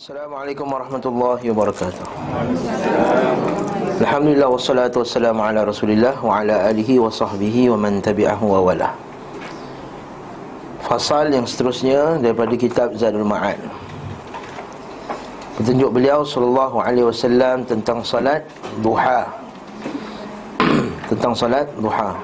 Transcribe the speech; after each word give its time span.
Assalamualaikum 0.00 0.64
warahmatullahi 0.64 1.52
wabarakatuh. 1.52 2.04
Alhamdulillah 4.00 4.48
wassalatu 4.48 5.04
wassalamu 5.04 5.44
ala 5.44 5.68
rasulillah 5.68 6.16
Wa 6.24 6.40
ala 6.40 6.72
alihi 6.72 6.96
wa 6.96 7.12
sahbihi 7.12 7.68
wa 7.68 7.76
man 7.76 8.00
tabi'ahu 8.00 8.40
wa 8.48 8.64
wala. 8.64 8.96
Fasal 10.88 11.28
yang 11.28 11.44
seterusnya 11.44 12.16
daripada 12.16 12.56
kitab 12.56 12.96
Zadul 12.96 13.28
Ma'ad. 13.28 13.60
Petunjuk 15.60 15.92
beliau 15.92 16.24
sallallahu 16.24 16.80
alaihi 16.80 17.04
wasallam 17.04 17.68
tentang 17.68 18.00
salat 18.00 18.40
duha. 18.80 19.28
Tentang 21.12 21.36
salat 21.36 21.68
duha. 21.76 22.16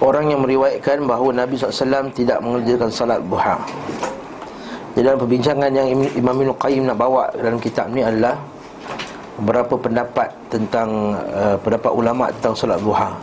Orang 0.00 0.32
yang 0.32 0.40
meriwayatkan 0.40 1.04
bahawa 1.04 1.44
Nabi 1.44 1.60
SAW 1.60 2.16
tidak 2.16 2.40
mengerjakan 2.40 2.88
salat 2.88 3.20
duha 3.28 3.60
di 4.96 5.00
dalam 5.04 5.18
perbincangan 5.20 5.70
yang 5.72 5.88
Imam 6.16 6.36
Ibn 6.36 6.50
Qayyim 6.56 6.88
nak 6.88 6.98
bawa 6.98 7.28
dalam 7.36 7.60
kitab 7.60 7.88
ni 7.92 8.00
adalah 8.04 8.36
Beberapa 9.38 9.78
pendapat 9.78 10.34
tentang 10.50 11.14
uh, 11.30 11.54
Pendapat 11.62 11.92
ulama' 11.94 12.26
tentang 12.34 12.58
solat 12.58 12.82
duha. 12.82 13.14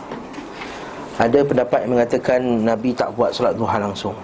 Ada 1.20 1.44
pendapat 1.44 1.84
yang 1.84 1.92
mengatakan 1.92 2.40
Nabi 2.64 2.96
tak 2.96 3.12
buat 3.12 3.36
solat 3.36 3.52
duha 3.52 3.76
langsung. 3.76 4.16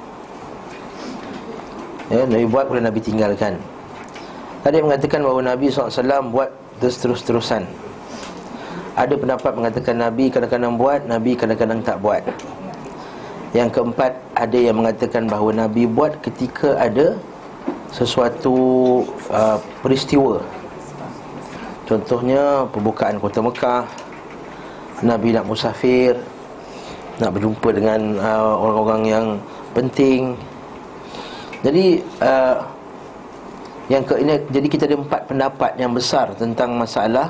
Ya, 2.09 2.25
Nabi 2.29 2.45
buat 2.49 2.69
kemudian 2.69 2.89
Nabi 2.89 3.01
tinggalkan. 3.01 3.57
Ada 4.65 4.75
yang 4.77 4.87
mengatakan 4.93 5.21
bahawa 5.25 5.41
Nabi 5.53 5.73
SAW 5.73 6.29
buat 6.29 6.49
terus-terusan. 6.81 7.65
Ada 8.93 9.17
pendapat 9.17 9.53
mengatakan 9.57 9.95
Nabi 9.97 10.29
kadang-kadang 10.29 10.77
buat 10.77 11.01
Nabi 11.09 11.33
kadang-kadang 11.33 11.81
tak 11.81 11.97
buat. 12.01 12.21
Yang 13.53 13.69
keempat 13.77 14.13
Ada 14.33 14.59
yang 14.61 14.77
mengatakan 14.81 15.29
bahawa 15.29 15.53
Nabi 15.53 15.85
buat 15.85 16.17
ketika 16.25 16.77
ada 16.81 17.17
sesuatu 17.93 18.57
uh, 19.29 19.61
peristiwa. 19.85 20.41
Contohnya 21.85 22.65
pembukaan 22.73 23.21
kota 23.21 23.45
Mekah 23.45 23.85
Nabi 25.05 25.35
nak 25.35 25.45
musafir 25.45 26.17
Nak 27.21 27.37
berjumpa 27.37 27.69
dengan 27.75 28.17
uh, 28.17 28.55
orang-orang 28.57 29.03
yang 29.05 29.27
penting. 29.77 30.33
Jadi 31.61 32.01
uh, 32.25 32.65
yang 33.93 34.01
ke, 34.09 34.17
ini, 34.25 34.41
Jadi 34.49 34.67
kita 34.73 34.89
ada 34.89 34.97
empat 34.97 35.29
pendapat 35.29 35.77
yang 35.77 35.93
besar 35.93 36.33
tentang 36.33 36.73
masalah 36.81 37.29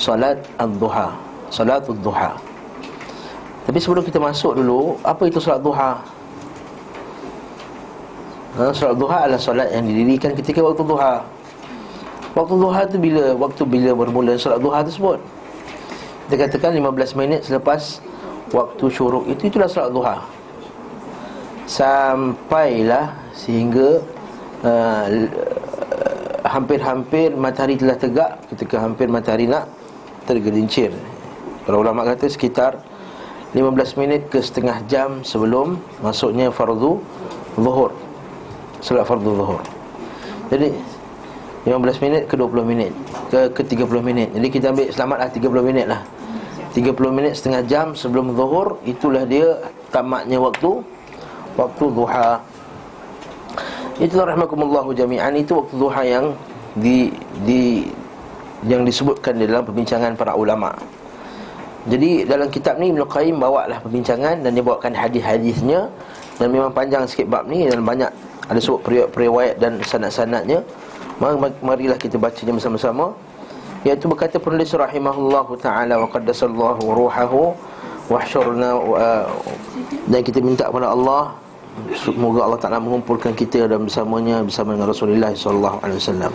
Salat 0.00 0.40
al-duha 0.56 1.12
Salat 1.52 1.84
al-duha. 1.84 2.32
Tapi 3.68 3.78
sebelum 3.78 4.00
kita 4.00 4.16
masuk 4.16 4.56
dulu 4.56 4.96
Apa 5.04 5.28
itu 5.28 5.36
salat 5.44 5.60
duha? 5.60 6.13
Ha, 8.58 8.70
Salat 8.70 8.96
duha 8.98 9.26
adalah 9.26 9.40
solat 9.40 9.68
yang 9.74 9.84
didirikan 9.86 10.30
ketika 10.34 10.62
waktu 10.62 10.82
duha. 10.86 11.26
Waktu 12.34 12.54
duha 12.58 12.80
tu 12.90 12.96
bila 12.98 13.24
Waktu 13.38 13.62
bila 13.66 13.90
bermula 13.94 14.34
solat 14.38 14.62
duha 14.62 14.82
tersebut? 14.82 15.18
Kita 16.26 16.34
katakan 16.46 16.74
15 16.74 17.18
minit 17.20 17.40
selepas 17.46 18.02
Waktu 18.54 18.84
syuruk. 18.90 19.26
Itu 19.26 19.50
itulah 19.50 19.66
solat 19.66 19.90
duha. 19.90 20.16
Sampailah 21.66 23.14
Sehingga 23.34 24.02
uh, 24.62 25.06
Hampir-hampir 26.44 27.32
matahari 27.34 27.74
telah 27.80 27.96
tegak 27.96 28.36
Ketika 28.52 28.78
hampir 28.78 29.10
matahari 29.10 29.48
nak 29.48 29.66
Tergelincir. 30.28 30.94
Para 31.64 31.80
ulama 31.80 32.04
kata 32.04 32.28
sekitar 32.28 32.80
15 33.56 34.00
minit 34.00 34.28
ke 34.28 34.44
setengah 34.44 34.84
jam 34.84 35.24
sebelum 35.24 35.80
Masuknya 36.04 36.52
fardu 36.52 37.00
Zuhur 37.56 38.03
Salat 38.84 39.08
fardu 39.08 39.32
zuhur. 39.32 39.64
Jadi 40.52 40.68
15 41.64 42.04
minit 42.04 42.22
ke 42.28 42.36
20 42.36 42.68
minit 42.68 42.92
Ke, 43.32 43.48
ke 43.48 43.64
30 43.64 43.88
minit. 44.04 44.28
Jadi 44.36 44.48
kita 44.52 44.76
ambil 44.76 44.92
selamatlah 44.92 45.28
30 45.32 45.64
minit 45.64 45.86
lah. 45.88 46.04
30 46.76 46.92
minit 47.08 47.32
setengah 47.32 47.64
jam 47.64 47.86
sebelum 47.96 48.36
zuhur 48.36 48.76
Itulah 48.84 49.24
dia 49.24 49.56
tamatnya 49.88 50.36
waktu 50.36 50.84
Waktu 51.56 51.84
duha. 51.96 52.44
Itulah 54.04 54.36
rahmatullahu 54.36 54.92
jami'an. 54.92 55.32
Itu 55.38 55.64
waktu 55.64 55.74
duha 55.80 56.02
yang 56.04 56.26
di, 56.76 57.08
di 57.48 57.88
Yang 58.68 58.92
disebutkan 58.92 59.40
dalam 59.40 59.64
perbincangan 59.64 60.12
para 60.12 60.36
ulama' 60.36 60.76
Jadi 61.88 62.28
dalam 62.28 62.52
kitab 62.52 62.76
ni 62.76 62.92
Ibn 62.92 63.00
Qayyim 63.08 63.40
bawa 63.40 63.64
lah 63.64 63.80
perbincangan 63.80 64.44
Dan 64.44 64.52
dia 64.52 64.64
bawakan 64.64 64.92
hadis-hadisnya 64.92 65.88
Dan 66.38 66.50
memang 66.50 66.74
panjang 66.74 67.06
sikit 67.06 67.30
bab 67.30 67.46
ni 67.46 67.70
Dan 67.70 67.86
banyak 67.86 68.10
ada 68.44 68.60
sebut 68.60 69.08
periwayat 69.12 69.56
dan 69.56 69.80
sanad-sanadnya. 69.80 70.60
Marilah 71.62 71.96
kita 71.96 72.20
bacanya 72.20 72.52
bersama-sama. 72.58 73.14
Iaitu 73.84 74.08
berkata 74.08 74.40
penulis 74.40 74.72
rahimahullah 74.72 75.46
taala 75.60 76.00
wa 76.00 76.08
qaddasallahu 76.08 76.82
ruhahu 76.88 77.52
wahsyurna 78.08 78.80
dan 80.08 80.20
kita 80.20 80.40
minta 80.40 80.68
kepada 80.68 80.92
Allah 80.92 81.36
semoga 81.96 82.46
Allah 82.46 82.60
Taala 82.60 82.78
mengumpulkan 82.78 83.34
kita 83.34 83.66
dan 83.66 83.82
bersamanya 83.82 84.44
bersama 84.44 84.78
dengan 84.78 84.88
Rasulullah 84.94 85.32
wasallam. 85.34 86.32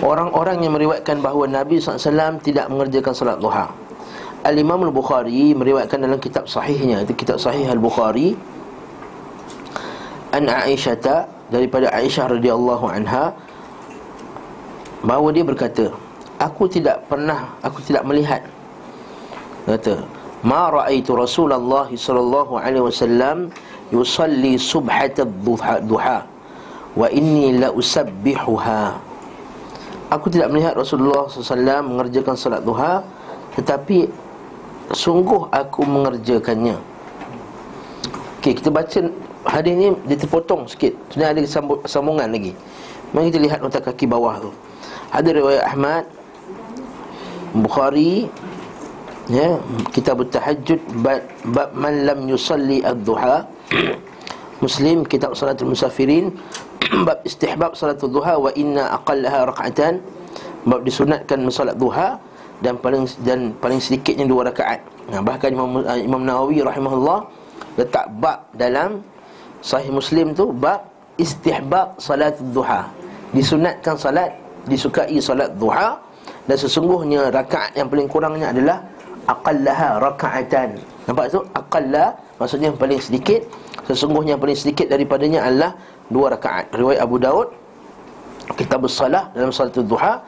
Orang-orang 0.00 0.64
yang 0.64 0.72
meriwayatkan 0.76 1.20
bahawa 1.20 1.44
Nabi 1.48 1.76
SAW 1.80 2.40
tidak 2.40 2.68
mengerjakan 2.72 3.12
salat 3.12 3.36
duha. 3.40 3.68
Al-Imam 4.40 4.80
Al-Bukhari 4.88 5.52
meriwayatkan 5.52 6.00
dalam 6.00 6.16
kitab 6.16 6.48
sahihnya. 6.48 7.04
Itu 7.04 7.12
kitab 7.12 7.36
sahih 7.36 7.68
Al-Bukhari 7.68 8.32
an 10.40 10.48
Aisyah 10.48 11.28
daripada 11.52 11.92
Aisyah 11.92 12.32
radhiyallahu 12.40 12.86
anha 12.88 13.36
bahawa 15.04 15.28
dia 15.32 15.44
berkata 15.44 15.92
aku 16.40 16.64
tidak 16.66 17.04
pernah 17.06 17.52
aku 17.60 17.84
tidak 17.84 18.02
melihat. 18.08 18.40
Kata 19.68 20.00
ma 20.40 20.72
raaitu 20.72 21.12
Rasulullah 21.12 21.84
sallallahu 21.84 22.56
alaihi 22.56 22.80
wasallam 22.80 23.52
yusalli 23.92 24.56
subhat 24.56 25.20
ad-duha 25.20 25.84
duha 25.84 26.18
wa 26.96 27.06
inni 27.12 27.60
la 27.60 27.68
usabbihuha. 27.70 28.96
Aku 30.10 30.26
tidak 30.26 30.50
melihat 30.50 30.74
Rasulullah 30.74 31.30
SAW 31.30 31.86
mengerjakan 31.86 32.34
salat 32.34 32.66
duha 32.66 32.98
tetapi 33.54 34.10
sungguh 34.90 35.46
aku 35.54 35.86
mengerjakannya. 35.86 36.74
Okey 38.42 38.58
kita 38.58 38.74
baca 38.74 39.06
hadis 39.46 39.72
ni 39.76 39.88
dia 40.08 40.16
terpotong 40.18 40.68
sikit. 40.68 40.92
Sebenarnya 41.12 41.44
ada 41.44 41.50
sambungan 41.88 42.28
lagi. 42.28 42.52
Mari 43.10 43.32
kita 43.32 43.40
lihat 43.42 43.58
nota 43.64 43.80
kaki 43.82 44.06
bawah 44.06 44.38
tu. 44.38 44.50
Ada 45.10 45.28
riwayat 45.34 45.64
Ahmad 45.66 46.04
Bukhari 47.50 48.30
ya 49.26 49.58
kitab 49.90 50.22
tahajud 50.26 50.78
bab, 51.02 51.22
bab 51.50 51.70
man 51.74 52.06
lam 52.06 52.30
yusalli 52.30 52.82
ad-duha 52.82 53.46
Muslim 54.62 55.02
kitab 55.06 55.34
salatul 55.34 55.74
musafirin 55.74 56.30
bab 57.06 57.22
istihbab 57.26 57.74
salatul 57.74 58.10
duha 58.10 58.38
wa 58.38 58.50
inna 58.54 58.92
aqallaha 58.98 59.50
rak'atan 59.50 59.98
bab 60.68 60.84
disunatkan 60.84 61.42
salat 61.50 61.74
duha 61.74 62.20
dan 62.60 62.76
paling 62.76 63.08
dan 63.24 63.56
paling 63.56 63.80
sedikitnya 63.80 64.28
dua 64.28 64.52
rakaat. 64.52 64.84
Nah, 65.08 65.24
bahkan 65.24 65.48
Imam 65.48 65.80
Imam 65.80 66.22
Nawawi 66.28 66.60
rahimahullah 66.60 67.24
letak 67.80 68.12
bab 68.20 68.52
dalam 68.52 69.00
Sahih 69.60 69.92
Muslim 69.92 70.32
tu 70.32 70.52
bab 70.52 70.88
istihbab 71.20 71.96
salat 72.00 72.36
duha. 72.52 72.88
Disunatkan 73.30 73.94
salat, 73.94 74.32
disukai 74.66 75.20
salat 75.20 75.52
duha 75.60 76.00
dan 76.48 76.56
sesungguhnya 76.56 77.30
rakaat 77.30 77.76
yang 77.76 77.86
paling 77.86 78.08
kurangnya 78.08 78.50
adalah 78.50 78.82
aqallaha 79.28 80.00
rakaatan. 80.00 80.80
Nampak 81.06 81.30
tu? 81.30 81.40
Aqalla 81.52 82.16
maksudnya 82.40 82.72
yang 82.72 82.80
paling 82.80 82.98
sedikit, 82.98 83.44
sesungguhnya 83.86 84.34
yang 84.34 84.42
paling 84.42 84.58
sedikit 84.58 84.88
daripadanya 84.88 85.46
adalah 85.46 85.70
dua 86.10 86.34
rakaat. 86.34 86.72
Riwayat 86.74 87.00
Abu 87.04 87.16
Daud 87.20 87.48
Kitab 88.58 88.82
salah 88.90 89.30
dalam 89.30 89.54
salat 89.54 89.78
duha 89.78 90.18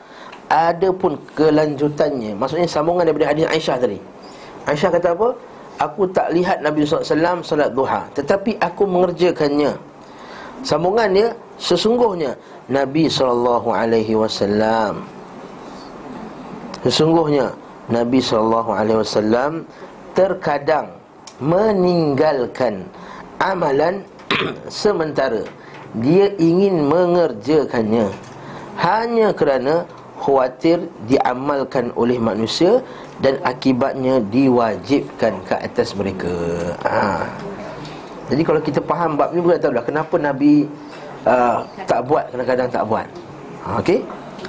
ada 0.47 0.89
pun 0.93 1.17
kelanjutannya. 1.33 2.37
Maksudnya 2.37 2.69
sambungan 2.69 3.03
daripada 3.03 3.33
hadis 3.33 3.49
Aisyah 3.49 3.77
tadi. 3.81 3.99
Aisyah 4.69 4.89
kata 4.93 5.07
apa? 5.17 5.29
Aku 5.83 6.07
tak 6.07 6.31
lihat 6.31 6.63
Nabi 6.63 6.87
SAW 6.87 7.43
salat 7.43 7.75
duha 7.75 8.07
Tetapi 8.15 8.55
aku 8.63 8.87
mengerjakannya. 8.87 9.75
Sambungannya 10.63 11.35
Sesungguhnya 11.59 12.39
Nabi 12.71 13.11
SAW 13.11 13.59
Sesungguhnya 16.87 17.51
Nabi 17.91 18.19
SAW 18.23 19.67
Terkadang 20.15 20.87
Meninggalkan 21.43 22.87
Amalan 23.43 24.07
Sementara. 24.71 25.43
Dia 25.93 26.33
ingin 26.41 26.89
mengerjakannya. 26.89 28.09
Hanya 28.81 29.29
kerana 29.29 29.85
Khawatir 30.23 30.87
diamalkan 31.05 31.91
oleh 31.99 32.15
manusia 32.15 32.79
dan 33.21 33.37
akibatnya 33.45 34.23
diwajibkan 34.33 35.33
ke 35.45 35.53
atas 35.53 35.93
mereka. 35.93 36.33
Ha. 36.81 37.29
Jadi 38.33 38.41
kalau 38.41 38.61
kita 38.63 38.79
faham 38.87 39.19
bab 39.19 39.35
ni 39.35 39.43
kita 39.43 39.69
tahu 39.69 39.73
dah 39.77 39.85
kenapa 39.85 40.15
Nabi 40.17 40.65
uh, 41.27 41.61
tak 41.85 42.01
buat 42.09 42.31
kadang-kadang 42.33 42.69
tak 42.73 42.83
buat. 42.89 43.07
Ha, 43.67 43.83
okey. 43.83 43.99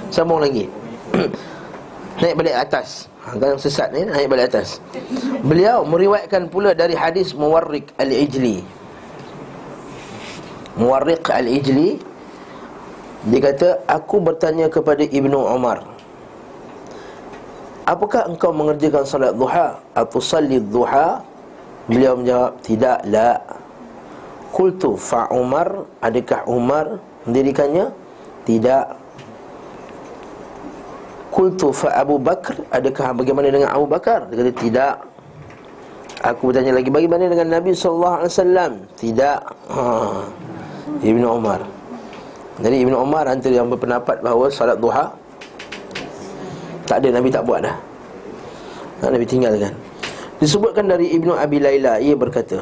Sambung 0.09 0.41
lagi. 0.41 0.65
naik 2.23 2.35
balik 2.39 2.55
atas. 2.55 3.11
Ha, 3.27 3.37
sesat 3.59 3.93
ni 3.93 4.07
naik 4.07 4.31
balik 4.31 4.49
atas. 4.49 4.81
Beliau 5.45 5.85
meriwayatkan 5.85 6.49
pula 6.49 6.73
dari 6.73 6.97
hadis 6.97 7.37
Muwarriq 7.37 7.93
Al-Ijli. 8.01 8.65
Muwarriq 10.81 11.21
Al-Ijli 11.29 12.15
dia 13.25 13.41
kata 13.41 13.81
aku 13.89 14.21
bertanya 14.21 14.69
kepada 14.69 15.01
Ibnu 15.01 15.33
Umar 15.33 15.94
Apakah 17.85 18.25
engkau 18.25 18.49
mengerjakan 18.49 19.05
salat 19.05 19.37
duha 19.37 19.77
atau 19.93 20.17
salli 20.17 20.57
duha? 20.57 21.21
Beliau 21.85 22.17
menjawab 22.17 22.57
tidak 22.65 22.97
la. 23.05 23.37
Qultu 24.49 24.97
fa 24.97 25.29
Umar 25.29 25.85
adakah 26.01 26.49
Umar 26.49 26.97
mendirikannya? 27.29 27.93
Tidak. 28.41 28.85
Qultu 31.29 31.69
fa 31.69 31.93
Abu 31.93 32.17
Bakar 32.17 32.57
adakah 32.73 33.13
bagaimana 33.13 33.53
dengan 33.53 33.69
Abu 33.69 33.85
Bakar? 33.85 34.33
Dia 34.33 34.41
kata 34.41 34.53
tidak. 34.57 34.95
Aku 36.25 36.49
bertanya 36.49 36.73
lagi 36.73 36.89
bagaimana 36.89 37.29
dengan 37.29 37.53
Nabi 37.53 37.77
wasallam? 37.77 38.81
Tidak. 38.97 39.39
Ha. 39.69 39.81
Ibnu 41.05 41.27
Umar. 41.29 41.61
Jadi 42.65 42.81
Ibnu 42.81 42.97
Umar 42.97 43.29
antara 43.29 43.53
yang 43.53 43.69
berpendapat 43.69 44.25
bahawa 44.25 44.49
salat 44.49 44.81
duha 44.81 45.13
tak 46.85 47.01
ada 47.01 47.17
Nabi 47.17 47.29
tak 47.33 47.43
buat 47.45 47.65
dah. 47.65 47.77
Nabi 49.05 49.25
tinggalkan. 49.27 49.73
Disebutkan 50.39 50.87
dari 50.87 51.15
Ibnu 51.15 51.31
Abi 51.31 51.63
Laila 51.63 51.95
ia 51.99 52.11
berkata 52.11 52.59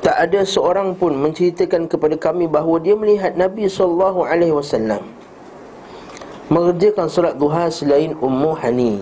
Tak 0.00 0.16
ada 0.20 0.40
seorang 0.44 0.96
pun 0.96 1.16
menceritakan 1.16 1.84
kepada 1.88 2.16
kami 2.16 2.48
bahawa 2.48 2.80
dia 2.80 2.96
melihat 2.96 3.36
Nabi 3.36 3.68
wasallam 3.68 5.00
mengerjakan 6.52 7.08
solat 7.08 7.40
duha 7.40 7.72
selain 7.72 8.12
Ummu 8.20 8.52
Hani. 8.60 9.00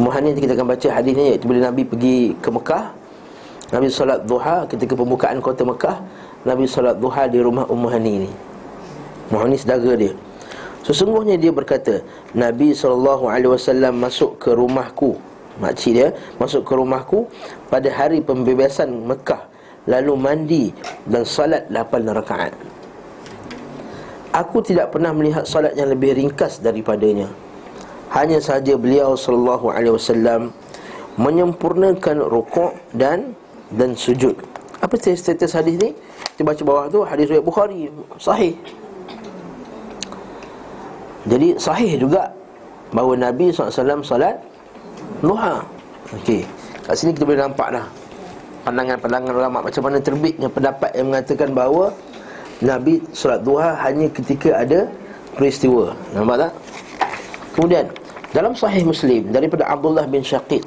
Ummu 0.00 0.08
Hani 0.08 0.32
kita 0.32 0.56
akan 0.56 0.72
baca 0.72 0.88
hadisnya 0.88 1.36
iaitu 1.36 1.44
bila 1.44 1.68
Nabi 1.68 1.84
pergi 1.84 2.32
ke 2.40 2.48
Mekah 2.48 2.96
Nabi 3.68 3.86
solat 3.92 4.24
duha 4.24 4.64
ketika 4.64 4.96
pembukaan 4.96 5.44
kota 5.44 5.60
Mekah 5.60 6.00
Nabi 6.48 6.64
solat 6.64 6.96
duha 6.96 7.28
di 7.28 7.36
rumah 7.44 7.68
Ummu 7.68 7.88
Hani 7.92 8.24
ni. 8.24 8.30
Ummu 9.28 9.38
Hani 9.44 9.56
saudara 9.60 9.92
dia. 9.92 10.16
Sesungguhnya 10.80 11.36
dia 11.36 11.52
berkata 11.52 12.00
Nabi 12.32 12.72
SAW 12.72 13.28
masuk 13.92 14.40
ke 14.40 14.50
rumahku. 14.56 15.20
Makcik 15.60 15.92
dia 15.92 16.08
Masuk 16.40 16.64
ke 16.64 16.72
rumahku 16.72 17.28
Pada 17.68 17.92
hari 17.92 18.24
pembebasan 18.24 19.04
Mekah 19.04 19.44
Lalu 19.84 20.12
mandi 20.16 20.64
Dan 21.04 21.26
salat 21.28 21.68
8 21.68 22.16
rakaat. 22.16 22.54
Aku 24.30 24.62
tidak 24.62 24.94
pernah 24.94 25.10
melihat 25.10 25.42
salat 25.42 25.74
yang 25.74 25.90
lebih 25.90 26.14
ringkas 26.14 26.62
daripadanya. 26.62 27.26
Hanya 28.14 28.38
sahaja 28.38 28.78
beliau 28.78 29.18
SAW 29.18 30.54
Menyempurnakan 31.18 32.16
rukuk 32.30 32.78
dan 32.94 33.34
dan 33.74 33.98
sujud. 33.98 34.38
Apa 34.78 34.96
status 34.96 35.52
hadis 35.52 35.76
ni? 35.82 35.90
Kita 36.38 36.46
baca 36.46 36.62
bawah 36.62 36.84
tu 36.88 37.02
Hadis 37.02 37.26
riwayat 37.26 37.44
Bukhari 37.44 37.90
Sahih 38.16 38.54
jadi 41.28 41.58
sahih 41.60 42.00
juga 42.00 42.32
bahawa 42.96 43.18
Nabi 43.18 43.52
SAW 43.52 44.00
salat 44.00 44.40
duha. 45.20 45.60
Okey. 46.16 46.48
Kat 46.86 46.94
sini 46.96 47.12
kita 47.12 47.28
boleh 47.28 47.40
nampak 47.44 47.68
dah 47.76 47.86
pandangan-pandangan 48.64 49.32
ulama 49.32 49.58
macam 49.64 49.82
mana 49.88 49.96
terbitnya 50.00 50.48
pendapat 50.52 50.90
yang 50.92 51.06
mengatakan 51.12 51.48
bahawa 51.52 51.92
Nabi 52.60 53.00
salat 53.12 53.40
duha 53.44 53.76
hanya 53.84 54.08
ketika 54.08 54.64
ada 54.64 54.88
peristiwa. 55.36 55.92
Nampak 56.16 56.48
tak? 56.48 56.52
Kemudian 57.56 57.84
dalam 58.30 58.52
sahih 58.56 58.86
Muslim 58.86 59.28
daripada 59.34 59.66
Abdullah 59.66 60.06
bin 60.06 60.22
Syaqiq 60.22 60.66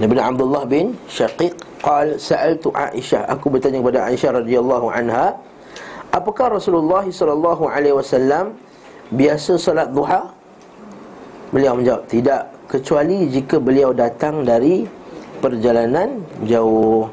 Daripada 0.00 0.26
Abdullah 0.26 0.64
bin 0.66 0.96
Syaqiq 1.06 1.54
qal 1.84 2.16
sa'altu 2.16 2.72
Aisyah 2.72 3.28
aku 3.28 3.52
bertanya 3.52 3.84
kepada 3.84 4.00
Aisyah 4.08 4.30
radhiyallahu 4.40 4.86
anha 4.90 5.36
apakah 6.14 6.54
Rasulullah 6.54 7.02
sallallahu 7.02 7.66
alaihi 7.66 7.98
wasallam 7.98 8.54
biasa 9.10 9.58
salat 9.58 9.90
duha? 9.90 10.30
Beliau 11.50 11.78
menjawab, 11.78 12.06
tidak 12.10 12.50
kecuali 12.70 13.30
jika 13.30 13.58
beliau 13.58 13.90
datang 13.90 14.42
dari 14.46 14.86
perjalanan 15.38 16.22
jauh. 16.46 17.06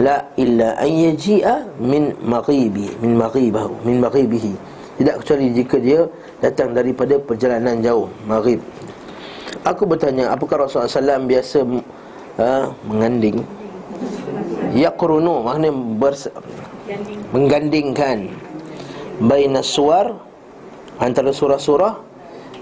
La 0.00 0.24
illa 0.40 0.76
an 0.80 0.88
yaji'a 0.88 1.68
min 1.80 2.16
maghibi, 2.24 2.96
min 3.04 3.12
maghibahu, 3.16 3.72
min 3.84 4.00
maghibihi. 4.00 4.52
Tidak 5.00 5.16
kecuali 5.24 5.46
jika 5.52 5.76
dia 5.80 6.00
datang 6.40 6.76
daripada 6.76 7.16
perjalanan 7.20 7.80
jauh, 7.80 8.08
maghrib. 8.28 8.60
Aku 9.62 9.86
bertanya, 9.86 10.32
apakah 10.32 10.66
Rasulullah 10.66 10.90
SAW 10.90 11.28
biasa 11.28 11.58
uh, 12.40 12.64
menganding? 12.88 13.40
Yaqrunu, 14.74 15.44
maknanya 15.44 15.72
bers- 16.00 16.32
menggandingkan 17.32 18.28
baina 19.22 19.62
suar 19.62 20.18
antara 20.98 21.34
surah-surah 21.34 21.94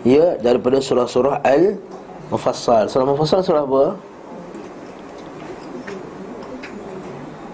ya 0.04 0.36
daripada 0.40 0.80
surah-surah 0.80 1.44
al-mufassal. 1.44 2.88
Surah 2.88 3.06
mufassal 3.06 3.40
surah 3.44 3.62
apa? 3.64 3.84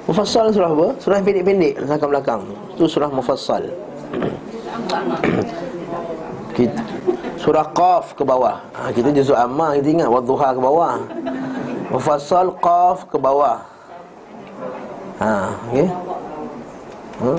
Mufassal 0.07 0.55
surah 0.55 0.71
apa? 0.71 0.89
Surah 1.03 1.19
pendek-pendek 1.23 1.75
belakang 1.83 2.11
belakang. 2.11 2.41
Itu 2.79 2.87
surah 2.87 3.11
mufassal. 3.11 3.67
kita, 6.57 6.83
surah 7.43 7.67
Qaf 7.75 8.15
ke 8.15 8.23
bawah. 8.23 8.63
Ha, 8.79 8.95
kita 8.95 9.11
juzuk 9.11 9.35
Amma 9.35 9.75
kita 9.77 9.91
ingat 9.91 10.09
wadduha 10.09 10.55
ke 10.55 10.61
bawah. 10.63 11.03
Mufassal 11.91 12.55
Qaf 12.63 13.11
ke 13.11 13.19
bawah. 13.19 13.67
Ha, 15.19 15.59
okey. 15.73 15.89
Ha? 17.17 17.33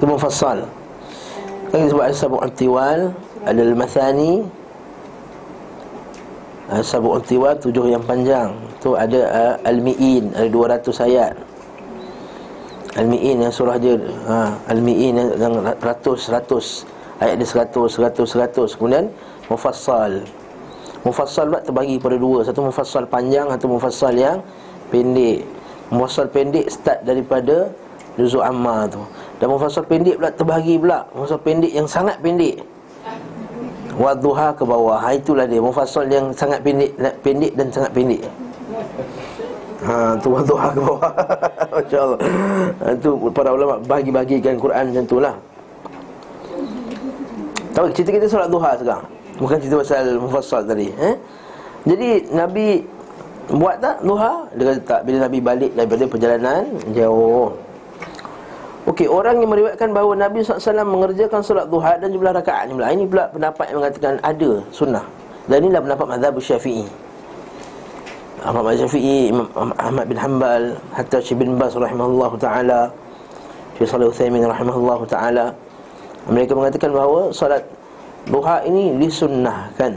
Itu 0.00 0.04
mufassal. 0.08 0.64
Lagi 1.70 1.86
sebut 1.92 2.02
Al-Sabu' 2.02 2.40
Al-Tiwal 2.40 3.12
Ada 3.44 3.60
Al-Mathani. 3.60 4.48
Al-Sabu' 6.72 7.20
Al-Tiwal 7.20 7.60
Tujuh 7.60 7.92
yang 7.92 8.00
panjang. 8.08 8.48
Itu 8.80 8.96
ada 8.96 9.20
uh, 9.60 9.68
Al-Mi'in 9.68 10.32
Ada 10.32 10.48
200 10.48 11.04
ayat. 11.04 11.34
Al-Mi'in 12.96 13.44
yang 13.44 13.52
surah 13.52 13.76
dia 13.78 13.94
ha, 14.26 14.56
Al-Mi'in 14.72 15.14
yang 15.36 15.54
ratus 15.84 16.32
Ratus. 16.32 16.66
Ayat 17.20 17.36
dia 17.36 17.46
seratus 17.46 18.00
Seratus 18.00 18.28
Seratus. 18.32 18.70
Kemudian 18.80 19.12
Mufassal. 19.52 20.24
Mufassal 21.04 21.52
pula 21.52 21.60
terbagi 21.60 22.00
pada 22.00 22.16
dua. 22.16 22.40
Satu 22.40 22.64
mufassal 22.64 23.04
panjang 23.04 23.52
Satu 23.52 23.68
mufassal 23.68 24.16
yang 24.16 24.40
pendek 24.88 25.59
Mufassal 25.90 26.30
pendek 26.30 26.70
start 26.70 27.02
daripada 27.02 27.66
Juzul 28.14 28.46
Amma 28.46 28.86
tu. 28.86 29.02
Dan 29.42 29.50
mufassal 29.50 29.82
pendek 29.86 30.22
pula 30.22 30.30
terbahagi 30.30 30.74
pula. 30.78 30.98
Mufassal 31.14 31.42
pendek 31.42 31.72
yang 31.74 31.86
sangat 31.90 32.16
pendek. 32.22 32.62
Wadduha 33.98 34.54
ke 34.54 34.62
bawah. 34.62 35.02
Ha, 35.02 35.18
Itulah 35.18 35.50
dia. 35.50 35.58
Mufassal 35.58 36.06
yang 36.06 36.30
sangat 36.30 36.62
pendek 36.62 36.94
Pendek 37.26 37.52
dan 37.58 37.66
sangat 37.74 37.90
pendek. 37.90 38.22
Ha, 39.82 40.14
tu 40.22 40.30
wadduha 40.30 40.66
ke 40.70 40.80
bawah. 40.80 41.02
Masya 41.74 41.98
Allah 41.98 42.18
ha, 42.80 42.84
Itu 42.94 43.10
para 43.34 43.50
ulama 43.50 43.74
bagi-bagikan 43.82 44.54
Quran 44.62 44.94
macam 44.94 45.04
tu 45.10 45.18
lah. 45.18 45.34
Tahu 47.70 47.86
cerita 47.94 48.10
kita 48.14 48.26
solat 48.26 48.50
duha 48.50 48.74
sekarang? 48.78 49.06
Bukan 49.40 49.56
cerita 49.56 49.76
pasal 49.80 50.20
mufassal 50.20 50.62
tadi 50.66 50.90
eh? 50.90 51.16
Jadi 51.86 52.28
Nabi 52.34 52.84
Buat 53.50 53.82
tak 53.82 53.96
duha? 54.06 54.46
Dia 54.54 54.64
kata 54.70 54.80
tak 54.86 55.00
Bila 55.02 55.26
Nabi 55.26 55.38
balik 55.42 55.72
daripada 55.74 56.04
perjalanan 56.06 56.62
Jauh 56.94 57.50
Okey, 58.88 59.04
orang 59.06 59.36
yang 59.44 59.52
meriwayatkan 59.52 59.92
bahawa 59.92 60.16
Nabi 60.16 60.40
SAW 60.40 60.88
mengerjakan 60.88 61.44
solat 61.44 61.68
duha 61.68 62.00
dan 62.00 62.08
jumlah 62.16 62.32
rakaat 62.32 62.72
pula. 62.72 62.88
Ini 62.88 63.04
pula 63.04 63.28
pendapat 63.28 63.64
yang 63.68 63.78
mengatakan 63.84 64.14
ada 64.24 64.50
sunnah. 64.72 65.04
Dan 65.52 65.68
inilah 65.68 65.84
pendapat 65.84 66.06
mazhab 66.16 66.34
Syafi'i. 66.40 66.88
Ahmad 68.40 68.72
bin 68.72 68.80
Syafi'i, 68.80 69.18
Imam 69.28 69.46
Ahmad 69.76 70.04
bin 70.08 70.16
Hanbal, 70.16 70.72
hatta 70.96 71.20
Syekh 71.20 71.44
bin 71.44 71.60
Bas 71.60 71.76
rahimahullah 71.76 72.32
taala, 72.40 72.80
Syekh 73.76 73.88
Shalih 73.92 74.08
Utsaimin 74.08 74.48
rahimahullah 74.48 75.00
taala. 75.04 75.52
Mereka 76.32 76.56
mengatakan 76.56 76.88
bahawa 76.96 77.28
solat 77.36 77.60
duha 78.32 78.64
ini 78.64 78.96
disunnahkan 78.96 79.92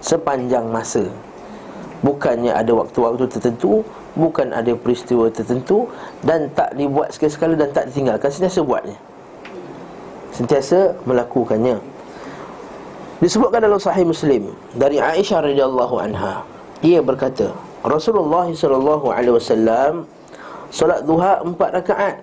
sepanjang 0.00 0.64
masa. 0.72 1.04
Bukannya 2.02 2.50
ada 2.50 2.74
waktu-waktu 2.74 3.24
tertentu 3.30 3.86
Bukan 4.18 4.50
ada 4.50 4.74
peristiwa 4.74 5.30
tertentu 5.30 5.86
Dan 6.20 6.50
tak 6.52 6.74
dibuat 6.74 7.14
sekali-sekala 7.14 7.54
dan 7.54 7.70
tak 7.70 7.88
ditinggalkan 7.90 8.28
Sentiasa 8.28 8.60
buatnya 8.62 8.98
Sentiasa 10.34 10.78
melakukannya 11.06 11.78
Disebutkan 13.22 13.62
dalam 13.62 13.78
sahih 13.78 14.02
Muslim 14.02 14.50
Dari 14.74 14.98
Aisyah 14.98 15.46
radhiyallahu 15.46 15.94
anha 16.02 16.42
Ia 16.82 16.98
berkata 16.98 17.54
Rasulullah 17.82 18.46
sallallahu 18.46 19.10
alaihi 19.10 19.34
wasallam 19.34 20.06
solat 20.70 21.02
duha 21.02 21.42
empat 21.42 21.82
rakaat 21.82 22.16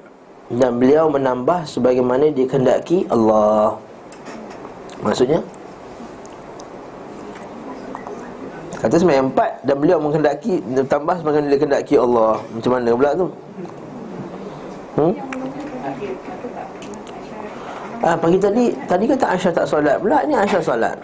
dan 0.49 0.81
beliau 0.81 1.11
menambah 1.11 1.67
sebagaimana 1.69 2.33
dikehendaki 2.33 3.05
Allah. 3.13 3.77
Maksudnya 5.05 5.45
Kata 8.79 8.95
semayang 8.95 9.27
empat 9.27 9.51
Dan 9.67 9.75
beliau 9.79 9.99
menghendaki 9.99 10.63
Tambah 10.87 11.15
sebagaimana 11.19 11.51
dia 11.51 11.59
kehendaki 11.59 11.95
Allah 11.99 12.39
Macam 12.55 12.71
mana 12.75 12.89
pula 12.95 13.11
tu 13.15 13.27
Hmm? 14.99 15.13
Ah, 18.03 18.15
pagi 18.19 18.35
tadi 18.35 18.65
Tadi 18.83 19.05
kata 19.07 19.25
Aisyah 19.31 19.51
tak 19.53 19.65
solat 19.69 19.95
pula 20.01 20.25
Ni 20.27 20.35
Aisyah 20.35 20.59
solat 20.59 20.97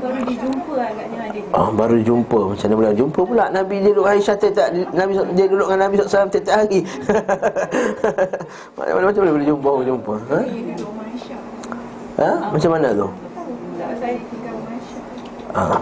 baru 0.00 0.20
dijumpa 0.24 0.74
agaknya. 0.80 1.20
Oh, 1.52 1.68
baru 1.76 1.96
jumpa 2.00 2.40
Macam 2.52 2.66
mana 2.66 2.76
boleh 2.80 2.94
jumpa 2.96 3.20
pula 3.20 3.44
Nabi 3.52 3.74
dia 3.84 3.90
duduk 3.92 4.06
Aisyah 4.08 4.36
tiap 4.40 4.68
Nabi 4.96 5.12
dia 5.36 5.46
duduk 5.46 5.66
dengan 5.68 5.80
Nabi 5.86 5.94
SAW 6.00 6.30
tiap-tiap 6.32 6.56
hari 6.56 6.80
Macam 8.76 8.94
mana 8.96 9.04
macam 9.12 9.20
boleh 9.28 9.48
jumpa 9.48 9.70
jumpa 9.84 10.14
ha? 10.32 10.40
Ha? 12.20 12.32
Macam 12.52 12.70
mana 12.72 12.88
tu? 12.96 13.08
Tak 13.80 13.92
saya. 14.00 14.39
Ha. 15.56 15.78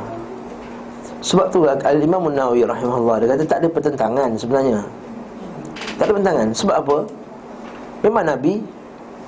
Sebab 1.18 1.46
tu 1.50 1.66
Al-Imam 1.66 2.30
Nawawi 2.30 2.62
rahimahullah 2.62 3.16
Dia 3.20 3.28
kata 3.34 3.44
tak 3.44 3.58
ada 3.64 3.68
pertentangan 3.68 4.30
sebenarnya. 4.38 4.80
Tak 5.98 6.04
ada 6.08 6.12
pertentangan. 6.14 6.48
Sebab 6.54 6.76
apa? 6.78 6.98
Memang 8.06 8.24
Nabi 8.24 8.62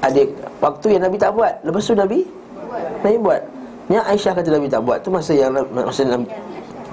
Ada 0.01 0.23
waktu 0.63 0.87
yang 0.97 1.03
Nabi 1.05 1.17
tak 1.19 1.33
buat 1.35 1.55
Lepas 1.67 1.83
tu 1.85 1.95
Nabi? 1.99 2.25
Nabi 3.03 3.17
buat. 3.19 3.43
Yang 3.91 4.05
Aisyah 4.07 4.33
kata 4.39 4.49
Nabi 4.55 4.67
tak 4.71 4.83
buat 4.87 4.99
tu 5.03 5.11
masa 5.11 5.33
yang 5.35 5.51
Masa 5.75 6.03
Nabi, 6.07 6.27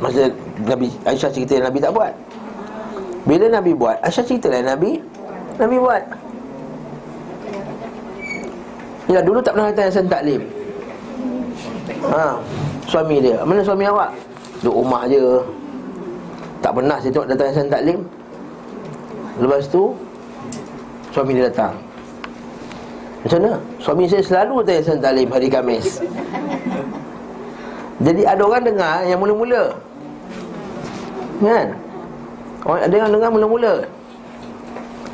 masa 0.01 0.21
Nabi 0.65 0.89
Aisyah 1.05 1.29
cerita 1.29 1.51
yang 1.55 1.65
Nabi 1.69 1.79
tak 1.79 1.93
buat. 1.93 2.13
Bila 3.29 3.45
Nabi 3.53 3.71
buat 3.77 4.01
Aisyah 4.01 4.25
cerita 4.25 4.49
lah 4.49 4.65
Nabi 4.65 4.97
Nabi 5.57 5.75
buat. 5.77 6.03
Ya 9.07 9.19
dulu 9.23 9.39
tak 9.39 9.55
pernah 9.55 9.71
datang 9.71 9.87
Yasin 9.87 10.07
Taklim. 10.11 10.41
Ha, 12.11 12.37
suami 12.87 13.19
dia. 13.19 13.37
Mana 13.43 13.61
suami 13.61 13.83
awak? 13.85 14.15
Duduk 14.63 14.81
rumah 14.81 15.03
je. 15.05 15.21
Tak 16.63 16.71
pernah 16.73 16.97
saya 16.97 17.11
tengok 17.13 17.29
datang 17.29 17.47
Yasin 17.53 17.69
Taklim. 17.69 17.99
Lepas 19.37 19.69
tu 19.69 19.93
suami 21.13 21.37
dia 21.37 21.45
datang. 21.51 21.75
Macam 23.21 23.39
mana? 23.43 23.53
Suami 23.77 24.03
saya 24.09 24.23
selalu 24.23 24.65
datang 24.65 24.77
Yasin 24.81 24.99
Taklim 25.03 25.27
hari 25.29 25.47
Khamis. 25.51 25.87
Jadi 28.01 28.21
ada 28.25 28.41
orang 28.41 28.63
dengar 28.65 28.95
yang 29.05 29.19
mula-mula. 29.21 29.63
Kan? 31.37 31.67
Orang 32.65 32.81
ada 32.81 32.95
yang 32.97 33.11
dengar 33.13 33.29
mula-mula. 33.29 33.73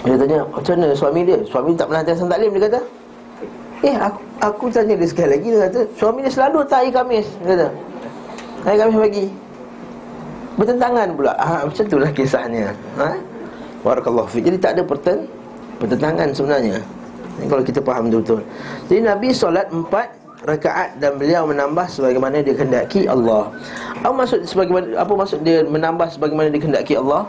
Dia 0.04 0.20
tanya, 0.20 0.44
macam 0.52 0.74
mana 0.76 0.96
suami 0.96 1.22
dia? 1.24 1.40
Suami 1.48 1.72
tak 1.76 1.88
pernah 1.92 2.02
datang 2.06 2.16
Yasin 2.16 2.30
Taklim 2.32 2.52
dia 2.56 2.64
kata. 2.72 2.82
Eh 3.84 3.96
aku, 4.00 4.20
aku 4.40 4.64
tanya 4.72 4.96
dia 4.96 5.08
sekali 5.12 5.36
lagi 5.36 5.48
Dia 5.52 5.68
kata 5.68 5.82
Suami 6.00 6.24
dia 6.24 6.32
selalu 6.32 6.64
datang 6.64 6.80
hari 6.88 6.92
Khamis 6.96 7.28
Dia 7.44 7.48
kata. 7.52 7.68
Hari 8.64 8.78
Khamis 8.80 8.96
pagi. 8.96 9.26
Bertentangan 10.56 11.08
pula. 11.20 11.34
Ha, 11.36 11.68
Macam 11.68 11.84
itulah 11.84 12.12
kisahnya. 12.16 12.72
Ha? 12.96 13.10
Barakallahu 13.84 14.32
fiqh 14.32 14.48
Jadi 14.48 14.58
tak 14.64 14.80
ada 14.80 14.84
perten, 14.88 15.28
pertentangan 15.84 16.32
sebenarnya. 16.32 16.80
Ini 17.44 17.46
Kalau 17.52 17.64
kita 17.68 17.84
faham 17.84 18.08
betul-betul. 18.08 18.40
Jadi 18.88 19.00
Nabi 19.04 19.28
solat 19.36 19.68
empat 19.68 20.08
rakaat 20.48 20.96
Dan 21.04 21.20
beliau 21.20 21.44
menambah 21.44 21.84
sebagaimana 21.92 22.40
dia 22.40 22.56
kendaki 22.56 23.04
Allah. 23.12 23.52
Apa 24.00 24.16
maksud 24.16 24.48
sebagaimana 24.48 24.96
Apa 24.96 25.12
maksud 25.12 25.44
dia 25.44 25.60
menambah 25.68 26.08
sebagaimana 26.08 26.48
dia 26.48 26.64
kendaki 26.64 26.96
Allah? 26.96 27.28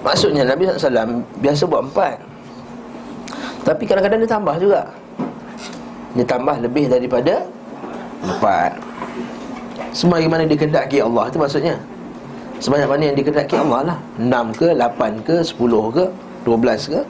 Maksudnya 0.00 0.42
Nabi 0.42 0.66
SAW 0.66 1.22
biasa 1.38 1.62
buat 1.70 1.86
empat 1.86 2.29
tapi 3.64 3.82
kadang-kadang 3.84 4.18
dia 4.24 4.30
tambah 4.30 4.54
juga. 4.56 4.82
Dia 6.16 6.26
tambah 6.26 6.56
lebih 6.58 6.90
daripada 6.90 7.46
Empat. 8.20 8.76
Sebagaimana 9.96 10.44
dikendaki 10.44 11.00
Allah 11.00 11.32
Itu 11.32 11.40
maksudnya? 11.40 11.74
Sebanyak 12.60 12.88
mana 12.92 13.02
yang 13.08 13.16
dikendaki 13.16 13.56
Allah 13.56 13.80
lah. 13.94 13.98
Enam 14.20 14.52
ke, 14.52 14.76
lapan 14.76 15.16
ke, 15.24 15.40
sepuluh 15.40 15.88
ke 15.88 16.04
Dua 16.44 16.56
belas 16.56 16.88
ke. 16.88 17.00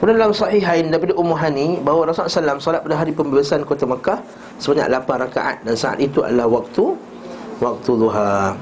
Kemudian 0.00 0.20
dalam 0.20 0.36
sahihain 0.36 0.92
daripada 0.92 1.16
Ummu 1.16 1.32
Hani 1.32 1.80
Bahawa 1.80 2.12
Rasulullah 2.12 2.60
SAW 2.60 2.60
salat 2.60 2.80
pada 2.84 2.96
hari 3.00 3.12
pembebasan 3.12 3.64
kota 3.64 3.88
Mekah 3.88 4.20
Sebanyak 4.60 4.88
lapan 4.92 5.16
rakaat. 5.28 5.56
Dan 5.64 5.74
saat 5.76 5.96
itu 6.00 6.24
adalah 6.24 6.48
waktu 6.48 6.96
Waktu 7.60 7.90
duha. 7.94 8.52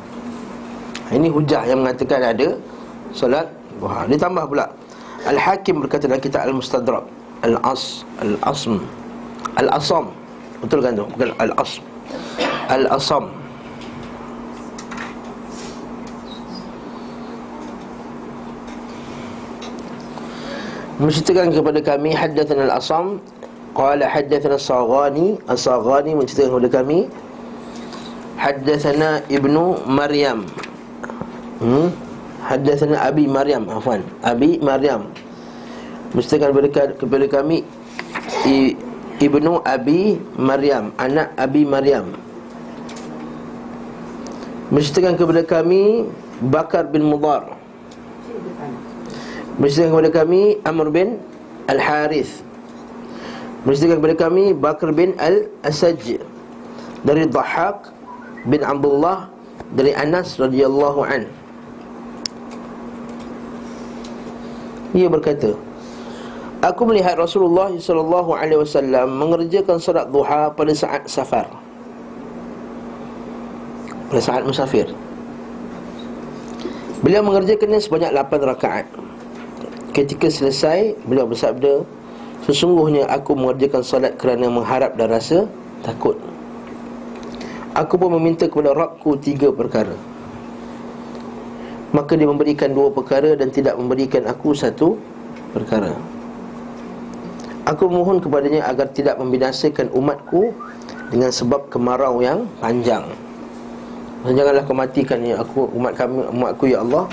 Ini 1.14 1.28
hujah 1.32 1.62
yang 1.66 1.82
mengatakan 1.82 2.34
ada 2.34 2.48
Salat 3.14 3.46
duha. 3.78 4.06
Ditambah 4.06 4.44
pula 4.50 4.66
Al-Hakim 5.22 5.86
berkata 5.86 6.10
dalam 6.10 6.18
kitab 6.18 6.50
Al-Mustadrak 6.50 7.06
Al-As 7.46 8.02
Al-Asm 8.18 8.82
Al-Asam 9.54 10.10
Betul 10.58 10.82
kan 10.82 10.98
tu? 10.98 11.06
Bukan 11.14 11.30
Al-Asm 11.38 11.82
Al-Asam 12.70 13.24
Menceritakan 20.98 21.50
kepada 21.50 21.80
kami 21.82 22.10
Haddathan 22.14 22.58
Al-Asam 22.66 23.22
Qala 23.72 24.04
haddathana 24.04 24.58
Saghani 24.58 25.38
As-Saghani 25.48 26.12
menceritakan 26.18 26.50
kepada 26.50 26.70
kami 26.82 27.00
Haddathana 28.42 29.22
Ibnu 29.30 29.86
Maryam 29.86 30.46
Hmm 31.62 32.11
Haddathana 32.42 32.98
Abi 33.06 33.30
Maryam 33.30 33.70
Afwan. 33.70 34.02
Abi 34.26 34.58
Maryam. 34.58 35.06
Mestikan 36.12 36.50
kepada, 36.98 37.26
kami 37.30 37.62
I, 38.44 38.74
Ibnu 39.22 39.62
Abi 39.64 40.18
Maryam 40.36 40.90
Anak 40.98 41.32
Abi 41.38 41.62
Maryam. 41.62 42.12
Mestikan 44.74 45.14
kepada 45.14 45.44
kami 45.44 46.08
Bakar 46.48 46.88
bin 46.88 47.04
Mudar 47.04 47.44
Mestikan 49.60 49.92
kepada 49.92 50.24
kami 50.24 50.56
Amr 50.64 50.88
bin 50.88 51.20
Al-Harith. 51.68 52.40
Mestikan 53.68 54.00
kepada 54.00 54.16
kami 54.16 54.56
Bakar 54.56 54.96
bin 54.96 55.12
Al-Asaj 55.20 56.16
Dari 57.04 57.28
Dhahak 57.28 57.92
bin 58.48 58.64
Abdullah 58.64 59.28
Dari 59.76 59.92
Anas 59.92 60.40
radhiyallahu 60.40 61.04
anhu 61.04 61.41
Dia 64.92 65.08
berkata 65.08 65.56
Aku 66.62 66.86
melihat 66.86 67.18
Rasulullah 67.18 67.74
sallallahu 67.74 68.38
alaihi 68.38 68.62
wasallam 68.62 69.18
mengerjakan 69.18 69.82
solat 69.82 70.06
duha 70.14 70.46
pada 70.54 70.70
saat 70.70 71.02
safar. 71.10 71.50
Pada 74.06 74.22
saat 74.22 74.46
musafir. 74.46 74.86
Beliau 77.02 77.18
mengerjakannya 77.26 77.82
sebanyak 77.82 78.14
8 78.14 78.46
rakaat. 78.46 78.86
Ketika 79.90 80.30
selesai, 80.30 80.94
beliau 81.02 81.26
bersabda, 81.26 81.82
"Sesungguhnya 82.46 83.10
aku 83.10 83.34
mengerjakan 83.34 83.82
solat 83.82 84.14
kerana 84.14 84.46
mengharap 84.46 84.94
dan 84.94 85.10
rasa 85.10 85.50
takut." 85.82 86.14
Aku 87.74 87.98
pun 87.98 88.14
meminta 88.22 88.46
kepada 88.46 88.70
Rabbku 88.70 89.18
tiga 89.18 89.50
perkara 89.50 90.11
Maka 91.92 92.16
dia 92.16 92.24
memberikan 92.24 92.72
dua 92.72 92.88
perkara 92.88 93.36
Dan 93.36 93.52
tidak 93.52 93.76
memberikan 93.76 94.24
aku 94.24 94.56
satu 94.56 94.96
perkara. 95.52 95.92
Aku 97.68 97.86
mohon 97.86 98.18
kepadanya 98.18 98.66
agar 98.66 98.90
tidak 98.90 99.20
membinasakan 99.20 99.92
umatku 99.92 100.50
Dengan 101.12 101.30
sebab 101.30 101.68
kemarau 101.68 102.24
yang 102.24 102.48
panjang. 102.58 103.04
Dan 104.24 104.38
Janganlah 104.38 104.64
kau 104.64 104.74
matikan 104.74 105.18
ya 105.22 105.38
aku, 105.38 105.68
umat 105.76 105.92
kami, 105.94 106.24
umatku 106.32 106.64
ya 106.66 106.80
Allah 106.80 107.04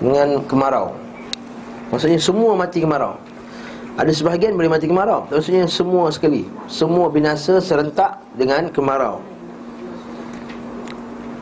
Dengan 0.00 0.40
kemarau. 0.48 0.96
Maksudnya 1.92 2.18
semua 2.18 2.58
mati 2.58 2.82
kemarau. 2.82 3.14
Ada 3.94 4.10
sebahagian 4.10 4.58
boleh 4.58 4.66
mati 4.66 4.90
kemarau 4.90 5.30
Maksudnya 5.30 5.70
semua 5.70 6.10
sekali. 6.10 6.48
Semua 6.66 7.06
binasa 7.12 7.62
serentak 7.62 8.18
dengan 8.34 8.66
kemarau. 8.72 9.22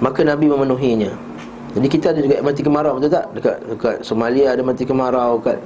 Maka 0.02 0.26
Nabi 0.26 0.50
memenuhinya 0.50 1.31
Jadi 1.72 1.86
kita 1.88 2.12
ada 2.12 2.20
juga 2.20 2.36
mati 2.44 2.60
kemarau 2.60 3.00
betul 3.00 3.10
tak? 3.16 3.24
Dekat, 3.32 3.56
dekat 3.64 3.96
Somalia 4.04 4.52
ada 4.52 4.60
mati 4.60 4.84
kemarau 4.84 5.40
Dekat 5.40 5.56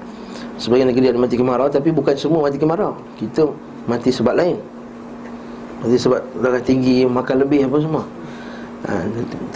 Sebagian 0.56 0.86
negeri 0.94 1.10
ada 1.10 1.18
mati 1.18 1.34
kemarau 1.34 1.66
Tapi 1.66 1.90
bukan 1.90 2.14
semua 2.14 2.46
mati 2.46 2.56
kemarau. 2.62 2.94
Kita 3.18 3.42
mati 3.90 4.14
sebab 4.14 4.34
lain. 4.38 4.56
Mati 5.82 5.96
sebab 5.98 6.22
darah 6.38 6.62
tinggi 6.62 7.02
Makan 7.04 7.36
lebih 7.42 7.66
apa 7.66 7.76
semua. 7.82 8.04
Ha, 8.86 8.92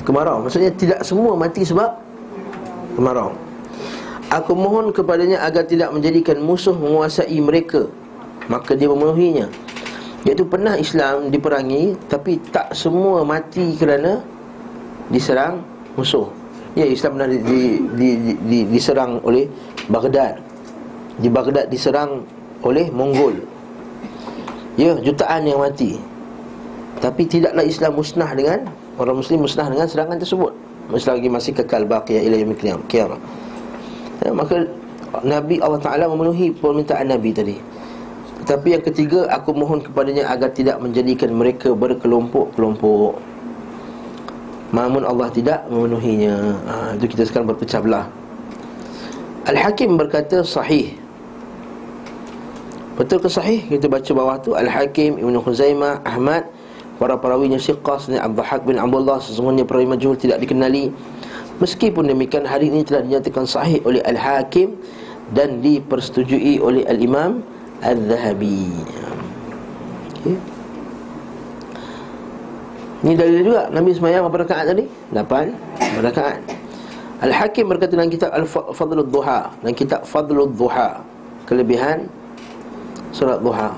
Kemarau. 0.03 0.43
Maksudnya 0.43 0.75
tidak 0.75 1.01
semua 1.07 1.39
mati 1.39 1.63
sebab 1.63 1.95
Kemarau. 2.99 3.31
Aku 4.31 4.55
mohon 4.59 4.91
kepadanya 4.91 5.43
agar 5.47 5.67
tidak 5.67 5.95
menjadikan 5.95 6.43
musuh 6.43 6.75
menguasai 6.75 7.39
mereka. 7.39 7.87
Maka 8.51 8.75
dia 8.75 8.91
memenuhinya. 8.91 9.47
Iaitu 10.27 10.45
pernah 10.45 10.77
Islam 10.77 11.33
diperangi 11.33 11.97
Tapi 12.05 12.37
tak 12.53 12.77
semua 12.77 13.25
mati 13.25 13.73
kerana 13.81 14.21
Diserang 15.09 15.65
musuh 15.97 16.40
Ya 16.79 16.87
Islam 16.87 17.19
pernah 17.19 17.29
di, 17.31 17.39
di, 17.43 17.61
di, 17.99 18.33
di, 18.47 18.59
diserang 18.71 19.19
oleh 19.27 19.51
Baghdad. 19.91 20.39
Di 21.19 21.27
Baghdad 21.27 21.67
diserang 21.67 22.23
oleh 22.63 22.87
Mongol. 22.95 23.43
Ya 24.79 24.95
jutaan 25.03 25.45
yang 25.51 25.59
mati. 25.61 25.99
Tapi 27.01 27.27
tidaklah 27.27 27.65
Islam 27.65 27.97
musnah 27.97 28.31
dengan 28.37 28.61
Orang 29.01 29.25
Muslim 29.25 29.49
musnah 29.49 29.65
dengan 29.73 29.89
serangan 29.89 30.21
tersebut. 30.21 30.53
Selagi 30.93 31.33
masih 31.33 31.57
kekal 31.57 31.89
baqiyah 31.89 32.21
ila 32.29 32.37
yaumil 32.37 32.85
qiyamah. 32.85 33.21
Ya, 34.21 34.31
Maka 34.37 34.69
Nabi 35.25 35.57
Allah 35.65 35.81
Ta'ala 35.81 36.05
memenuhi 36.05 36.53
permintaan 36.53 37.09
Nabi 37.09 37.33
tadi. 37.33 37.57
Tapi 38.41 38.73
yang 38.73 38.85
ketiga 38.85 39.29
Aku 39.37 39.53
mohon 39.53 39.85
kepadanya 39.85 40.29
agar 40.29 40.53
tidak 40.53 40.81
menjadikan 40.81 41.33
mereka 41.33 41.73
berkelompok-kelompok 41.73 43.30
Namun 44.71 45.03
Allah 45.03 45.29
tidak 45.35 45.67
memenuhinya. 45.67 46.37
Ha, 46.67 46.75
Itu 46.95 47.11
kita 47.11 47.27
sekarang 47.27 47.51
berpecah 47.51 47.83
belah. 47.83 48.07
Al-Hakim 49.51 49.99
berkata 49.99 50.47
sahih. 50.47 50.95
Betul 52.95 53.19
ke 53.19 53.29
sahih? 53.33 53.65
Kita 53.67 53.91
baca 53.91 54.11
bawah 54.15 54.37
tu. 54.39 54.55
Al-Hakim, 54.55 55.19
Ibn 55.19 55.35
Khuzaimah, 55.43 56.05
Ahmad 56.05 56.47
Para 57.01 57.17
perawinya 57.17 57.57
ni 57.57 58.21
Abdul 58.21 58.45
bin 58.69 58.77
Abdullah 58.77 59.25
Sesungguhnya 59.25 59.65
perawi 59.65 59.89
majhul 59.89 60.21
tidak 60.21 60.37
dikenali. 60.45 60.93
Meskipun 61.57 62.13
demikian 62.13 62.45
hari 62.45 62.69
ini 62.69 62.85
telah 62.85 63.01
dinyatakan 63.01 63.49
sahih 63.49 63.81
oleh 63.89 64.05
Al-Hakim 64.05 64.77
Dan 65.33 65.65
dipersetujui 65.65 66.61
oleh 66.61 66.85
Al-Imam 66.85 67.41
Al-Zahabi. 67.81 68.69
Okay. 70.21 70.50
Ini 73.01 73.17
dalil 73.17 73.41
juga. 73.49 73.63
Nabi 73.73 73.97
semayang 73.97 74.29
berapa 74.29 74.45
rakaat 74.45 74.65
tadi? 74.77 74.85
8 75.17 76.05
rakaat. 76.05 76.41
Al-Hakim 77.21 77.69
berkata 77.69 77.97
dalam 77.97 78.13
kitab 78.13 78.33
Al-Fadlul 78.33 79.09
Duha. 79.09 79.53
Dan 79.65 79.73
kitab 79.73 80.05
Fadlul 80.05 80.53
Duha. 80.53 81.01
Kelebihan 81.49 82.05
Surat 83.13 83.41
Duha. 83.41 83.73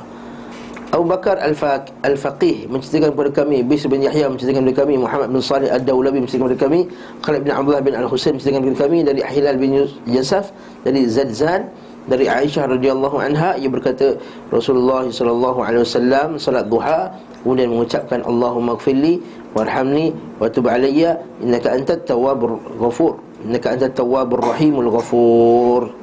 Abu 0.92 1.08
Bakar 1.08 1.40
Al-Faqih 1.40 2.68
menceritakan 2.68 3.16
kepada 3.16 3.30
kami 3.32 3.64
Bis 3.64 3.80
bin 3.88 4.04
Yahya 4.04 4.28
menceritakan 4.28 4.60
kepada 4.60 4.78
kami 4.84 5.00
Muhammad 5.00 5.32
bin 5.32 5.40
Salih 5.40 5.72
Ad-Dawlabi 5.72 6.20
menceritakan 6.20 6.52
kepada 6.52 6.68
kami 6.68 6.80
Khalid 7.24 7.40
bin 7.48 7.52
Abdullah 7.56 7.80
bin 7.80 7.94
Al-Husain 7.96 8.36
menceritakan 8.36 8.60
kepada 8.60 8.78
kami 8.84 8.98
Dari 9.00 9.20
Hilal 9.24 9.56
bin 9.56 9.88
Yasaf 10.04 10.52
Dari 10.84 11.08
Zadzan 11.08 11.72
dari 12.10 12.26
Aisyah 12.26 12.66
radhiyallahu 12.66 13.16
anha 13.22 13.54
ia 13.58 13.70
berkata 13.70 14.18
Rasulullah 14.50 15.06
sallallahu 15.06 15.62
alaihi 15.62 15.86
wasallam 15.86 16.28
salat 16.34 16.66
duha 16.66 17.14
kemudian 17.46 17.70
mengucapkan 17.70 18.22
Allahumma 18.26 18.74
ighfirli 18.74 19.22
warhamni 19.54 20.10
wa 20.42 20.50
tub 20.50 20.66
alayya 20.66 21.18
innaka 21.38 21.74
antat 21.74 22.02
tawwabur 22.02 22.58
ghafur 22.78 23.18
innaka 23.46 23.78
antat 23.78 23.94
tawwabur 23.94 24.42
rahimul 24.42 24.90
ghafur 24.90 25.94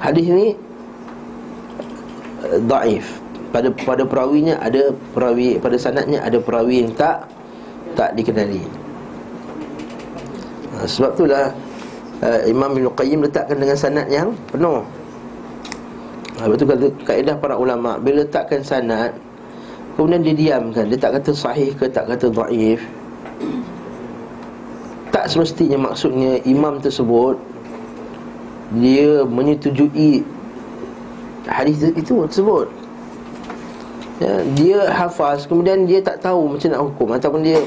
hadis 0.00 0.24
ini 0.28 0.48
daif. 2.62 3.06
Pada 3.54 3.70
pada 3.70 4.02
perawinya 4.02 4.58
ada 4.58 4.90
perawi 5.14 5.62
pada 5.62 5.78
sanadnya 5.78 6.18
ada 6.26 6.42
perawi 6.42 6.82
yang 6.82 6.90
tak 6.98 7.22
tak 7.94 8.10
dikenali. 8.18 8.66
Ha, 10.74 10.90
sebab 10.90 11.14
itulah 11.14 11.54
uh, 12.18 12.40
Imam 12.50 12.74
Ibn 12.74 12.90
Qayyim 12.98 13.22
letakkan 13.22 13.62
dengan 13.62 13.78
sanad 13.78 14.10
yang 14.10 14.34
penuh 14.50 14.82
ha, 16.38 16.48
Betul 16.50 16.66
kata 16.70 16.86
kaedah 17.06 17.36
para 17.38 17.54
ulama 17.54 18.00
Bila 18.00 18.22
letakkan 18.26 18.64
sanad 18.64 19.14
Kemudian 19.94 20.22
dia 20.26 20.34
diamkan 20.34 20.90
Dia 20.90 20.98
tak 20.98 21.20
kata 21.20 21.30
sahih 21.30 21.70
ke 21.74 21.86
tak 21.86 22.10
kata 22.10 22.30
daif 22.30 22.82
Tak 25.14 25.30
semestinya 25.30 25.78
maksudnya 25.78 26.42
Imam 26.42 26.82
tersebut 26.82 27.38
Dia 28.78 29.22
menyetujui 29.22 30.26
hadis 31.44 31.84
itu 31.92 32.24
tersebut. 32.24 32.66
Ya, 34.16 34.40
Dia 34.56 34.78
hafaz 34.90 35.46
Kemudian 35.46 35.86
dia 35.86 36.02
tak 36.02 36.22
tahu 36.22 36.56
macam 36.56 36.68
nak 36.70 36.82
hukum 36.90 37.08
Ataupun 37.14 37.40
dia 37.44 37.58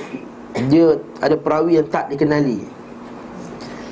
Dia 0.68 0.98
ada 1.22 1.36
perawi 1.38 1.78
yang 1.80 1.88
tak 1.88 2.10
dikenali. 2.10 2.64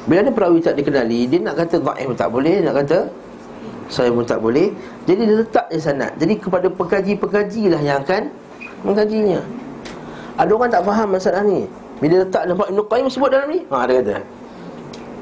Bila 0.05 0.21
ada 0.21 0.31
perawi 0.31 0.59
tak 0.61 0.75
dikenali 0.79 1.25
Dia 1.29 1.39
nak 1.41 1.55
kata 1.59 1.81
da'if 1.81 2.13
tak 2.13 2.29
boleh 2.29 2.61
Nak 2.63 2.75
kata 2.83 2.99
saya 3.89 4.09
pun 4.09 4.25
tak 4.25 4.41
boleh. 4.41 4.73
Jadi 5.05 5.21
dia 5.29 5.35
letak 5.41 5.65
di 5.69 5.77
sana. 5.77 6.09
Jadi 6.17 6.33
kepada 6.41 6.67
pekaji-pekaji 6.69 7.63
lah 7.69 7.81
yang 7.81 8.01
akan 8.01 8.45
Mengkajinya. 8.85 9.41
Ada 10.37 10.51
orang 10.53 10.69
tak 10.69 10.83
faham 10.85 11.07
masalah 11.09 11.41
ni. 11.41 11.65
Bila 11.97 12.21
letak 12.21 12.43
nampak 12.45 12.67
Ibn 12.69 12.79
Qayyim 12.85 13.07
sebut 13.07 13.29
dalam 13.31 13.47
ni 13.49 13.63
Ha 13.71 13.87
dia 13.87 14.03
kata. 14.03 14.15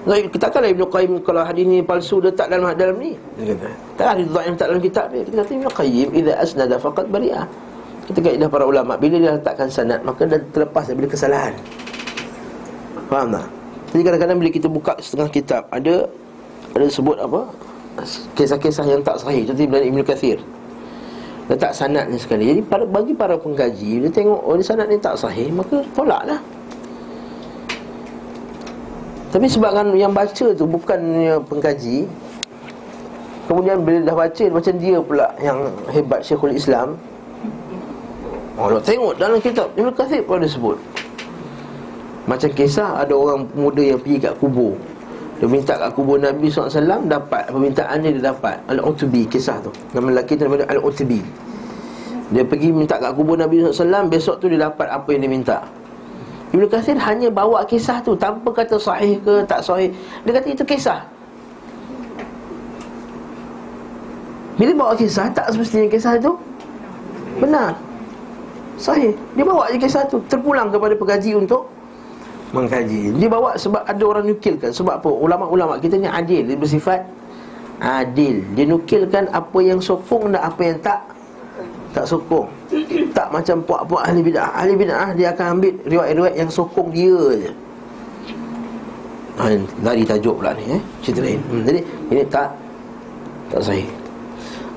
Kita 0.03 0.45
katalah 0.49 0.69
Ibn 0.73 0.83
Qayyim 0.89 1.11
Kalau 1.21 1.45
hadis 1.45 1.63
ni 1.63 1.79
palsu 1.85 2.19
letak 2.19 2.51
dalam 2.51 2.75
dalam 2.75 2.97
ni. 2.99 3.15
Dia 3.39 3.55
kata. 3.55 3.69
Tak 3.95 4.05
ada 4.09 4.19
yang 4.19 4.55
letak 4.57 4.67
dalam 4.67 4.83
kitab 4.83 5.05
dia. 5.15 5.21
Kita 5.23 5.35
kata 5.45 5.51
Ibn 5.53 5.67
Qayyim 5.71 6.07
Iza 6.11 6.33
asnada 6.35 6.75
faqad 6.75 7.05
bari'ah 7.07 7.45
Kita 8.11 8.19
kaedah 8.19 8.47
para 8.51 8.65
ulama. 8.67 8.93
Bila 8.99 9.15
dia 9.15 9.31
letakkan 9.37 9.69
sanad 9.71 10.03
Maka 10.03 10.27
dah 10.27 10.39
terlepas 10.51 10.83
daripada 10.91 11.07
kesalahan. 11.13 11.53
Faham 13.07 13.27
tak? 13.31 13.47
Jadi 13.93 14.01
kadang-kadang 14.01 14.37
bila 14.41 14.49
kita 14.51 14.67
buka 14.67 14.93
setengah 14.99 15.29
kitab 15.31 15.61
Ada 15.71 16.09
Ada 16.75 16.85
sebut 16.91 17.15
apa 17.21 17.47
Kisah-kisah 18.33 18.85
yang 18.89 19.01
tak 19.05 19.21
sahih. 19.21 19.45
Contohnya 19.45 19.77
dari 19.77 19.85
Ibn 19.93 20.01
Kathir. 20.01 20.41
Letak 21.51 21.75
sanad 21.75 22.09
ni 22.09 22.17
sekali. 22.17 22.49
Jadi 22.49 22.61
bagi 22.65 23.11
para 23.11 23.35
pengkaji 23.35 23.99
Dia 23.99 24.07
tengok 24.07 24.39
Oh 24.47 24.55
ni 24.55 24.63
sanad 24.63 24.87
ni 24.87 24.95
tak 24.95 25.19
sahih 25.19 25.51
Maka 25.51 25.83
tolaklah. 25.91 26.39
Tapi 29.27 29.45
sebabkan 29.51 29.91
yang 29.91 30.15
baca 30.15 30.55
tu 30.55 30.63
bukannya 30.63 31.43
pengkaji 31.43 32.07
Kemudian 33.51 33.83
bila 33.83 33.99
dah 34.07 34.15
baca 34.15 34.45
Macam 34.47 34.73
dia 34.79 34.97
pula 35.03 35.27
yang 35.43 35.67
hebat 35.91 36.23
Syekhul 36.23 36.55
Islam. 36.55 36.95
Oh, 38.55 38.71
tengok 38.79 39.19
dalam 39.19 39.41
kitab 39.43 39.67
Ibn 39.75 39.91
Kathir 39.97 40.21
pun 40.23 40.37
ada 40.39 40.47
sebut. 40.47 40.77
Macam 42.23 42.49
kisah 42.55 43.03
ada 43.03 43.11
orang 43.11 43.49
muda 43.51 43.83
yang 43.83 43.99
pergi 43.99 44.23
kat 44.23 44.33
kubur 44.39 44.79
Dia 45.43 45.51
minta 45.51 45.75
kat 45.75 45.91
kubur 45.91 46.15
Nabi 46.15 46.47
SAW 46.47 46.71
Dapat. 47.03 47.51
Permintaan 47.51 47.99
dia, 47.99 48.15
dia 48.15 48.31
dapat. 48.31 48.63
Al-Utbi 48.63 49.27
kisah 49.27 49.59
tu. 49.59 49.75
Nama 49.91 50.15
lelaki 50.15 50.39
tu 50.39 50.47
nama 50.47 50.55
Al-Utbi. 50.71 51.19
Dia 52.31 52.47
pergi 52.47 52.71
minta 52.71 52.95
kat 52.95 53.11
kubur 53.11 53.35
Nabi 53.35 53.59
SAW 53.59 54.07
Besok 54.07 54.39
tu 54.39 54.47
dia 54.47 54.71
dapat 54.71 54.87
apa 54.87 55.03
yang 55.11 55.27
dia 55.27 55.31
minta. 55.35 55.57
Ibn 56.55 56.63
Kathir 56.71 56.95
hanya 56.95 57.27
bawa 57.27 57.59
kisah 57.67 57.99
tu 57.99 58.15
Tanpa 58.15 58.55
kata 58.55 58.79
sahih 58.79 59.19
ke 59.19 59.43
tak 59.43 59.59
sahih. 59.59 59.91
Dia 60.23 60.31
kata 60.31 60.47
itu 60.47 60.63
kisah. 60.63 61.03
Bila 64.55 64.71
bawa 64.79 64.93
kisah 64.95 65.27
Tak 65.35 65.51
semestinya 65.51 65.91
kisah 65.91 66.23
itu 66.23 66.31
Benar. 67.43 67.75
Sahih. 68.79 69.11
Dia 69.35 69.43
bawa 69.43 69.67
je 69.75 69.75
kisah 69.75 70.07
tu 70.07 70.23
Terpulang 70.31 70.71
kepada 70.71 70.95
pengkaji 70.95 71.35
untuk 71.35 71.67
Mengkaji. 72.53 73.17
Dia 73.17 73.29
bawa 73.29 73.57
sebab 73.57 73.81
ada 73.81 74.03
orang 74.05 74.29
nukilkan. 74.29 74.69
Sebab 74.69 75.01
apa? 75.01 75.09
Ulama-ulama 75.09 75.81
kita 75.81 75.97
ni 75.97 76.05
adil. 76.05 76.45
Dia 76.45 76.57
bersifat 76.57 77.01
Adil. 77.81 78.45
Dia 78.53 78.69
nukilkan 78.69 79.27
apa 79.33 79.59
yang 79.59 79.81
sokong 79.81 80.31
Dan 80.31 80.39
apa 80.39 80.61
yang 80.61 80.77
tak 80.79 81.01
Tak 81.97 82.05
sokong. 82.05 82.45
Tak 83.11 83.33
macam 83.33 83.57
puak-puak 83.65 84.05
ahli 84.05 84.21
bid'ah. 84.21 84.49
Ahli 84.53 84.73
bid'ah 84.77 85.09
dia 85.17 85.33
akan 85.33 85.45
ambil 85.57 85.73
riwayat-riwayat 85.89 86.35
yang 86.37 86.49
sokong 86.53 86.89
dia 86.93 87.21
je. 87.41 87.51
Ha, 89.33 89.49
Lari 89.81 90.05
tajuk 90.05 90.37
pula 90.37 90.53
ni 90.53 90.77
eh? 90.77 90.81
Cerita 91.01 91.25
lain. 91.25 91.41
Hmm, 91.49 91.65
Jadi 91.65 91.79
ini 92.13 92.21
tak 92.29 92.53
Tak 93.49 93.61
sahih 93.65 94.02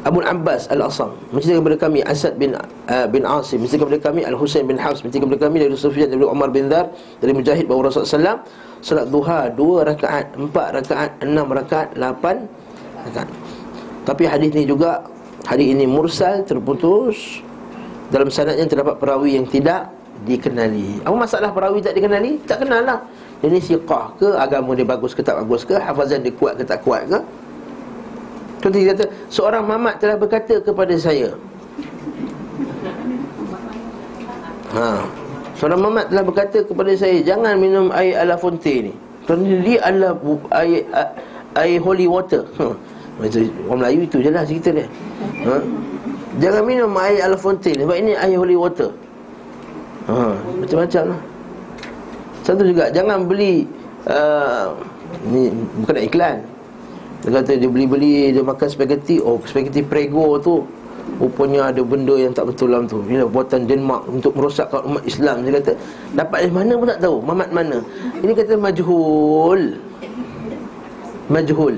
Abu 0.06 0.22
Abbas 0.22 0.70
Al-Asam 0.70 1.18
Menceritakan 1.34 1.66
kepada 1.66 1.78
kami 1.82 1.98
Asad 2.06 2.38
bin 2.38 2.54
uh, 2.54 3.06
bin 3.10 3.26
Asim 3.26 3.58
Menceritakan 3.58 3.98
kepada 3.98 4.02
kami 4.06 4.20
Al-Husain 4.22 4.62
bin 4.62 4.78
Hafs 4.78 5.02
Menceritakan 5.02 5.34
kepada 5.34 5.42
kami 5.50 5.56
Dari 5.66 5.74
Sufyan 5.74 6.06
Dari 6.06 6.22
Umar 6.22 6.54
bin 6.54 6.70
Dar 6.70 6.86
Dari 7.18 7.34
Mujahid 7.34 7.66
Bahawa 7.66 7.90
Rasulullah 7.90 8.38
SAW 8.38 8.38
Salat 8.86 9.06
duha 9.10 9.50
Dua 9.50 9.82
rakaat 9.82 10.38
Empat 10.38 10.78
rakaat 10.78 11.10
Enam 11.26 11.50
rakaat 11.50 11.98
Lapan 11.98 12.46
rakaat 13.02 13.28
Tapi 14.06 14.22
hadis 14.30 14.54
ni 14.54 14.62
juga 14.62 15.02
Hadis 15.42 15.74
ini 15.74 15.90
mursal 15.90 16.46
Terputus 16.46 17.42
dalam 18.06 18.30
sanadnya 18.30 18.66
terdapat 18.70 19.02
perawi 19.02 19.34
yang 19.34 19.46
tidak 19.50 19.90
dikenali. 20.24 21.02
Apa 21.02 21.16
masalah 21.16 21.50
perawi 21.50 21.82
tak 21.82 21.98
dikenali? 21.98 22.38
Tak 22.46 22.64
kenal 22.64 22.82
lah. 22.86 22.98
Jadi 23.42 23.58
siqah 23.60 24.14
ke 24.16 24.28
agama 24.38 24.72
dia 24.72 24.86
bagus 24.86 25.12
ke 25.12 25.20
tak 25.20 25.36
bagus 25.44 25.66
ke, 25.66 25.76
hafazan 25.76 26.24
dia 26.24 26.32
kuat 26.32 26.56
ke 26.56 26.64
tak 26.64 26.80
kuat 26.86 27.04
ke? 27.10 27.18
Contoh 28.60 28.78
dia 28.78 28.92
kata, 28.96 29.04
seorang 29.28 29.64
mamat 29.68 30.00
telah 30.00 30.16
berkata 30.16 30.58
kepada 30.60 30.94
saya. 30.96 31.34
Ha. 34.76 35.04
Seorang 35.56 35.80
mamat 35.80 36.12
telah 36.12 36.24
berkata 36.24 36.58
kepada 36.64 36.92
saya, 36.96 37.20
jangan 37.24 37.56
minum 37.56 37.88
air 37.96 38.16
ala 38.20 38.36
fonte 38.36 38.90
ni. 38.90 38.92
Kerana 39.26 39.58
dia 39.62 39.78
adalah 39.82 40.12
air, 40.62 40.86
air 41.56 41.78
holy 41.80 42.06
water. 42.06 42.44
Ha. 42.60 42.66
Orang 43.66 43.80
Melayu 43.80 44.04
itu 44.04 44.20
je 44.20 44.28
lah 44.28 44.44
cerita 44.44 44.76
dia. 44.76 44.84
Ha? 45.48 45.56
Jangan 46.36 46.62
minum 46.68 46.92
air 47.00 47.24
al 47.24 47.32
fontaine 47.40 47.80
sebab 47.80 47.96
ini 47.96 48.12
air 48.12 48.36
holy 48.36 48.52
water. 48.60 48.92
Ha, 50.04 50.36
macam-macam 50.36 51.16
lah. 51.16 51.20
Satu 52.44 52.62
juga 52.62 52.92
jangan 52.92 53.24
beli 53.24 53.64
uh, 54.04 54.76
ni 55.32 55.48
bukan 55.80 55.92
nak 55.96 56.04
iklan. 56.04 56.36
Dia 57.26 57.42
kata 57.42 57.58
dia 57.58 57.66
beli-beli 57.66 58.30
dia 58.30 58.38
makan 58.46 58.70
spaghetti, 58.70 59.18
oh 59.18 59.42
spaghetti 59.42 59.82
prego 59.82 60.38
tu 60.38 60.62
rupanya 61.18 61.74
ada 61.74 61.82
benda 61.82 62.14
yang 62.14 62.30
tak 62.30 62.46
betul 62.54 62.70
dalam 62.70 62.86
tu. 62.86 63.02
Ini 63.02 63.26
buatan 63.26 63.66
Denmark 63.66 64.06
untuk 64.06 64.38
merosakkan 64.38 64.86
umat 64.86 65.02
Islam. 65.02 65.42
Dia 65.42 65.58
kata 65.58 65.72
dapat 66.14 66.46
dari 66.46 66.54
mana 66.54 66.72
pun 66.78 66.86
tak 66.86 67.02
tahu, 67.02 67.16
mamat 67.26 67.50
mana. 67.50 67.82
Ini 68.22 68.30
kata 68.30 68.54
majhul. 68.54 69.62
Majhul. 71.26 71.76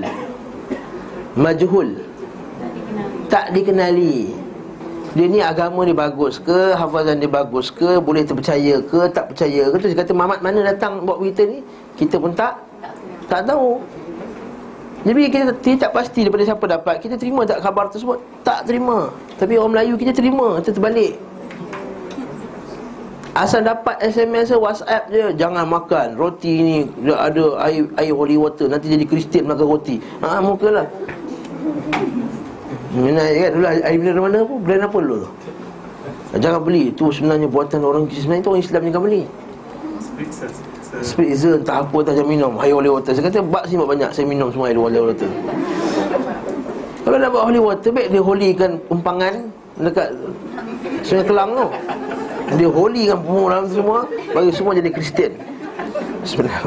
Majhul. 1.33 1.89
Tak 3.33 3.49
dikenali. 3.49 4.29
Dia 5.17 5.25
ni 5.25 5.41
agama 5.41 5.81
dia 5.89 5.97
bagus 5.97 6.37
ke 6.37 6.77
Hafazan 6.77 7.17
dia 7.17 7.25
bagus 7.25 7.73
ke 7.73 7.97
Boleh 7.97 8.21
terpercaya 8.21 8.77
ke 8.77 9.09
Tak 9.09 9.33
percaya 9.33 9.73
ke 9.73 9.89
dia 9.89 9.97
kata 9.97 10.13
Mamat 10.13 10.37
mana 10.45 10.61
datang 10.61 11.01
buat 11.01 11.17
berita 11.17 11.49
ni 11.49 11.65
Kita 11.97 12.21
pun 12.21 12.29
tak 12.37 12.61
Tak 13.25 13.49
tahu 13.49 13.81
Jadi 14.99 15.31
kita, 15.31 15.51
tak 15.87 15.91
pasti 15.95 16.27
daripada 16.27 16.43
siapa 16.43 16.65
dapat. 16.67 16.99
Kita 16.99 17.15
terima 17.15 17.47
tak 17.47 17.63
khabar 17.63 17.87
tersebut? 17.87 18.19
Tak 18.43 18.67
terima. 18.67 19.07
Tapi 19.39 19.55
orang 19.55 19.71
Melayu 19.79 19.95
kita 19.95 20.11
terima 20.11 20.59
Kita 20.59 20.75
terbalik. 20.75 21.15
Asal 23.31 23.63
dapat 23.63 23.95
SMS 24.03 24.51
WhatsApp 24.51 25.07
je 25.07 25.31
Jangan 25.39 25.63
makan. 25.63 26.19
Roti 26.19 26.53
ni 26.59 26.77
Ada 27.07 27.55
air, 27.71 27.87
air 27.95 28.11
holy 28.11 28.35
water. 28.35 28.67
Nanti 28.67 28.91
jadi 28.91 29.05
Kristian 29.07 29.47
makan 29.47 29.65
roti. 29.69 30.03
Haa 30.19 30.43
muka 30.43 30.67
lah 30.67 30.87
Mina 32.89 33.21
kan? 33.21 33.49
Dulu 33.55 33.65
air 33.69 33.97
mineral 34.01 34.21
mana 34.27 34.37
pun 34.43 34.57
brand 34.65 34.83
apa 34.83 34.97
dulu 34.99 35.15
tu? 35.23 35.29
Jangan 36.41 36.61
beli. 36.61 36.91
Tu 36.91 37.05
sebenarnya 37.13 37.47
buatan 37.47 37.79
orang 37.85 38.03
sebenarnya 38.09 38.43
tu 38.43 38.49
orang 38.51 38.63
Islam 38.65 38.81
jangan 38.89 39.03
beli. 39.07 39.23
Spritzer 40.99 41.63
entah 41.63 41.79
apa 41.83 41.97
tak 42.03 42.19
jangan 42.19 42.29
minum 42.29 42.53
air 42.59 42.75
holy 42.75 42.91
water. 42.91 43.11
Saya 43.15 43.31
kata 43.31 43.39
bak 43.45 43.63
sini 43.67 43.83
banyak 43.83 44.09
saya 44.11 44.25
minum 44.27 44.51
semua 44.51 44.67
air 44.67 44.79
holy 44.79 44.99
water. 44.99 45.29
Kalau 47.03 47.15
nak 47.17 47.29
buat 47.31 47.43
holy 47.47 47.59
water 47.63 47.89
baik 47.89 48.07
dia 48.11 48.21
holykan 48.21 48.71
umpangan 48.91 49.33
dekat 49.79 50.09
Sungai 51.07 51.25
Kelang 51.25 51.49
tu. 51.55 51.67
Dia 52.59 52.69
holykan 52.69 53.17
semua 53.23 53.47
dalam 53.47 53.67
semua 53.71 53.97
bagi 54.35 54.51
semua 54.51 54.71
jadi 54.75 54.89
Kristian. 54.91 55.31
Sebenarnya. 56.27 56.61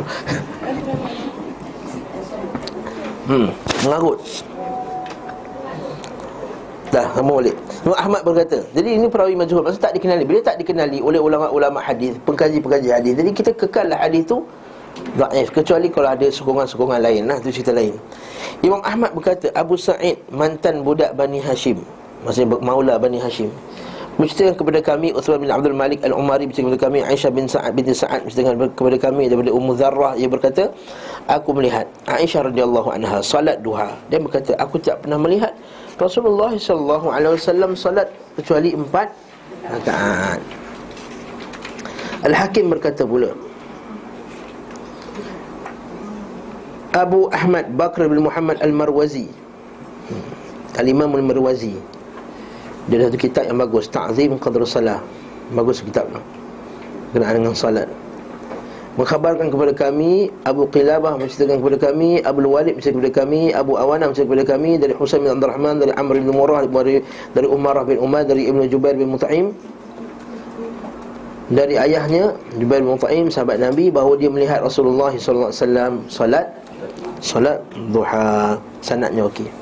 Hmm, 3.22 3.48
mengarut. 3.86 4.18
Dah, 6.92 7.08
sama 7.16 7.40
balik. 7.40 7.56
Imam 7.88 7.96
Ahmad 7.96 8.20
berkata 8.20 8.60
Jadi 8.76 9.00
ini 9.00 9.08
perawi 9.08 9.32
majhul. 9.32 9.64
Maksud 9.64 9.80
tak 9.80 9.96
dikenali. 9.96 10.28
Bila 10.28 10.44
tak 10.44 10.60
dikenali 10.60 11.00
oleh 11.00 11.16
ulama-ulama 11.16 11.80
hadis 11.80 12.20
Pengkaji-pengkaji 12.28 12.92
hadis 12.92 13.16
Jadi 13.16 13.30
kita 13.32 13.50
kekallah 13.56 13.96
hadis 13.96 14.28
tu 14.28 14.44
Da'if 15.16 15.48
Kecuali 15.48 15.88
kalau 15.88 16.12
ada 16.12 16.28
sokongan-sokongan 16.28 17.00
lain. 17.00 17.24
Lah 17.24 17.40
Itu 17.40 17.48
cerita 17.48 17.72
lain. 17.72 17.96
Imam 18.60 18.84
Ahmad 18.84 19.16
berkata 19.16 19.48
Abu 19.56 19.80
Sa'id 19.80 20.20
Mantan 20.28 20.84
budak 20.84 21.16
Bani 21.16 21.40
Hashim. 21.40 21.80
Maksudnya 22.28 22.60
maula 22.60 23.00
Bani 23.00 23.16
Hashim. 23.16 23.48
Menceritakan 24.20 24.60
kepada 24.60 24.80
kami 24.84 25.16
Uthman 25.16 25.40
bin 25.40 25.48
Abdul 25.48 25.72
Malik 25.72 26.04
Al-Umari 26.04 26.44
Menceritakan 26.44 26.76
kepada 26.76 26.92
kami 26.92 26.98
Aisyah 27.08 27.30
bin 27.32 27.48
Sa'ad 27.48 27.72
bin 27.72 27.88
Sa'ad 27.88 28.20
Menceritakan 28.28 28.68
kepada 28.76 28.96
kami 29.00 29.32
Daripada 29.32 29.50
Ummu 29.56 29.72
Zarrah. 29.80 30.12
Ia 30.20 30.28
berkata 30.28 30.68
Aku 31.24 31.56
melihat 31.56 31.88
Aisyah 32.04 32.52
radhiyallahu 32.52 32.92
anha 32.92 33.24
Salat 33.24 33.64
duha. 33.64 33.96
Dia 34.12 34.20
berkata 34.20 34.52
Aku 34.60 34.76
tak 34.76 35.00
pernah 35.00 35.16
melihat 35.16 35.56
Rasulullah 36.02 36.50
sallallahu 36.58 37.06
alaihi 37.14 37.38
wasallam 37.38 37.78
salat 37.78 38.10
kecuali 38.34 38.74
empat 38.74 39.08
rakaat. 39.62 40.40
Al-Hakim 42.22 42.70
berkata 42.70 43.06
pula 43.06 43.30
Abu 46.92 47.30
Ahmad 47.30 47.72
Bakr 47.72 48.10
bin 48.10 48.26
Muhammad 48.26 48.58
Al-Marwazi. 48.60 49.30
Al-Imam 50.76 51.08
Al-Marwazi. 51.14 51.78
Dia 52.90 52.98
ada 52.98 53.14
satu 53.14 53.18
kitab 53.22 53.46
yang 53.46 53.62
bagus 53.62 53.86
Ta'zim 53.86 54.36
Qadr 54.36 54.66
Salah. 54.66 54.98
Bagus 55.52 55.84
kitab 55.84 56.08
tu 56.10 56.22
Kenaan 57.12 57.44
dengan 57.44 57.52
salat 57.52 57.84
Mengkhabarkan 58.92 59.48
kepada 59.48 59.72
kami 59.72 60.28
Abu 60.44 60.68
Qilabah 60.68 61.16
menceritakan 61.16 61.64
kepada 61.64 61.78
kami 61.80 62.20
Abu 62.28 62.44
Walid 62.44 62.76
menceritakan 62.76 63.00
kepada 63.00 63.12
kami 63.24 63.40
Abu 63.56 63.72
Awana 63.80 64.12
menceritakan 64.12 64.28
kepada 64.36 64.44
kami 64.52 64.70
Dari 64.76 64.92
Husain 65.00 65.24
bin 65.24 65.32
Abdul 65.32 65.48
Rahman 65.48 65.80
Dari 65.80 65.92
Amr 65.96 66.20
bin 66.20 66.28
Murrah 66.28 66.68
Dari, 66.68 67.00
dari 67.32 67.48
Umarah 67.48 67.88
bin 67.88 67.96
Umar 67.96 68.28
Dari 68.28 68.52
Ibn 68.52 68.68
Jubair 68.68 68.92
bin 69.00 69.16
Mut'im. 69.16 69.56
Dari 71.48 71.80
ayahnya 71.80 72.36
Jubair 72.60 72.84
bin 72.84 72.92
Mut'im 72.92 73.32
Sahabat 73.32 73.64
Nabi 73.64 73.88
Bahawa 73.88 74.12
dia 74.20 74.28
melihat 74.28 74.60
Rasulullah 74.60 75.08
SAW 75.16 76.04
Salat 76.12 76.52
Salat 77.24 77.64
duha. 77.96 78.60
Sanatnya 78.84 79.24
okey 79.24 79.61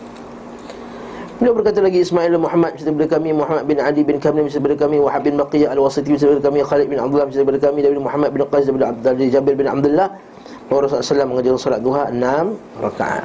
Beliau 1.40 1.56
berkata 1.56 1.80
lagi 1.80 2.04
Ismail 2.04 2.36
bin 2.36 2.44
Muhammad 2.44 2.76
cerita 2.76 2.92
kepada 2.92 3.16
kami 3.16 3.32
Muhammad 3.32 3.64
bin 3.64 3.80
Adi 3.80 4.04
bin 4.04 4.20
Kamil 4.20 4.52
cerita 4.52 4.60
kepada 4.60 4.76
kami 4.84 5.00
Wahab 5.00 5.24
bin 5.24 5.40
Baqiyah 5.40 5.72
al-Wasiti 5.72 6.12
cerita 6.12 6.36
kepada 6.36 6.52
kami 6.52 6.60
Khalid 6.60 6.86
bin 6.92 7.00
Abdullah 7.00 7.24
cerita 7.32 7.44
kepada 7.48 7.60
kami 7.64 7.78
dari 7.80 7.96
Muhammad 7.96 8.28
bin 8.36 8.44
Qais 8.44 8.68
Abdullah 8.68 8.92
dari 9.00 9.32
Jabir 9.32 9.56
bin 9.56 9.64
Abdullah 9.64 10.12
bahawa 10.68 10.80
Rasulullah 10.84 11.24
SAW 11.24 11.30
mengajarkan 11.32 11.56
solat 11.56 11.80
duha 11.80 12.04
6 12.12 12.84
rakaat. 12.84 13.24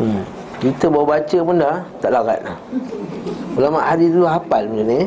Hmm. 0.00 0.22
Kita 0.64 0.84
baru 0.88 1.04
baca 1.04 1.38
pun 1.44 1.56
dah 1.60 1.76
tak 2.00 2.10
larat 2.16 2.40
dah. 2.40 2.56
Ulama 3.60 3.78
hadis 3.84 4.08
dulu 4.16 4.26
hafal 4.32 4.64
benda 4.72 4.84
ni. 4.88 5.00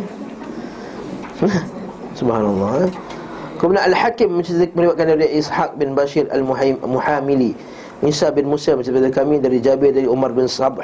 Subhanallah. 2.21 2.85
Eh? 2.85 2.89
Kemudian 3.57 3.89
Al-Hakim 3.89 4.37
meriwayatkan 4.37 5.17
dari 5.17 5.33
Ishaq 5.33 5.81
bin 5.81 5.97
Bashir 5.97 6.29
Al-Muhamili 6.29 7.57
Isa 8.03 8.27
bin 8.33 8.51
Musa 8.51 8.75
daripada 8.75 9.07
kami 9.07 9.39
dari 9.39 9.63
Jabir 9.63 9.95
dari 9.95 10.09
Umar 10.09 10.35
bin 10.35 10.51
Sabh 10.51 10.83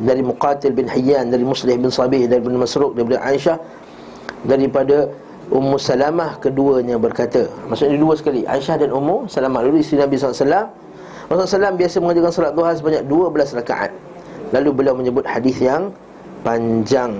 dari 0.00 0.22
Muqatil 0.24 0.72
bin 0.72 0.88
Hayyan 0.88 1.28
dari 1.28 1.44
Muslih 1.44 1.76
bin 1.76 1.92
Sabih 1.92 2.24
dari 2.24 2.40
bin 2.40 2.56
Masruq 2.56 2.96
daripada 2.96 3.20
Aisyah 3.28 3.58
daripada 4.48 5.12
Ummu 5.48 5.76
Salamah 5.80 6.40
keduanya 6.40 6.96
berkata 6.96 7.48
maksudnya 7.68 8.00
dua 8.00 8.14
sekali 8.16 8.44
Aisyah 8.48 8.84
dan 8.84 8.90
Ummu 8.92 9.28
Salamah. 9.28 9.64
Dulu 9.64 9.80
isteri 9.80 10.04
Nabi 10.04 10.16
SAW 10.16 10.32
Rasulullah 11.28 11.48
SAW 11.48 11.76
biasa 11.76 11.96
mengajarkan 12.00 12.32
salat 12.32 12.52
duha 12.56 12.70
sebanyak 12.72 13.02
12 13.04 13.60
rakaat. 13.60 13.92
Lalu 14.56 14.68
beliau 14.72 14.96
menyebut 14.96 15.28
hadis 15.28 15.60
yang 15.60 15.92
panjang. 16.40 17.12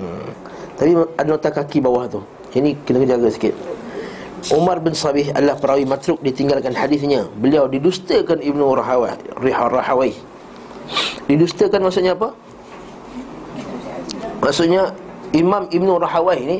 Tapi 0.81 0.97
ada 1.13 1.29
nota 1.29 1.53
kaki 1.53 1.77
bawah 1.77 2.09
tu. 2.09 2.21
Ini 2.57 2.73
kena 2.81 3.05
jaga 3.05 3.29
sikit 3.29 3.53
Umar 4.55 4.79
bin 4.79 4.95
Sabih 4.95 5.35
adalah 5.35 5.59
perawi 5.59 5.83
matruk 5.83 6.23
ditinggalkan 6.23 6.71
hadisnya. 6.71 7.27
Beliau 7.37 7.67
didustakan 7.67 8.39
Ibnu 8.39 8.63
Rahawai, 8.79 9.19
Rahawai. 9.43 10.13
Didustakan 11.27 11.83
maksudnya 11.83 12.15
apa? 12.15 12.31
Maksudnya 14.39 14.95
Imam 15.35 15.67
Ibnu 15.69 15.99
Rahawai 15.99 16.39
ni 16.41 16.57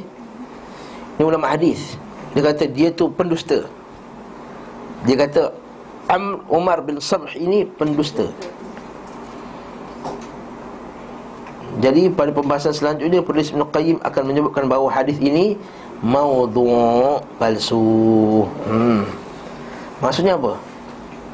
ni 1.17 1.21
ulama 1.23 1.49
hadis. 1.49 1.95
Dia 2.35 2.45
kata 2.45 2.69
dia 2.69 2.91
tu 2.93 3.09
pendusta. 3.09 3.65
Dia 5.07 5.15
kata 5.15 5.55
Am 6.11 6.43
Umar 6.51 6.83
bin 6.83 6.99
Sabh 6.99 7.33
ini 7.39 7.63
pendusta. 7.65 8.27
Jadi 11.79 12.11
pada 12.11 12.35
pembahasan 12.35 12.75
selanjutnya 12.75 13.23
Penulis 13.23 13.55
Ibn 13.55 13.63
Qayyim 13.71 13.97
akan 14.03 14.23
menyebutkan 14.27 14.67
bahawa 14.67 14.91
hadis 14.91 15.15
ini 15.23 15.55
Maudhu' 15.99 17.19
palsu. 17.35 17.83
Hmm. 18.63 19.03
Maksudnya 19.99 20.39
apa? 20.39 20.55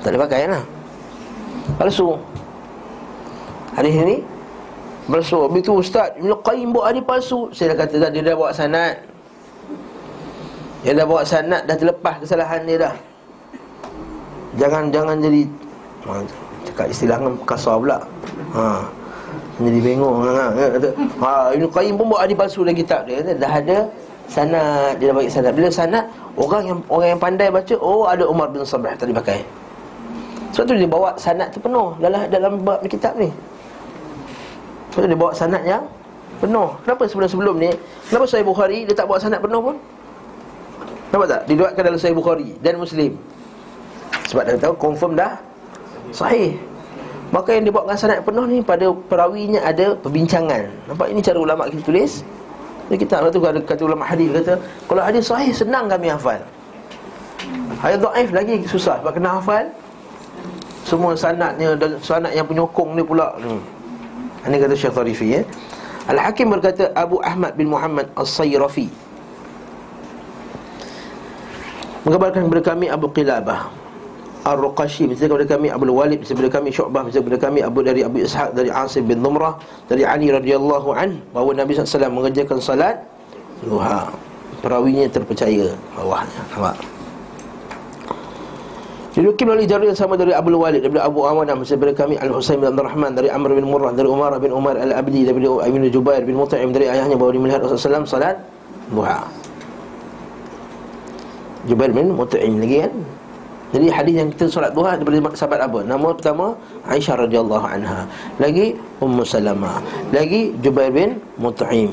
Tak 0.02 0.10
ada 0.14 0.18
pakai 0.26 0.50
lah. 0.50 0.64
Palsu. 1.78 2.18
Hadis 3.78 3.94
ini 3.94 4.18
Palsu. 5.06 5.46
Habis 5.46 5.62
tu 5.62 5.74
Ustaz 5.78 6.18
Ibn 6.18 6.32
Qayyim 6.42 6.74
buat 6.74 6.90
hadis 6.90 7.06
palsu. 7.06 7.54
Saya 7.54 7.74
dah 7.74 7.86
kata 7.86 8.10
Dia 8.10 8.22
dah 8.26 8.34
bawa 8.34 8.50
sanat 8.54 8.96
Dia 10.82 10.98
dah 10.98 11.06
bawa 11.06 11.22
sanat 11.22 11.62
Dah 11.70 11.76
terlepas 11.78 12.22
kesalahan 12.26 12.66
dia 12.66 12.90
dah. 12.90 12.96
Jangan 14.58 14.90
Jangan 14.90 15.16
jadi 15.22 15.42
ha, 16.10 16.22
Cakap 16.66 16.88
istilah 16.90 17.18
kasar 17.46 17.78
pula. 17.78 18.00
Haa 18.54 19.06
jadi 19.56 19.80
bingung 19.80 20.20
ha, 20.20 20.52
ha, 21.24 21.32
Ibn 21.56 21.64
Qayyim 21.72 21.96
pun 21.96 22.12
buat 22.12 22.28
hadis 22.28 22.36
palsu 22.36 22.68
dalam 22.68 22.76
kitab 22.76 23.08
dia. 23.08 23.24
Dah 23.24 23.52
ada 23.56 23.88
sanad 24.28 24.98
Dia 24.98 25.12
dah 25.12 25.16
bagi 25.16 25.32
sanad. 25.32 25.52
Bila 25.56 25.70
sanad 25.70 26.06
Orang 26.36 26.64
yang 26.68 26.80
orang 26.92 27.16
yang 27.16 27.22
pandai 27.22 27.48
baca 27.50 27.76
Oh 27.80 28.06
ada 28.08 28.24
Umar 28.28 28.52
bin 28.52 28.62
Sabah 28.66 28.94
tadi 28.98 29.16
pakai. 29.16 29.40
Sebab 30.56 30.64
tu 30.72 30.74
dia 30.76 30.88
bawa 30.88 31.16
sanad 31.20 31.52
tu 31.52 31.60
penuh 31.60 31.96
Dalam 32.00 32.28
dalam 32.32 32.52
bab 32.64 32.80
kitab 32.88 33.16
ni. 33.20 33.30
Sebab 34.92 35.02
tu 35.04 35.10
dia 35.12 35.20
bawa 35.20 35.32
sanad 35.36 35.64
yang 35.64 35.84
Penuh. 36.36 36.68
Kenapa 36.84 37.08
sebelum-sebelum 37.08 37.56
ni? 37.64 37.72
Kenapa 38.12 38.28
Sahih 38.28 38.44
Bukhari 38.44 38.84
Dia 38.84 38.92
tak 38.92 39.08
bawa 39.08 39.20
sanad 39.20 39.40
penuh 39.40 39.72
pun? 39.72 39.76
Kenapa 41.08 41.26
tak? 41.32 41.42
Diluatkan 41.48 41.84
dalam 41.88 42.00
Sahih 42.00 42.16
Bukhari 42.16 42.60
Dan 42.60 42.76
Muslim. 42.76 43.16
Sebab 44.28 44.44
dia 44.44 44.60
tahu 44.60 44.76
confirm 44.76 45.16
dah 45.16 45.40
Sahih. 46.12 46.60
Maka 47.34 47.58
yang 47.58 47.66
dibuatkan 47.66 47.98
sanad 47.98 48.20
penuh 48.22 48.46
ni 48.46 48.62
pada 48.62 48.88
perawinya 49.10 49.60
ada 49.66 49.98
perbincangan. 49.98 50.70
Nampak? 50.88 51.08
Ini 51.10 51.20
cara 51.26 51.38
ulama 51.42 51.68
kita 51.68 51.84
tulis. 51.84 52.22
Jadi 52.86 52.98
kita 53.02 53.34
tu 53.34 53.42
ada 53.42 53.58
kata 53.58 53.82
ulama 53.82 54.06
hadis 54.06 54.30
kata, 54.30 54.62
kalau 54.86 55.02
hadis 55.02 55.26
sahih 55.26 55.50
senang 55.50 55.90
kami 55.90 56.14
hafal. 56.14 56.38
Hadis 57.82 57.98
dhaif 57.98 58.30
lagi 58.30 58.56
susah 58.70 59.02
sebab 59.02 59.14
kena 59.18 59.42
hafal 59.42 59.66
semua 60.86 61.18
sanadnya 61.18 61.74
dan 61.74 61.98
sanad 61.98 62.32
yang 62.38 62.46
penyokong 62.46 62.94
ni 62.94 63.02
pula. 63.02 63.34
Hmm. 63.42 63.62
Ini 64.46 64.62
kata 64.62 64.74
Syekh 64.78 64.94
Tarifi 64.94 65.28
ya. 65.34 65.42
Al-Hakim 66.06 66.54
berkata 66.54 66.94
Abu 66.94 67.18
Ahmad 67.26 67.58
bin 67.58 67.74
Muhammad 67.74 68.06
As-Sayrafi 68.14 68.86
Mengabarkan 72.06 72.46
kepada 72.46 72.62
kami 72.62 72.86
Abu 72.94 73.10
Qilabah 73.10 73.85
Ar-Ruqashi 74.46 75.10
Misalnya 75.10 75.42
kepada 75.42 75.48
kami 75.58 75.68
Abu 75.74 75.90
Walid 75.90 76.22
Misalnya 76.22 76.38
kepada 76.46 76.54
kami 76.62 76.70
Syu'bah 76.70 77.02
Misalnya 77.02 77.24
kepada 77.26 77.40
kami 77.50 77.60
Abu 77.66 77.80
dari 77.82 78.02
Abu 78.06 78.18
Ishaq 78.22 78.54
Dari 78.54 78.70
Asim 78.70 79.04
bin 79.10 79.20
Numrah 79.26 79.58
Dari 79.90 80.06
Ali 80.06 80.30
radhiyallahu 80.30 80.90
an 80.94 81.18
Bahawa 81.34 81.58
Nabi 81.58 81.74
SAW 81.74 82.14
mengerjakan 82.14 82.62
salat 82.62 83.02
Duha 83.66 84.14
Perawinya 84.62 85.10
terpercaya 85.10 85.74
Bawahnya 85.98 86.46
Nampak 86.54 86.78
Diluki 89.16 89.48
melalui 89.48 89.64
jalur 89.64 89.88
yang 89.88 89.96
sama 89.96 90.20
dari 90.20 90.36
Abu 90.36 90.52
Walid 90.60 90.84
daripada 90.84 91.08
Abu 91.08 91.24
Awanah 91.24 91.56
daripada 91.56 91.96
kami 91.96 92.20
Al 92.20 92.36
Husain 92.36 92.60
bin 92.60 92.68
Abdul 92.68 92.84
Rahman 92.84 93.16
dari 93.16 93.32
Amr 93.32 93.56
bin 93.56 93.64
Murrah 93.64 93.96
dari 93.96 94.12
Umar 94.12 94.36
bin 94.44 94.52
Umar 94.52 94.76
Al 94.76 94.92
Abdi 94.92 95.24
daripada 95.24 95.64
Ibnu 95.72 95.88
Jubair 95.88 96.28
bin 96.28 96.36
Mut'im 96.36 96.76
dari 96.76 96.92
ayahnya 96.92 97.16
bahawa 97.16 97.32
dia 97.32 97.40
melihat 97.40 97.64
Rasulullah 97.64 98.04
SAW 98.04 98.12
salat 98.12 98.36
duha. 98.92 99.24
Jubair 101.72 101.96
bin 101.96 102.12
Mut'im 102.12 102.60
lagi 102.60 102.78
kan? 102.84 102.94
Jadi 103.74 103.88
hadis 103.90 104.14
yang 104.22 104.30
kita 104.30 104.46
solat 104.46 104.72
duha 104.78 104.94
daripada 104.94 105.34
sahabat 105.34 105.60
apa? 105.66 105.80
Nama 105.82 106.08
pertama 106.14 106.46
Aisyah 106.86 107.26
radhiyallahu 107.26 107.66
anha. 107.66 108.06
Lagi 108.38 108.78
Ummu 109.02 109.26
Salamah. 109.26 109.82
Lagi 110.14 110.54
Jubair 110.62 110.94
bin 110.94 111.18
Mut'im. 111.42 111.90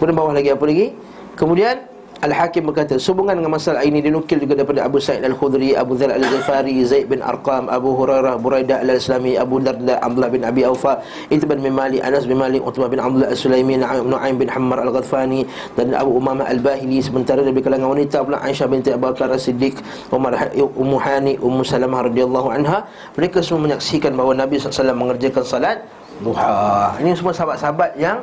Kemudian 0.00 0.16
bawah 0.18 0.34
lagi 0.34 0.50
apa 0.50 0.64
lagi? 0.66 0.90
Kemudian 1.38 1.91
Al-Hakim 2.22 2.70
berkata 2.70 2.94
Sehubungan 3.02 3.34
dengan 3.34 3.58
masalah 3.58 3.82
ini 3.82 3.98
dinukil 3.98 4.38
juga 4.38 4.54
daripada 4.54 4.86
Abu 4.86 5.02
Sa'id 5.02 5.26
Al-Khudri 5.26 5.74
Abu 5.74 5.98
Dhal 5.98 6.14
Al-Ghifari 6.14 6.78
Zaid 6.86 7.10
bin 7.10 7.18
Arqam 7.18 7.66
Abu 7.66 7.98
Hurairah 7.98 8.38
Buraidah 8.38 8.86
Al-Islami 8.86 9.34
Abu 9.34 9.58
Darda 9.58 9.98
Abdullah 9.98 10.30
bin 10.30 10.46
Abi 10.46 10.62
Aufa 10.62 11.02
Itu 11.34 11.50
bin 11.50 11.58
Mimali 11.58 11.98
Anas 11.98 12.22
bin 12.24 12.38
Malik 12.38 12.62
Utbah 12.62 12.86
bin 12.86 13.02
Abdullah 13.02 13.34
Al-Sulaimi 13.34 13.82
Nu'aim 13.82 14.38
bin 14.38 14.46
Hammar 14.46 14.86
Al-Ghadfani 14.86 15.42
Dan 15.74 15.98
Abu 15.98 16.14
Umamah 16.14 16.46
Al-Bahili. 16.46 17.02
Sementara 17.02 17.42
dari 17.42 17.58
kalangan 17.58 17.90
wanita 17.98 18.22
pula 18.22 18.38
Aisyah 18.38 18.70
binti 18.70 18.94
Abu 18.94 19.10
Bakar 19.10 19.34
As-Siddiq 19.34 19.82
Umar 20.14 20.38
Ummu 20.54 20.96
Hani 21.02 21.34
Ummu 21.42 21.66
Salamah 21.66 22.06
radhiyallahu 22.06 22.54
anha 22.54 22.86
Mereka 23.18 23.42
semua 23.42 23.66
menyaksikan 23.66 24.14
bahawa 24.14 24.38
Nabi 24.38 24.62
SAW 24.62 24.94
mengerjakan 24.94 25.42
salat 25.42 25.82
duha. 26.22 26.94
Ini 27.02 27.18
semua 27.18 27.34
sahabat-sahabat 27.34 27.98
yang 27.98 28.22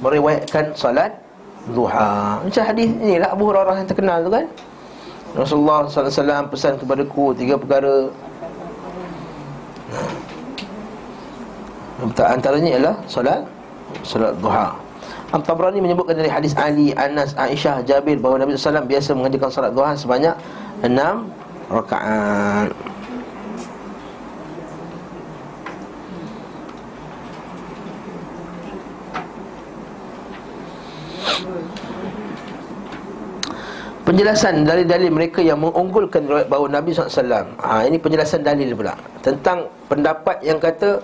meriwayatkan 0.00 0.72
salat 0.78 1.12
duha. 1.68 2.40
Macam 2.40 2.62
hadis 2.64 2.88
ni 2.96 3.20
lah 3.20 3.36
Abu 3.36 3.44
Hurairah 3.52 3.76
yang 3.84 3.88
terkenal 3.88 4.24
tu 4.24 4.30
kan. 4.32 4.46
Rasulullah 5.36 5.86
wasallam 5.86 6.50
pesan 6.50 6.74
kepadaku 6.80 7.36
tiga 7.36 7.54
perkara. 7.60 8.10
Antaranya 12.16 12.70
ialah 12.72 12.96
solat 13.04 13.44
solat 14.02 14.32
duha. 14.40 14.72
Al-Tabrani 15.30 15.78
menyebutkan 15.78 16.18
dari 16.18 16.26
hadis 16.26 16.58
Ali, 16.58 16.90
Anas, 16.98 17.38
Aisyah, 17.38 17.86
Jabir 17.86 18.18
bahawa 18.18 18.42
Nabi 18.42 18.58
SAW 18.58 18.82
biasa 18.82 19.14
mengajarkan 19.14 19.50
salat 19.54 19.70
duha 19.70 19.94
sebanyak 19.94 20.34
enam 20.82 21.30
rakaat. 21.70 22.74
Penjelasan 34.10 34.66
dari 34.66 34.82
dalil 34.82 35.06
mereka 35.06 35.38
yang 35.38 35.62
mengunggulkan 35.62 36.26
riwayat 36.26 36.50
bahawa 36.50 36.66
Nabi 36.66 36.90
SAW 36.90 37.46
ha, 37.62 37.86
Ini 37.86 37.94
penjelasan 37.94 38.42
dalil 38.42 38.74
pula 38.74 38.98
Tentang 39.22 39.70
pendapat 39.86 40.42
yang 40.42 40.58
kata 40.58 40.98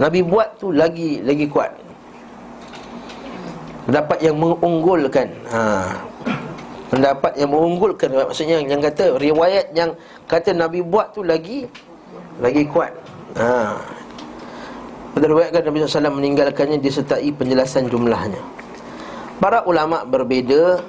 Nabi 0.00 0.24
buat 0.24 0.56
tu 0.56 0.72
lagi 0.72 1.20
lagi 1.20 1.44
kuat. 1.44 1.68
Pendapat 3.84 4.24
yang 4.24 4.40
mengunggulkan. 4.40 5.28
Ha, 5.52 5.92
Pendapat 6.88 7.36
yang 7.36 7.52
mengunggulkan 7.52 8.08
Maksudnya 8.08 8.64
yang 8.64 8.80
kata 8.80 9.20
riwayat 9.20 9.76
yang 9.76 9.92
kata 10.24 10.56
Nabi 10.56 10.80
buat 10.80 11.12
tu 11.12 11.20
lagi 11.20 11.68
Lagi 12.40 12.64
kuat. 12.72 12.96
Ha. 13.36 13.76
Pada 15.12 15.26
riwayatkan 15.28 15.60
Nabi 15.60 15.84
SAW 15.84 16.08
meninggalkannya 16.08 16.80
disertai 16.80 17.28
penjelasan 17.36 17.92
jumlahnya. 17.92 18.40
Para 19.36 19.60
ulama 19.68 20.08
berbeza 20.08 20.80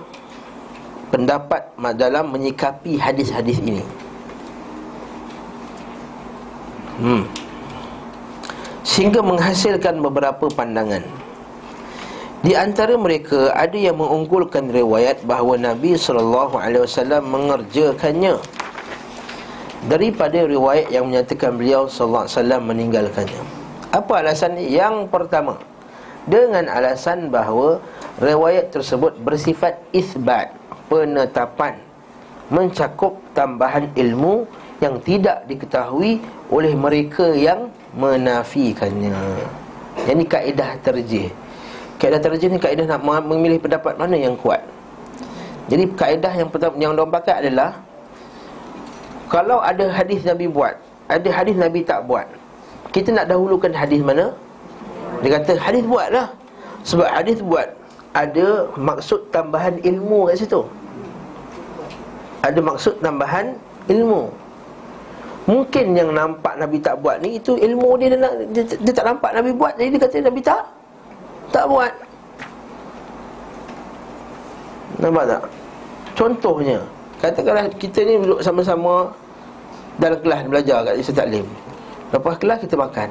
pendapat 1.11 1.61
dalam 1.99 2.31
menyikapi 2.31 2.95
hadis-hadis 2.95 3.59
ini. 3.59 3.83
Hmm. 7.03 7.27
Sehingga 8.81 9.19
menghasilkan 9.21 9.99
beberapa 9.99 10.47
pandangan. 10.49 11.03
Di 12.41 12.57
antara 12.57 12.97
mereka 12.97 13.53
ada 13.53 13.77
yang 13.77 14.01
mengunggulkan 14.01 14.73
riwayat 14.73 15.21
bahawa 15.29 15.61
Nabi 15.61 15.93
sallallahu 15.93 16.57
alaihi 16.57 16.81
wasallam 16.81 17.29
mengerjakannya 17.29 18.33
daripada 19.85 20.49
riwayat 20.49 20.89
yang 20.89 21.05
menyatakan 21.05 21.53
beliau 21.53 21.85
sallallahu 21.85 22.25
alaihi 22.25 22.37
wasallam 22.37 22.61
meninggalkannya. 22.65 23.41
Apa 23.93 24.25
alasan 24.25 24.57
yang 24.57 25.05
pertama? 25.05 25.61
Dengan 26.25 26.69
alasan 26.69 27.29
bahawa 27.29 27.77
riwayat 28.17 28.73
tersebut 28.73 29.21
bersifat 29.21 29.77
isbat 29.93 30.60
penetapan 30.91 31.79
mencakup 32.51 33.15
tambahan 33.31 33.87
ilmu 33.95 34.43
yang 34.83 34.99
tidak 34.99 35.47
diketahui 35.47 36.19
oleh 36.51 36.75
mereka 36.75 37.31
yang 37.31 37.71
menafikannya. 37.95 39.15
Ini 40.03 40.23
kaedah 40.27 40.75
terjih. 40.83 41.31
Kaedah 41.95 42.19
terjih 42.19 42.51
ni 42.51 42.59
kaedah 42.59 42.91
nak 42.91 42.99
memilih 43.23 43.55
pendapat 43.55 43.95
mana 43.95 44.19
yang 44.19 44.35
kuat. 44.35 44.59
Jadi 45.71 45.87
kaedah 45.95 46.33
yang 46.35 46.51
pertama 46.51 46.75
yang 46.75 46.91
orang 46.91 47.07
pakai 47.07 47.47
adalah 47.47 47.79
kalau 49.31 49.63
ada 49.63 49.87
hadis 49.87 50.27
Nabi 50.27 50.51
buat, 50.51 50.75
ada 51.07 51.29
hadis 51.31 51.55
Nabi 51.55 51.87
tak 51.87 52.03
buat. 52.03 52.27
Kita 52.91 53.15
nak 53.15 53.31
dahulukan 53.31 53.71
hadis 53.71 54.03
mana? 54.03 54.35
Dia 55.23 55.39
kata 55.39 55.55
hadis 55.55 55.87
buatlah. 55.87 56.27
Sebab 56.83 57.07
hadis 57.07 57.39
buat 57.39 57.71
ada 58.11 58.67
maksud 58.75 59.31
tambahan 59.31 59.79
ilmu 59.79 60.27
kat 60.27 60.43
situ 60.43 60.67
ada 62.41 62.59
maksud 62.59 62.97
tambahan 63.01 63.53
ilmu 63.85 64.29
Mungkin 65.49 65.97
yang 65.97 66.13
nampak 66.13 66.57
Nabi 66.57 66.77
tak 66.81 67.01
buat 67.01 67.17
ni 67.21 67.37
Itu 67.41 67.57
ilmu 67.57 67.97
dia 67.97 68.13
dia, 68.13 68.29
dia, 68.53 68.63
dia 68.65 68.93
tak 68.93 69.09
nampak 69.09 69.33
Nabi 69.33 69.49
buat 69.53 69.73
Jadi 69.77 69.97
dia 69.97 70.01
kata 70.01 70.15
Nabi 70.21 70.41
tak 70.41 70.63
Tak 71.49 71.65
buat 71.65 71.93
Nampak 75.01 75.23
tak? 75.25 75.41
Contohnya 76.13 76.77
Katakanlah 77.21 77.65
kita 77.77 78.05
ni 78.05 78.21
duduk 78.21 78.41
sama-sama 78.45 79.09
Dalam 79.97 80.17
kelas 80.21 80.41
belajar 80.45 80.77
kat 80.85 80.95
Isra 81.01 81.25
Taklim 81.25 81.45
Lepas 82.13 82.35
kelas 82.37 82.57
kita 82.61 82.75
makan 82.77 83.09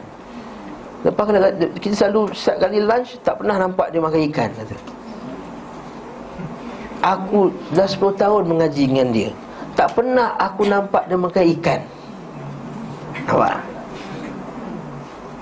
Lepas 1.03 1.25
kelas 1.27 1.53
kita 1.83 1.95
selalu 1.99 2.31
Setiap 2.31 2.57
kali 2.67 2.79
lunch 2.79 3.19
Tak 3.27 3.43
pernah 3.43 3.59
nampak 3.59 3.91
dia 3.91 3.99
makan 3.99 4.21
ikan 4.31 4.51
kata. 4.55 4.77
Aku 7.01 7.49
dah 7.73 7.89
10 7.89 8.21
tahun 8.21 8.43
mengaji 8.45 8.85
dengan 8.85 9.09
dia. 9.09 9.31
Tak 9.73 9.97
pernah 9.97 10.37
aku 10.37 10.69
nampak 10.69 11.09
dia 11.09 11.17
makan 11.17 11.45
ikan. 11.57 11.81
Nampak? 13.25 13.57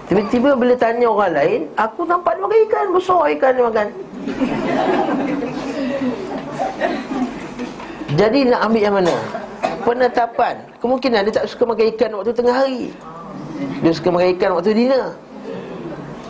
Tiba-tiba 0.09 0.57
bila 0.57 0.73
tanya 0.73 1.05
orang 1.05 1.37
lain 1.37 1.61
Aku 1.77 2.09
nampak 2.09 2.39
dia 2.39 2.43
makan 2.47 2.61
ikan. 2.71 2.85
Besar 2.95 3.21
ikan 3.35 3.51
dia 3.59 3.65
makan. 3.67 3.87
Jadi 8.15 8.39
nak 8.47 8.61
ambil 8.71 8.83
yang 8.83 8.95
mana? 8.95 9.15
Penetapan. 9.83 10.55
Kemungkinan 10.79 11.27
dia 11.27 11.43
tak 11.43 11.51
suka 11.51 11.75
makan 11.75 11.87
ikan 11.99 12.11
waktu 12.15 12.31
tengah 12.31 12.55
hari. 12.55 12.95
Dia 13.83 13.91
suka 13.91 14.15
makan 14.15 14.31
ikan 14.39 14.51
waktu 14.55 14.71
dinner. 14.79 15.19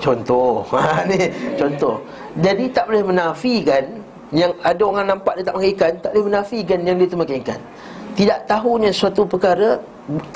Contoh. 0.00 0.64
Ha, 0.72 1.04
ni. 1.04 1.28
Contoh. 1.60 2.00
Jadi 2.40 2.72
tak 2.72 2.88
boleh 2.88 3.04
menafikan 3.04 3.97
yang 4.28 4.52
ada 4.60 4.82
orang 4.84 5.06
nampak 5.08 5.40
dia 5.40 5.44
tak 5.48 5.54
makan 5.56 5.70
ikan 5.72 5.92
Tak 6.04 6.10
boleh 6.12 6.24
menafikan 6.28 6.78
yang 6.84 6.96
dia 7.00 7.08
tu 7.08 7.16
makan 7.16 7.36
ikan. 7.40 7.60
Tidak 8.12 8.38
tahunya 8.44 8.90
suatu 8.92 9.24
perkara 9.24 9.80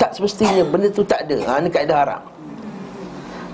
Tak 0.01 0.17
semestinya 0.17 0.63
benda 0.65 0.89
tu 0.89 1.05
tak 1.05 1.29
ada. 1.29 1.37
Ha, 1.45 1.51
Ini 1.61 1.69
kaedah 1.69 1.97
haram. 2.01 2.21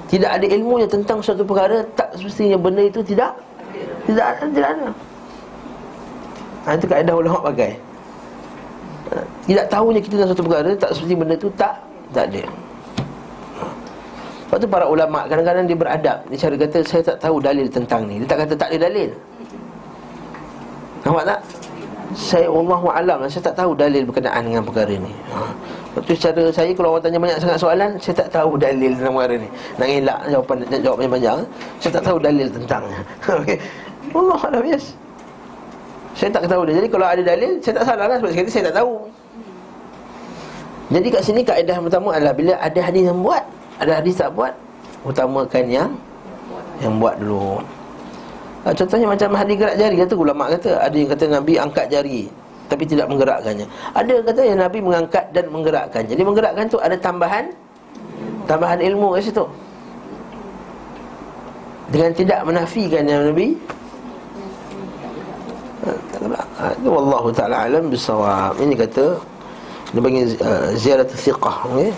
Tidak 0.09 0.31
ada 0.31 0.45
ilmunya 0.47 0.87
tentang 0.87 1.19
suatu 1.19 1.43
perkara 1.43 1.83
Tak 1.91 2.15
semestinya 2.15 2.55
benda 2.55 2.87
itu 2.87 3.03
tidak 3.03 3.35
Tidak 4.07 4.25
ada, 4.25 4.43
tidak 4.47 4.69
ada. 4.71 4.89
Ha, 6.63 6.67
Itu 6.79 6.85
kaedah 6.87 7.13
ulama 7.19 7.39
pakai. 7.51 7.71
Ha, 9.11 9.15
Tidak 9.43 9.65
tahunya 9.67 9.99
kita 9.99 10.13
tentang 10.15 10.29
suatu 10.31 10.45
perkara 10.47 10.69
Tak 10.79 10.89
semestinya 10.95 11.19
benda 11.27 11.35
itu 11.35 11.49
tak 11.59 11.73
Tak 12.15 12.25
ada. 12.31 12.43
Tu 14.49 14.67
para 14.67 14.83
ulama 14.89 15.23
kadang-kadang 15.29 15.69
dia 15.69 15.77
beradab. 15.77 16.19
Dia 16.25 16.37
cara 16.41 16.55
kata 16.57 16.77
saya 16.83 17.01
tak 17.05 17.17
tahu 17.21 17.37
dalil 17.39 17.69
tentang 17.69 18.09
ni. 18.09 18.19
Dia 18.19 18.27
tak 18.27 18.37
kata 18.43 18.53
tak 18.57 18.67
ada 18.73 18.89
dalil 18.89 19.13
Nampak 21.03 21.23
tak? 21.27 21.39
Saya 22.17 22.49
Allah 22.49 22.81
alam 22.89 23.17
Saya 23.29 23.43
tak 23.45 23.55
tahu 23.55 23.71
dalil 23.77 24.01
berkenaan 24.01 24.41
dengan 24.41 24.65
perkara 24.65 24.97
ni. 24.97 25.13
Ha. 25.29 25.45
Lepas 25.93 26.01
tu 26.09 26.13
cara 26.17 26.43
saya 26.49 26.71
Kalau 26.73 26.89
orang 26.97 27.03
tanya 27.05 27.19
banyak 27.21 27.37
sangat 27.37 27.59
soalan 27.61 27.89
Saya 28.01 28.15
tak 28.25 28.29
tahu 28.33 28.57
dalil 28.57 28.91
tentang 28.97 29.13
perkara 29.13 29.35
ni. 29.37 29.49
Nak 29.77 29.87
elak 29.87 30.19
jawapan 30.25 30.55
nak 30.65 30.81
jawab 30.81 30.97
panjang-panjang 30.97 31.39
Saya 31.77 31.91
tak 31.93 32.03
tahu 32.03 32.17
dalil 32.17 32.47
tentangnya. 32.49 32.99
Okay. 33.39 33.57
Allah 34.09 34.39
alam 34.41 34.63
yes. 34.65 34.85
Saya 36.17 36.29
tak 36.33 36.49
tahu 36.49 36.61
dia. 36.65 36.73
Jadi 36.81 36.87
kalau 36.89 37.05
ada 37.05 37.21
dalil 37.21 37.51
Saya 37.61 37.73
tak 37.77 37.85
salah 37.85 38.05
lah. 38.09 38.17
Sebab 38.17 38.31
sekali 38.33 38.49
saya 38.49 38.63
tak 38.73 38.75
tahu. 38.81 38.93
Jadi 40.89 41.07
kat 41.13 41.21
sini 41.21 41.41
kaedah 41.45 41.77
pertama 41.77 42.09
adalah 42.17 42.33
Bila 42.33 42.53
ada 42.57 42.79
hadis 42.81 43.05
yang 43.05 43.21
buat 43.21 43.45
Ada 43.77 44.01
hadis 44.01 44.17
tak 44.17 44.33
buat 44.33 44.57
Utamakan 45.05 45.65
yang 45.69 45.89
Yang 46.81 46.93
buat 46.97 47.15
dulu 47.21 47.61
Ha, 48.59 48.75
contohnya 48.75 49.07
macam 49.07 49.29
hadis 49.39 49.55
gerak 49.55 49.75
jari 49.79 49.95
kata 50.03 50.13
ulama 50.19 50.43
kata 50.51 50.69
ada 50.83 50.95
yang 50.95 51.07
kata 51.07 51.25
Nabi 51.31 51.53
angkat 51.55 51.85
jari 51.87 52.27
tapi 52.69 52.83
tidak 52.85 53.07
menggerakkannya. 53.09 53.65
Ada 53.95 54.09
yang 54.13 54.25
kata 54.27 54.41
yang 54.45 54.59
Nabi 54.61 54.77
mengangkat 54.83 55.25
dan 55.33 55.45
menggerakkan. 55.49 56.03
Jadi 56.05 56.21
menggerakkan 56.21 56.65
tu 56.69 56.77
ada 56.77 56.95
tambahan 56.99 57.49
tambahan 58.45 58.79
ilmu 58.83 59.15
kat 59.15 59.31
situ. 59.31 59.45
Dengan 61.89 62.11
tidak 62.13 62.39
menafikan 62.45 63.03
yang 63.07 63.31
Nabi 63.31 63.57
ha, 66.59 66.75
itu 66.75 66.89
wallahu 66.91 67.31
taala 67.31 67.65
alam 67.65 67.87
bisawab. 67.87 68.53
Ini 68.59 68.75
kata 68.75 69.05
dia 69.89 70.01
panggil 70.03 70.25
uh, 70.43 70.69
ziyarat 70.77 71.09
thiqah 71.09 71.57
okey. 71.73 71.89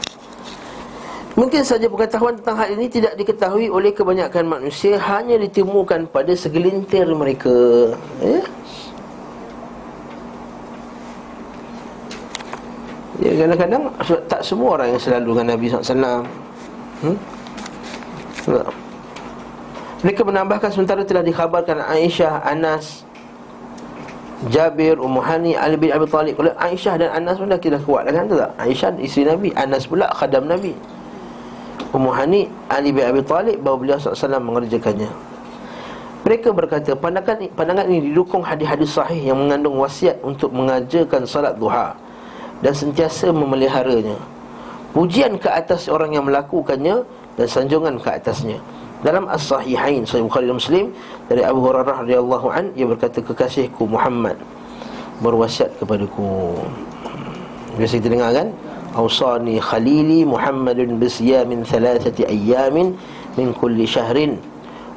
Mungkin 1.32 1.64
saja 1.64 1.88
pengetahuan 1.88 2.36
tentang 2.36 2.60
hal 2.60 2.76
ini 2.76 2.92
tidak 2.92 3.16
diketahui 3.16 3.72
oleh 3.72 3.96
kebanyakan 3.96 4.52
manusia 4.52 5.00
Hanya 5.00 5.40
ditemukan 5.40 6.12
pada 6.12 6.36
segelintir 6.36 7.08
mereka. 7.16 7.96
Ya? 8.20 8.40
Ya 13.22 13.32
kadang-kadang 13.38 13.84
tak 14.26 14.42
semua 14.42 14.82
orang 14.82 14.98
yang 14.98 15.02
selalu 15.02 15.30
dengan 15.38 15.48
Nabi 15.54 15.66
SAW 15.70 16.26
hmm? 17.06 17.18
Mereka 20.02 20.22
menambahkan 20.26 20.74
sementara 20.74 21.06
telah 21.06 21.22
dikhabarkan 21.22 21.86
Aisyah, 21.86 22.42
Anas 22.42 23.06
Jabir, 24.50 24.98
Ummu 24.98 25.22
Hani, 25.22 25.54
Ali 25.54 25.78
bin 25.78 25.94
Abi 25.94 26.10
Talib 26.10 26.34
Kalau 26.34 26.50
Aisyah 26.58 26.98
dan 26.98 27.14
Anas 27.14 27.38
pun 27.38 27.46
dah 27.46 27.62
kira 27.62 27.78
kuat 27.86 28.10
kan 28.10 28.26
tu 28.26 28.42
tak? 28.42 28.52
Aisyah 28.58 28.90
isteri 28.98 29.30
Nabi, 29.30 29.54
Anas 29.54 29.86
pula 29.86 30.10
khadam 30.18 30.50
Nabi 30.50 30.74
Ummu 31.92 32.12
Hani 32.12 32.48
Ali 32.72 32.96
bin 32.96 33.04
Abi 33.04 33.22
Talib 33.24 33.60
bahawa 33.60 33.78
beliau 33.84 33.98
SAW 34.00 34.40
mengerjakannya 34.40 35.32
mereka 36.22 36.54
berkata 36.54 36.94
pandangan 36.94 37.50
pandangan 37.58 37.90
ini 37.90 38.14
didukung 38.14 38.46
hadis-hadis 38.46 38.94
sahih 38.94 39.34
yang 39.34 39.42
mengandung 39.42 39.82
wasiat 39.82 40.22
untuk 40.22 40.54
mengajarkan 40.54 41.26
salat 41.26 41.58
duha 41.58 41.98
dan 42.62 42.74
sentiasa 42.78 43.34
memeliharanya. 43.34 44.14
Pujian 44.94 45.34
ke 45.42 45.50
atas 45.50 45.90
orang 45.90 46.14
yang 46.14 46.30
melakukannya 46.30 47.02
dan 47.40 47.48
sanjungan 47.50 47.98
ke 47.98 48.10
atasnya. 48.22 48.62
Dalam 49.02 49.26
As-Sahihain 49.26 50.06
Sahih 50.06 50.30
Bukhari 50.30 50.46
dan 50.46 50.62
Muslim 50.62 50.86
dari 51.26 51.42
Abu 51.42 51.66
Hurairah 51.66 52.06
radhiyallahu 52.06 52.48
an 52.54 52.70
ia 52.78 52.86
berkata 52.86 53.18
kekasihku 53.18 53.90
Muhammad 53.90 54.38
berwasiat 55.26 55.74
kepadaku. 55.82 56.54
Biasa 57.82 57.98
kita 57.98 58.14
dengar 58.14 58.30
kan? 58.30 58.48
أوصاني 58.97 59.61
خليلي 59.61 60.25
محمد 60.25 61.01
بصيام 61.01 61.51
ثلاثة 61.69 62.17
أيام 62.25 62.77
من 63.39 63.47
كل 63.61 63.79
شهر 63.89 64.17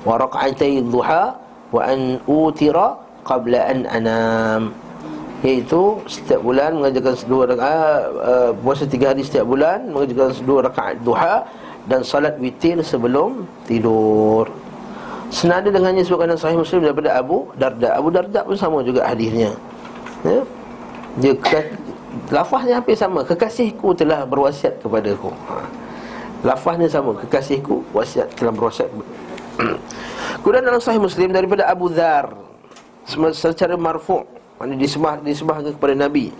ورقعتي 0.05 0.79
الضحى 0.79 1.25
وأن 1.75 1.99
أوتر 2.29 2.77
قبل 3.25 3.53
أن 3.55 3.79
أنام 3.85 4.63
Iaitu 5.39 6.03
setiap 6.03 6.43
bulan 6.43 6.75
mengajarkan 6.75 7.15
dua 7.31 7.47
rakaat 7.47 8.11
uh, 8.11 8.51
puasa 8.59 8.83
tiga 8.83 9.15
hari 9.15 9.23
setiap 9.23 9.47
bulan 9.47 9.87
mengajarkan 9.87 10.35
dua 10.43 10.67
rakaat 10.67 10.99
duha 10.99 11.47
dan 11.87 12.03
salat 12.03 12.35
witir 12.43 12.83
sebelum 12.83 13.47
tidur. 13.63 14.51
Senada 15.31 15.71
dengannya 15.71 16.03
sebutkan 16.03 16.35
dalam 16.35 16.43
sahih 16.43 16.59
Muslim 16.59 16.91
daripada 16.91 17.15
Abu 17.15 17.47
Darda. 17.55 17.95
Abu 17.95 18.11
Darda 18.11 18.43
pun 18.43 18.59
sama 18.59 18.83
juga 18.83 19.07
hadisnya. 19.07 19.55
Ya. 20.27 20.43
Dia 21.23 21.33
Lafaznya 22.30 22.80
hampir 22.80 22.96
sama. 22.96 23.22
Kekasihku 23.22 23.94
telah 23.96 24.24
berwasiat 24.24 24.80
kepada 24.80 25.14
aku 25.14 25.30
ha. 25.50 25.64
Lafaznya 26.44 26.88
sama. 26.88 27.12
Kekasihku 27.18 27.84
wasiat 27.94 28.32
telah 28.36 28.52
berwasiat. 28.54 28.88
Kemudian 30.42 30.66
dalam 30.66 30.82
sahih 30.82 30.98
Muslim 30.98 31.30
Daripada 31.30 31.62
Abu 31.70 31.86
Dhar 31.86 32.26
Secara 33.06 33.78
marfu' 33.78 34.26
Maksudnya 34.58 34.78
disembah, 34.78 35.14
disembah 35.22 35.56
kepada 35.62 35.94
Nabi. 35.94 36.34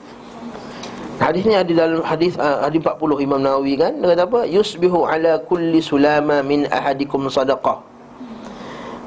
Hadis 1.18 1.46
ni 1.46 1.54
ada 1.54 1.70
dalam 1.70 2.02
hadis 2.02 2.34
uh, 2.38 2.66
hadis 2.66 2.82
40 2.82 3.22
Imam 3.22 3.38
Nawawi 3.38 3.78
kan? 3.78 3.94
Dia 4.02 4.14
kata 4.14 4.22
apa? 4.26 4.40
Yusbihu 4.50 5.06
ala 5.06 5.38
kulli 5.46 5.78
sulama 5.78 6.42
min 6.42 6.66
ahadikum 6.70 7.30
sadaqah 7.30 7.93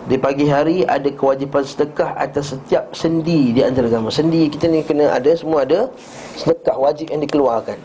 di 0.07 0.15
pagi 0.15 0.47
hari 0.47 0.87
ada 0.87 1.11
kewajipan 1.11 1.67
sedekah 1.67 2.15
atas 2.15 2.55
setiap 2.55 2.95
sendi 2.95 3.51
di 3.51 3.59
antara 3.59 3.91
kamu. 3.91 4.07
Sendi 4.07 4.47
kita 4.47 4.71
ni 4.71 4.79
kena 4.79 5.11
ada 5.11 5.35
semua 5.35 5.67
ada 5.67 5.91
sedekah 6.39 6.79
wajib 6.79 7.11
yang 7.11 7.19
dikeluarkan. 7.27 7.75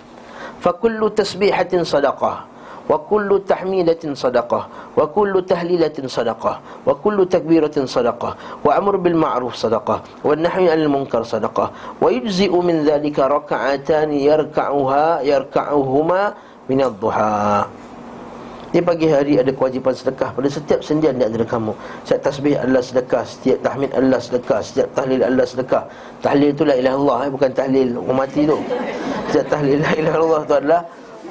Fa 0.63 0.71
kullu 0.71 1.11
tasbihatin 1.11 1.83
sadaqah 1.83 2.47
wa 2.87 2.99
kullu 3.11 3.43
tahmidatin 3.43 4.15
sadaqah 4.15 4.95
wa 4.95 5.07
kullu 5.11 5.43
tahlilatin 5.43 6.07
sadaqah 6.07 6.63
wa 6.87 6.95
kullu 6.95 7.27
takbiratin 7.27 7.87
sadaqah 7.91 8.35
wa 8.63 8.71
amru 8.75 8.99
bil 8.99 9.19
ma'ruf 9.19 9.55
sadaqah 9.59 10.03
wa 10.23 10.35
nahyi 10.35 10.71
'anil 10.71 10.91
munkar 10.91 11.23
sadaqah 11.27 11.99
wa 11.99 12.07
yujzi'u 12.11 12.59
min 12.63 12.87
dhalika 12.87 13.27
rak'atan 13.27 14.15
yarka'uha 14.15 15.27
yarka'uhuma 15.27 16.39
min 16.71 16.79
ad-duha. 16.87 17.82
Di 18.73 18.81
pagi 18.81 19.05
hari 19.05 19.37
ada 19.37 19.53
kewajipan 19.53 19.93
sedekah 19.93 20.33
pada 20.33 20.49
setiap 20.49 20.81
sendian 20.81 21.13
di 21.21 21.29
antara 21.29 21.45
kamu. 21.45 21.77
Setiap 22.09 22.21
tasbih 22.25 22.57
adalah 22.57 22.81
sedekah, 22.81 23.25
setiap 23.29 23.59
tahmid 23.61 23.91
adalah 23.93 24.17
sedekah, 24.17 24.61
setiap 24.65 24.89
tahlil 24.97 25.21
adalah 25.21 25.45
sedekah. 25.45 25.85
Tahlil 26.25 26.49
itu 26.57 26.63
la 26.65 26.75
Allah, 26.81 27.19
eh? 27.29 27.31
bukan 27.37 27.51
tahlil 27.53 27.89
orang 28.01 28.17
mati 28.25 28.49
tu. 28.49 28.57
Setiap 29.29 29.47
tahlil 29.53 29.77
la 29.77 29.93
ilaha 29.93 30.17
Allah 30.25 30.41
itu 30.41 30.55
adalah 30.57 30.83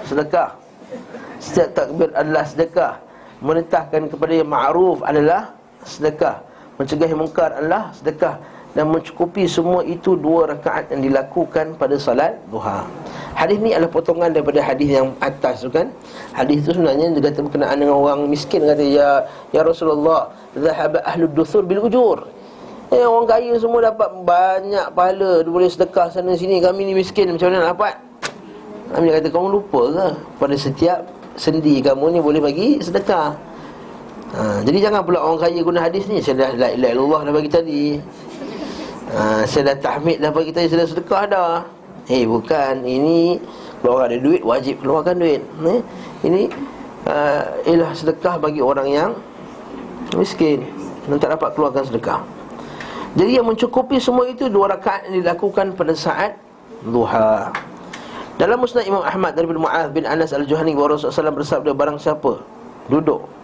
sedekah. 0.05 0.49
Setiap 1.41 1.69
takbir 1.73 2.09
adalah 2.13 2.43
sedekah. 2.45 2.93
Menetahkan 3.41 4.01
kepada 4.05 4.33
yang 4.37 4.49
ma'ruf 4.53 4.97
adalah 5.01 5.41
sedekah. 5.81 6.37
Mencegah 6.77 7.07
yang 7.09 7.21
mungkar 7.25 7.49
adalah 7.57 7.89
sedekah 7.89 8.37
dan 8.71 8.87
mencukupi 8.87 9.43
semua 9.47 9.83
itu 9.83 10.15
dua 10.15 10.47
rakaat 10.55 10.95
yang 10.95 11.03
dilakukan 11.11 11.75
pada 11.75 11.95
salat 11.99 12.39
duha. 12.47 12.87
Hadis 13.35 13.59
ni 13.59 13.75
adalah 13.75 13.91
potongan 13.91 14.31
daripada 14.31 14.63
hadis 14.63 14.91
yang 14.91 15.11
atas 15.19 15.63
tu 15.63 15.69
kan. 15.71 15.91
Hadis 16.31 16.63
tu 16.63 16.71
sebenarnya 16.75 17.11
kata 17.19 17.43
berkenaan 17.43 17.79
dengan 17.83 17.99
orang 17.99 18.31
miskin 18.31 18.63
kata 18.63 18.83
ya 18.83 19.27
ya 19.51 19.61
Rasulullah, 19.63 20.31
zahaba 20.55 21.03
ahlud 21.03 21.35
dusur 21.35 21.67
bil 21.67 21.83
ujur. 21.83 22.27
Eh 22.91 23.03
orang 23.03 23.27
kaya 23.27 23.55
semua 23.55 23.87
dapat 23.87 24.11
banyak 24.23 24.87
pahala, 24.91 25.43
dia 25.43 25.51
boleh 25.51 25.71
sedekah 25.71 26.11
sana 26.11 26.35
sini, 26.35 26.59
kami 26.59 26.91
ni 26.91 26.93
miskin 26.95 27.31
macam 27.31 27.47
mana 27.47 27.63
nak 27.63 27.69
dapat? 27.75 27.95
Nabi 28.91 29.07
kata 29.15 29.27
kamu 29.31 29.47
lupa 29.47 29.81
ke 29.87 30.07
pada 30.35 30.55
setiap 30.59 30.99
sendi 31.39 31.79
kamu 31.79 32.11
ni 32.11 32.19
boleh 32.19 32.43
bagi 32.43 32.83
sedekah. 32.83 33.31
Ha, 34.31 34.63
jadi 34.63 34.87
jangan 34.87 35.03
pula 35.03 35.19
orang 35.19 35.43
kaya 35.43 35.59
guna 35.59 35.83
hadis 35.83 36.07
ni 36.07 36.23
Saya 36.23 36.47
dah 36.47 36.51
la 36.55 36.71
ilaha 36.71 36.91
illallah 36.95 37.19
dah 37.27 37.33
bagi 37.35 37.51
tadi 37.51 37.83
ha, 39.15 39.43
Saya 39.43 39.73
dah 39.73 39.77
tahmid 39.79 40.17
dah 40.19 40.31
bagi 40.31 40.51
tadi 40.51 40.67
Saya 40.71 40.83
dah 40.83 40.89
sedekah 40.89 41.23
dah? 41.27 41.55
Eh 42.09 42.21
hey, 42.21 42.23
bukan. 42.25 42.83
Ini 42.83 43.39
Kalau 43.83 44.01
ada 44.01 44.17
duit 44.17 44.41
wajib 44.41 44.81
keluarkan 44.81 45.21
duit. 45.21 45.41
Eh? 45.43 45.81
Ini 46.27 46.41
uh, 47.07 47.43
Ialah 47.67 47.91
sedekah 47.95 48.35
bagi 48.41 48.61
orang 48.63 48.87
yang 48.89 49.11
Miskin. 50.15 50.67
Dan 51.07 51.17
tak 51.17 51.33
dapat 51.39 51.55
keluarkan 51.55 51.87
sedekah. 51.87 52.19
Jadi 53.15 53.31
yang 53.39 53.47
mencukupi 53.47 53.99
semua 53.99 54.27
itu 54.27 54.51
Dua 54.51 54.71
rakaat 54.71 55.07
yang 55.07 55.23
dilakukan 55.23 55.75
pada 55.75 55.95
saat 55.95 56.35
Duha. 56.81 57.53
Dalam 58.41 58.57
musnad 58.57 58.89
Imam 58.89 59.05
Ahmad 59.05 59.37
Daripada 59.37 59.59
Mu'ad 59.61 59.87
bin 59.93 60.01
Anas 60.01 60.33
al-Juhani 60.33 60.73
Rasulullah 60.73 61.13
SAW 61.13 61.37
bersabda 61.37 61.71
Barang 61.77 62.01
siapa 62.01 62.41
Duduk 62.89 63.40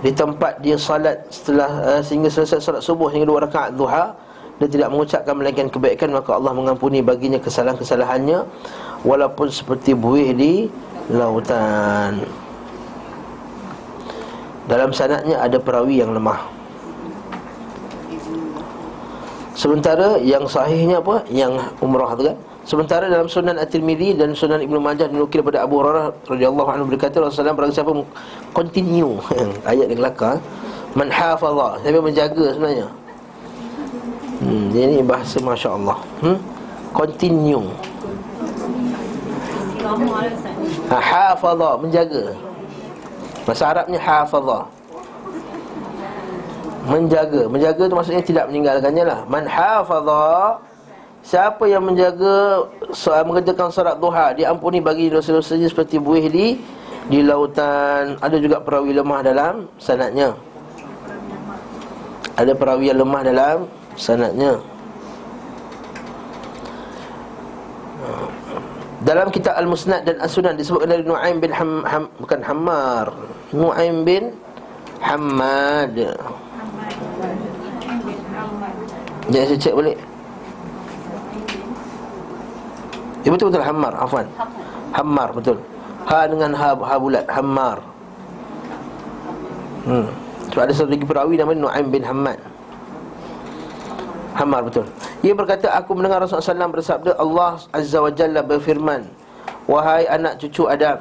di 0.00 0.10
tempat 0.16 0.56
dia 0.64 0.80
salat 0.80 1.20
setelah 1.28 1.68
uh, 1.84 2.00
sehingga 2.00 2.32
selesai 2.32 2.60
salat 2.60 2.80
subuh 2.80 3.12
hingga 3.12 3.28
dua 3.28 3.44
rakaat 3.44 3.76
duha 3.76 4.16
dia 4.60 4.68
tidak 4.68 4.88
mengucapkan 4.92 5.32
melainkan 5.36 5.68
kebaikan 5.72 6.12
maka 6.12 6.36
Allah 6.36 6.52
mengampuni 6.52 7.00
baginya 7.00 7.40
kesalahan-kesalahannya 7.40 8.44
walaupun 9.04 9.48
seperti 9.48 9.96
buih 9.96 10.36
di 10.36 10.68
lautan. 11.08 12.20
Dalam 14.68 14.92
sanadnya 14.92 15.40
ada 15.40 15.56
perawi 15.56 16.04
yang 16.04 16.12
lemah. 16.12 16.44
Sementara 19.56 20.20
yang 20.20 20.44
sahihnya 20.46 21.00
apa? 21.02 21.24
Yang 21.28 21.74
umrah 21.82 22.12
tu 22.16 22.22
kan 22.28 22.36
Sementara 22.60 23.08
dalam 23.08 23.26
Sunan 23.26 23.56
At-Tirmidzi 23.56 24.20
dan 24.20 24.36
Sunan 24.36 24.60
Ibnu 24.60 24.78
Majah 24.78 25.08
dinukil 25.08 25.40
daripada 25.42 25.64
Abu 25.64 25.80
Hurairah 25.80 26.12
radhiyallahu 26.28 26.68
anhu 26.70 26.84
berkata 26.92 27.18
Rasulullah 27.18 27.56
SAW 27.56 27.72
siapa 27.72 27.92
continue 28.52 29.16
ayat 29.70 29.90
yang 29.90 29.98
kelakar 29.98 30.36
man 30.92 31.08
hafadha 31.08 31.80
siapa 31.82 31.98
menjaga 31.98 32.46
sebenarnya. 32.54 32.86
Hmm 34.40 34.70
dia 34.70 34.86
ni 34.86 35.02
bahasa 35.02 35.36
masya-Allah. 35.42 35.98
Hmm? 36.22 36.38
Continue. 36.94 37.66
Ha, 40.90 40.98
hafadha 40.98 41.70
menjaga. 41.78 42.24
Bahasa 43.44 43.64
Arabnya 43.74 43.98
hafadha. 43.98 44.58
Menjaga. 46.86 47.42
Menjaga 47.50 47.82
tu 47.86 47.94
maksudnya 47.98 48.22
tidak 48.22 48.44
meninggalkannya 48.48 49.04
lah. 49.04 49.20
Man 49.26 49.44
hafadha 49.44 50.58
Siapa 51.20 51.68
yang 51.68 51.84
menjaga 51.84 52.64
soal 52.96 53.28
mengerjakan 53.28 53.68
solat 53.68 54.00
duha 54.00 54.32
diampuni 54.32 54.80
bagi 54.80 55.12
dosa-dosanya 55.12 55.68
seperti 55.68 56.00
buih 56.00 56.26
di 56.32 56.56
di 57.12 57.20
lautan. 57.20 58.16
Ada 58.18 58.36
juga 58.40 58.58
perawi 58.64 58.96
lemah 58.96 59.20
dalam 59.20 59.54
sanadnya. 59.76 60.32
Ada 62.40 62.56
perawi 62.56 62.88
yang 62.88 63.04
lemah 63.04 63.22
dalam 63.22 63.58
sanadnya. 64.00 64.56
Dalam 69.00 69.32
kitab 69.32 69.56
Al-Musnad 69.56 70.04
dan 70.04 70.20
As-Sunan 70.20 70.60
disebutkan 70.60 70.92
dari 70.92 71.04
Nuaim 71.04 71.40
bin 71.40 71.52
Ham, 71.56 71.84
Ham 71.88 72.04
bukan 72.20 72.40
Hammar. 72.44 73.08
Nuaim 73.52 74.04
bin 74.04 74.36
Hammad. 75.00 75.96
Jangan 79.32 79.46
saya 79.48 79.56
cek 79.56 79.72
balik. 79.76 80.09
Ya 83.20 83.28
betul 83.28 83.52
betul 83.52 83.64
Hammar, 83.64 83.92
afwan. 84.00 84.26
Hammar 84.96 85.28
betul. 85.36 85.58
Ha 86.08 86.24
dengan 86.26 86.50
ha, 86.56 86.72
ha 86.72 86.94
bulat 86.96 87.24
Hammar. 87.28 87.78
Hmm. 89.84 90.08
Sebab 90.50 90.62
ada 90.66 90.72
satu 90.74 90.90
lagi 90.90 91.06
perawi 91.06 91.34
namanya 91.36 91.68
Nuaim 91.68 91.86
bin 91.92 92.02
Hammad. 92.02 92.38
Hammar 94.34 94.64
betul. 94.66 94.86
Ia 95.20 95.36
berkata 95.36 95.68
aku 95.76 95.92
mendengar 95.92 96.24
Rasulullah 96.24 96.64
SAW 96.64 96.72
bersabda 96.72 97.12
Allah 97.20 97.60
Azza 97.76 98.00
wa 98.00 98.08
Jalla 98.08 98.40
berfirman 98.40 99.04
Wahai 99.68 100.08
anak 100.08 100.40
cucu 100.40 100.64
Adam 100.64 100.96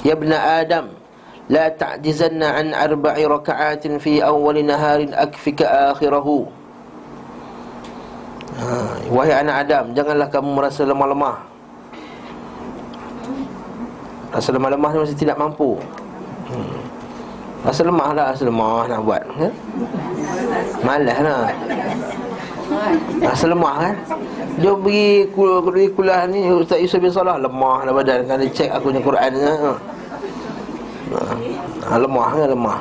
Ya 0.00 0.16
ibna 0.16 0.40
Adam 0.64 0.96
La 1.52 1.68
ta'jizanna 1.68 2.56
an 2.56 2.72
arba'i 2.72 3.28
raka'atin 3.28 4.00
fi 4.00 4.24
awwali 4.24 4.64
naharin 4.64 5.12
akfika 5.12 5.92
akhirahu 5.92 6.48
ha, 8.60 8.68
Wahai 9.12 9.34
anak 9.44 9.56
Adam 9.66 9.84
Janganlah 9.92 10.28
kamu 10.28 10.48
merasa 10.56 10.82
lemah-lemah. 10.84 11.36
Rasa 14.32 14.52
lemah-lemah 14.52 14.90
ni 14.92 14.98
masih 15.00 15.16
tidak 15.16 15.36
mampu. 15.40 15.80
Hmm. 16.50 16.78
Rasa 17.64 17.80
lemah 17.88 18.08
lah 18.12 18.24
Rasa 18.36 18.44
lemah 18.44 18.84
nak 18.84 19.00
buat 19.00 19.22
ya? 19.40 19.50
Malas 20.84 21.18
lah. 21.24 21.48
Rasa 23.22 23.44
lemah 23.48 23.74
kan? 23.80 23.94
Dia 24.56 24.72
pergi 24.72 25.08
kuliah, 25.36 25.90
kuliah, 25.92 26.20
ni 26.24 26.48
Ustaz 26.48 26.80
Yusuf 26.80 27.00
bin 27.00 27.12
Salah 27.12 27.36
Lemah 27.36 27.84
lah 27.84 27.92
badan. 27.92 28.24
Kan 28.24 28.40
dia 28.40 28.48
cek 28.50 28.70
aku 28.72 28.88
ni 28.92 29.00
Quran 29.04 29.30
ni 29.36 29.40
ha. 29.44 29.72
ha, 31.86 31.94
Lemah 31.96 32.28
kan 32.34 32.48
lemah 32.50 32.80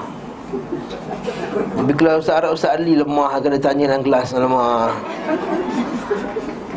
Tapi 1.76 1.92
kalau 1.98 2.22
Ustaz 2.22 2.36
Arab 2.42 2.52
Ustaz 2.54 2.78
Ali 2.78 2.94
lemah 2.98 3.38
Kena 3.42 3.58
tanya 3.58 3.86
dalam 3.90 4.04
kelas 4.06 4.30
Lemah 4.38 4.94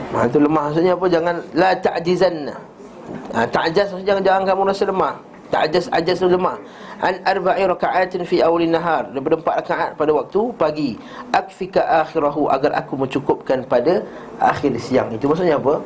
Ha, 0.08 0.24
itu 0.24 0.40
lemah 0.40 0.72
maksudnya 0.72 0.92
apa? 0.96 1.06
Jangan 1.06 1.36
la 1.52 1.70
ta'jizanna. 1.76 2.54
Ha, 3.36 3.44
ta'jaz 3.44 3.92
maksudnya 3.92 4.08
jangan, 4.16 4.22
jangan 4.24 4.42
kamu 4.48 4.62
rasa 4.72 4.84
lemah. 4.88 5.14
Ta'jaz 5.48 5.84
ajaz 5.92 6.16
tu 6.20 6.28
lemah. 6.28 6.56
An 6.98 7.14
arba'i 7.24 7.62
raka'atin 7.64 8.24
fi 8.24 8.40
awli 8.40 8.68
nahar. 8.68 9.08
Daripada 9.12 9.36
empat 9.40 9.54
rakaat 9.64 9.90
pada 9.96 10.10
waktu 10.12 10.40
pagi. 10.56 10.90
Akfika 11.32 12.04
akhirahu 12.04 12.48
agar 12.52 12.76
aku 12.76 12.98
mencukupkan 13.00 13.64
pada 13.68 14.02
akhir 14.40 14.76
siang. 14.80 15.08
Itu 15.12 15.28
maksudnya 15.28 15.56
apa? 15.56 15.80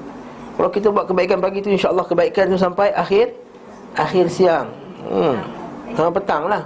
Kalau 0.56 0.70
kita 0.70 0.88
buat 0.90 1.06
kebaikan 1.10 1.38
pagi 1.42 1.58
tu 1.62 1.70
insya-Allah 1.70 2.06
kebaikan 2.06 2.44
tu 2.50 2.58
sampai 2.58 2.94
akhir 2.94 3.30
akhir 3.98 4.26
siang. 4.30 4.66
Hmm. 5.06 5.36
Sampai 5.94 6.22
petang 6.22 6.46
lah. 6.48 6.62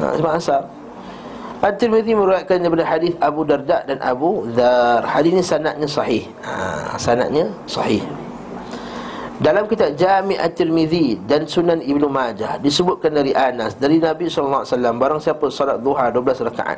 Ha, 0.00 0.16
sebab 0.16 0.32
asar. 0.34 0.62
At-Tirmidzi 1.60 2.16
meriwayatkan 2.16 2.56
daripada 2.64 2.88
hadis 2.88 3.12
Abu 3.20 3.44
Darda 3.44 3.84
dan 3.84 4.00
Abu 4.00 4.48
Dzar. 4.56 5.04
Hadis 5.04 5.30
ini 5.36 5.44
sanadnya 5.44 5.84
sahih. 5.84 6.24
Ha, 6.40 6.96
sanadnya 6.96 7.52
sahih. 7.68 8.00
Dalam 9.40 9.68
kitab 9.68 9.92
Jami' 9.96 10.40
At-Tirmidzi 10.40 11.20
dan 11.28 11.44
Sunan 11.44 11.84
Ibnu 11.84 12.08
Majah 12.08 12.60
disebutkan 12.60 13.12
dari 13.12 13.32
Anas 13.32 13.76
dari 13.76 13.96
Nabi 14.00 14.28
wasallam 14.28 15.00
barang 15.00 15.20
siapa 15.20 15.48
solat 15.48 15.80
duha 15.80 16.12
12 16.12 16.44
rakaat 16.52 16.76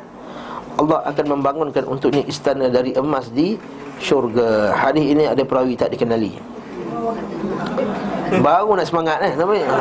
Allah 0.79 1.03
akan 1.05 1.25
membangunkan 1.37 1.83
untuknya 1.85 2.23
istana 2.23 2.71
dari 2.71 2.95
emas 2.95 3.29
di 3.29 3.59
syurga. 3.99 4.73
Hadis 4.73 5.05
ini 5.05 5.27
ada 5.27 5.43
perawi 5.43 5.75
tak 5.75 5.91
dikenali. 5.91 6.33
Baru 8.41 8.73
nak 8.73 8.87
semangat 8.87 9.21
eh 9.21 9.33
namanya. 9.37 9.67
Ha. 9.69 9.79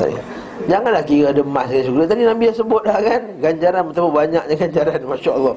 Tak. 0.00 0.39
Janganlah 0.70 1.02
kira 1.02 1.34
ada 1.34 1.42
emas 1.42 1.66
ke 1.66 1.82
syurga 1.82 2.14
Tadi 2.14 2.22
Nabi 2.22 2.42
dah 2.46 2.56
sebut 2.62 2.82
dah 2.86 2.98
kan? 3.02 3.22
Ganjaran 3.42 3.82
betapa 3.90 4.08
banyaknya 4.14 4.54
ganjaran 4.54 5.00
Masya 5.02 5.30
Allah 5.34 5.54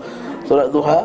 Solat 0.50 0.68
duha. 0.74 1.00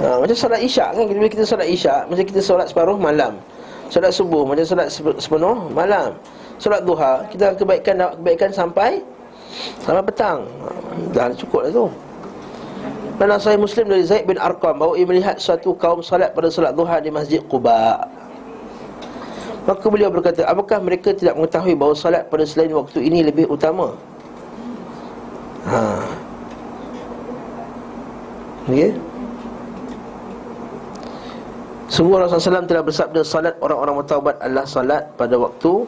Ha, 0.00 0.06
Macam 0.24 0.36
solat 0.36 0.60
isyak 0.64 0.96
kan? 0.96 1.04
Bila 1.04 1.28
kita 1.28 1.44
solat 1.44 1.68
isyak 1.68 2.08
Macam 2.08 2.24
kita 2.24 2.40
solat 2.40 2.66
separuh 2.72 2.96
malam. 2.96 3.36
Solat 3.92 4.08
subuh 4.16 4.48
Macam 4.48 4.64
solat 4.64 4.88
sepenuh 5.20 5.68
malam. 5.76 6.16
Solat 6.56 6.80
duha 6.88 7.28
Kita 7.28 7.52
kebaikan 7.60 8.00
kebaikan 8.16 8.50
sampai 8.56 9.04
Sampai 9.84 10.04
petang. 10.08 10.48
Dah 11.12 11.32
cukup 11.32 11.66
lah 11.66 11.72
tu. 11.72 11.86
Dan 13.18 13.34
saya 13.42 13.56
Muslim 13.58 13.90
dari 13.90 14.04
Zaid 14.06 14.24
bin 14.28 14.38
Arqam 14.38 14.78
Bahawa 14.78 14.94
ia 14.94 15.04
melihat 15.08 15.36
suatu 15.40 15.74
kaum 15.74 15.98
salat 16.00 16.30
pada 16.32 16.46
solat 16.48 16.72
duha 16.72 17.02
di 17.02 17.10
Masjid 17.10 17.42
Quba 17.42 18.06
Maka 19.68 19.84
beliau 19.92 20.08
berkata 20.08 20.48
Apakah 20.48 20.80
mereka 20.80 21.12
tidak 21.12 21.36
mengetahui 21.36 21.76
bahawa 21.76 21.92
salat 21.92 22.24
pada 22.32 22.48
selain 22.48 22.72
waktu 22.72 23.04
ini 23.04 23.20
lebih 23.20 23.44
utama? 23.52 23.92
Ha. 25.68 26.00
Okay 28.64 28.96
Sungguh 31.92 32.16
Rasulullah 32.16 32.64
SAW 32.64 32.68
telah 32.68 32.84
bersabda 32.84 33.20
Salat 33.20 33.54
orang-orang 33.60 34.00
bertaubat 34.04 34.40
adalah 34.40 34.64
salat 34.64 35.04
pada 35.20 35.36
waktu 35.36 35.84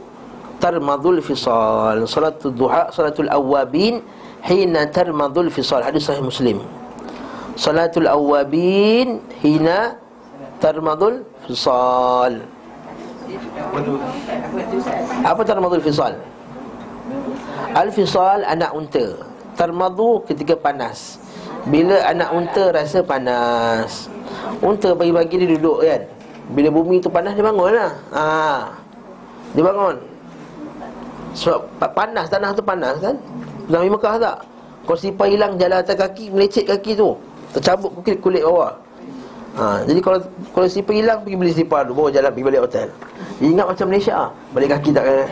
Tarmadul 0.61 1.25
fisal. 1.25 2.05
Salatul 2.05 2.53
duha, 2.53 2.93
salatul 2.93 3.33
awabin 3.33 4.05
Hina 4.45 4.93
tarmadul 4.93 5.49
fisal. 5.49 5.81
Hadis 5.81 6.05
sahih 6.05 6.21
muslim. 6.21 6.61
Salatul 7.57 8.05
awabin 8.05 9.25
Hina 9.41 9.97
tarmadul 10.61 11.25
fisal 11.49 12.60
Apa 15.23 15.41
tarmadul 15.47 15.83
fisal? 15.83 16.13
Al-fisal 17.75 18.43
anak 18.47 18.71
unta. 18.75 19.07
Tarmadu 19.55 20.25
ketika 20.27 20.57
panas. 20.57 21.21
Bila 21.69 22.01
anak 22.09 22.31
unta 22.33 22.73
rasa 22.73 23.05
panas. 23.05 24.09
Unta 24.65 24.97
pagi-pagi 24.97 25.45
dia 25.45 25.49
duduk 25.59 25.85
kan? 25.85 26.03
Bila 26.51 26.69
bumi 26.73 26.99
tu 26.99 27.13
panas 27.13 27.37
dia 27.37 27.45
bangun 27.45 27.71
lah. 27.77 27.93
Ha. 28.17 28.25
Dia 29.55 29.63
bangun. 29.63 29.97
Sebab 31.37 31.91
panas 31.95 32.27
tanah 32.27 32.51
tu 32.57 32.63
panas 32.65 32.99
kan? 32.99 33.15
Nabi 33.71 33.87
Mekah 33.93 34.19
tak? 34.19 34.37
Kalau 34.89 34.99
sipar 34.99 35.31
hilang 35.31 35.55
jalan 35.61 35.79
atas 35.79 35.95
kaki 35.95 36.35
Melecet 36.35 36.67
kaki 36.67 36.99
tu. 36.99 37.15
Tercabut 37.55 37.91
kulit, 38.03 38.19
kulit 38.19 38.43
bawah 38.43 38.75
ha. 39.57 39.83
Jadi 39.87 40.01
kalau 40.03 40.19
kalau 40.53 40.67
sipar 40.71 40.95
hilang 40.95 41.19
Pergi 41.25 41.37
beli 41.39 41.53
tu 41.55 41.65
Bawa 41.67 42.09
jalan 42.13 42.31
pergi 42.31 42.47
balik 42.47 42.61
hotel 42.69 42.89
Ingat 43.41 43.67
macam 43.75 43.87
Malaysia 43.89 44.15
ah. 44.15 44.31
Balik 44.53 44.69
kaki 44.79 44.91
tak 44.95 45.05
kena 45.09 45.25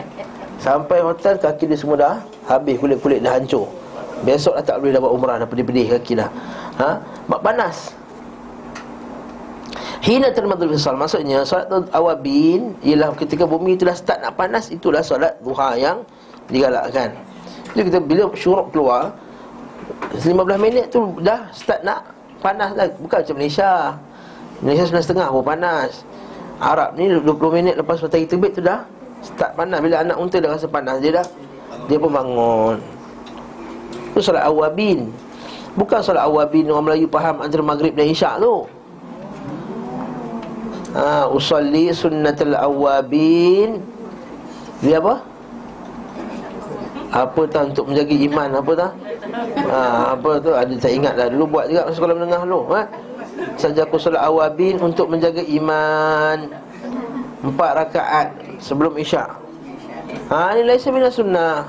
Sampai 0.59 0.97
hotel 0.99 1.35
kaki 1.39 1.63
dia 1.71 1.77
semua 1.79 1.95
dah 1.95 2.15
Habis 2.49 2.75
kulit-kulit 2.81 3.23
dah 3.23 3.39
hancur 3.39 3.69
Besok 4.27 4.59
dah 4.59 4.63
tak 4.65 4.83
boleh 4.83 4.91
dapat 4.91 5.11
umrah 5.11 5.35
Dah 5.39 5.47
pedih-pedih 5.47 5.95
kaki 5.95 6.19
dah 6.19 6.29
ha? 6.81 6.99
Mak 7.31 7.39
panas 7.39 7.95
Hina 10.03 10.31
termadul 10.31 10.75
fisal 10.75 10.95
Maksudnya 10.99 11.43
solat 11.47 11.71
tu 11.71 11.79
awabin 11.95 12.75
Ialah 12.83 13.15
ketika 13.15 13.47
bumi 13.47 13.79
tu 13.79 13.87
dah 13.87 13.95
start 13.95 14.19
nak 14.23 14.35
panas 14.35 14.71
Itulah 14.71 15.03
solat 15.03 15.39
duha 15.43 15.75
yang 15.79 16.03
digalakkan 16.51 17.15
Jadi 17.75 17.83
kita 17.91 17.99
bila 18.03 18.31
syuruk 18.35 18.71
keluar 18.75 19.15
15 20.15 20.25
minit 20.59 20.91
tu 20.91 21.19
dah 21.19 21.51
start 21.51 21.83
nak 21.83 22.03
panas 22.39 22.75
dah 22.75 22.87
Bukan 22.99 23.17
macam 23.23 23.35
Malaysia 23.35 23.95
Malaysia 24.59 24.91
9.30 24.91 25.35
pun 25.39 25.43
panas 25.43 26.03
Arab 26.59 26.99
ni 26.99 27.07
20 27.07 27.23
minit 27.55 27.75
lepas 27.79 27.95
matahari 28.03 28.27
terbit 28.27 28.51
tu 28.51 28.59
dah 28.59 28.83
Start 29.23 29.55
panas 29.55 29.79
Bila 29.79 30.03
anak 30.03 30.17
unta 30.19 30.39
dah 30.39 30.51
rasa 30.51 30.67
panas 30.67 30.99
Dia 30.99 31.19
dah 31.19 31.27
Dia 31.87 31.95
pun 31.95 32.11
bangun 32.11 32.77
Itu 34.11 34.19
solat 34.19 34.43
awabin 34.43 35.07
Bukan 35.79 35.99
solat 36.03 36.27
awabin 36.27 36.67
Orang 36.67 36.91
Melayu 36.91 37.07
faham 37.07 37.39
antara 37.39 37.63
maghrib 37.63 37.95
dan 37.95 38.11
isyak 38.11 38.43
tu 38.43 38.67
ha, 40.95 41.27
Usalli 41.31 41.91
sunnatul 41.95 42.55
awabin 42.55 43.79
Dia 44.83 44.99
apa? 44.99 45.23
Apa 47.09 47.41
tak 47.47 47.73
untuk 47.73 47.87
menjaga 47.87 48.15
iman 48.15 48.49
Apa 48.59 48.71
tak? 48.75 48.91
Ha, 49.71 49.77
apa 50.19 50.31
tu? 50.43 50.51
Ada 50.51 50.73
tak 50.75 50.91
ingat 50.91 51.13
dah 51.15 51.27
Dulu 51.31 51.45
buat 51.47 51.65
juga 51.71 51.87
sekolah 51.95 52.15
menengah 52.19 52.43
dulu 52.43 52.61
ha? 52.75 52.83
Saja 53.59 53.83
aku 53.83 53.99
solat 53.99 54.23
awabin 54.23 54.79
Untuk 54.79 55.11
menjaga 55.11 55.43
iman. 55.43 56.47
Empat 57.43 57.69
rakaat 57.75 58.27
Sebelum 58.63 58.95
isyak. 58.95 59.27
Ha, 60.31 60.57
ini 60.57 60.65
laisa 60.65 60.89
minas 60.89 61.15
sunnah. 61.15 61.65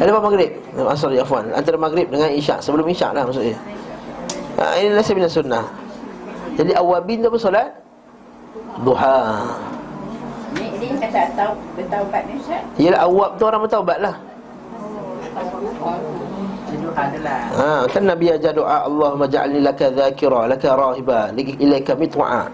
Ada 0.00 0.10
lepas 0.10 0.24
maghrib? 0.24 0.50
Asal 0.88 1.14
ya 1.14 1.22
afwan. 1.22 1.52
Antara 1.54 1.78
maghrib 1.78 2.08
dengan 2.10 2.32
isyak. 2.32 2.58
Sebelum 2.64 2.88
isyak 2.90 3.14
lah 3.14 3.22
maksudnya. 3.22 3.54
Ha, 4.58 4.78
Ini 4.78 4.94
nasi 4.94 5.14
bina 5.14 5.30
sunnah. 5.30 5.66
Jadi 6.54 6.72
awabin 6.78 7.22
tu 7.22 7.28
apa 7.30 7.38
solat? 7.38 7.68
Duha. 8.86 9.18
Ni 10.54 10.66
ni 10.78 10.88
kata 10.98 11.34
tahu 11.34 11.52
bertaubat 11.74 12.22
ni 12.30 12.38
Ustaz. 12.38 12.62
Yelah 12.78 13.00
awab 13.02 13.34
tu 13.38 13.42
orang 13.46 13.62
bertaubat 13.66 13.98
lah. 13.98 14.14
Adalah. 15.34 16.23
Ha, 16.94 17.84
Kan 17.90 18.06
Nabi 18.06 18.30
ajar 18.30 18.54
doa 18.54 18.86
Allahumma 18.86 19.26
ja'alni 19.26 19.60
laka 19.60 19.90
dhakira 19.90 20.46
Laka 20.46 20.68
rahiba 20.72 21.34
Ilaika 21.34 21.92
mitwa'a 21.98 22.46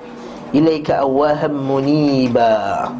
Ilaika 0.50 1.06
awaham 1.06 1.54
muniba. 1.62 2.90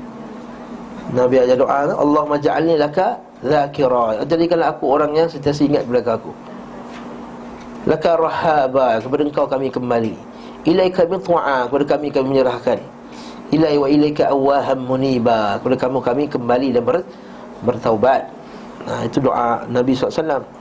Nabi 1.10 1.42
ajar 1.42 1.58
doa 1.58 1.90
Allahumma 1.98 2.38
ja'alni 2.38 2.78
laka 2.78 3.18
dhakira. 3.42 4.22
Jadikanlah 4.22 4.70
aku 4.70 4.84
orang 4.86 5.10
yang 5.18 5.26
sentiasa 5.26 5.66
ingat 5.66 5.82
belakang 5.90 6.22
aku. 6.22 6.30
Laka 7.90 8.14
rahaba 8.14 9.02
Kepada 9.02 9.22
engkau 9.26 9.46
kami 9.50 9.66
kembali. 9.72 10.14
Ilaika 10.62 11.10
mitwa'a 11.10 11.66
Kepada 11.66 11.84
kami 11.98 12.14
kami 12.14 12.38
menyerahkan. 12.38 12.78
Ilai 13.50 13.74
wa 13.82 13.90
ilaika 13.90 14.30
awaham 14.30 14.86
muniba 14.86 15.58
Kepada 15.58 15.74
kamu 15.74 15.98
kami 16.06 16.24
kembali 16.30 16.68
dan 16.70 16.82
ber, 16.86 17.02
bertaubat. 17.66 18.30
Nah 18.86 19.00
itu 19.10 19.18
doa 19.18 19.66
Nabi 19.66 19.92
SAW 19.92 20.59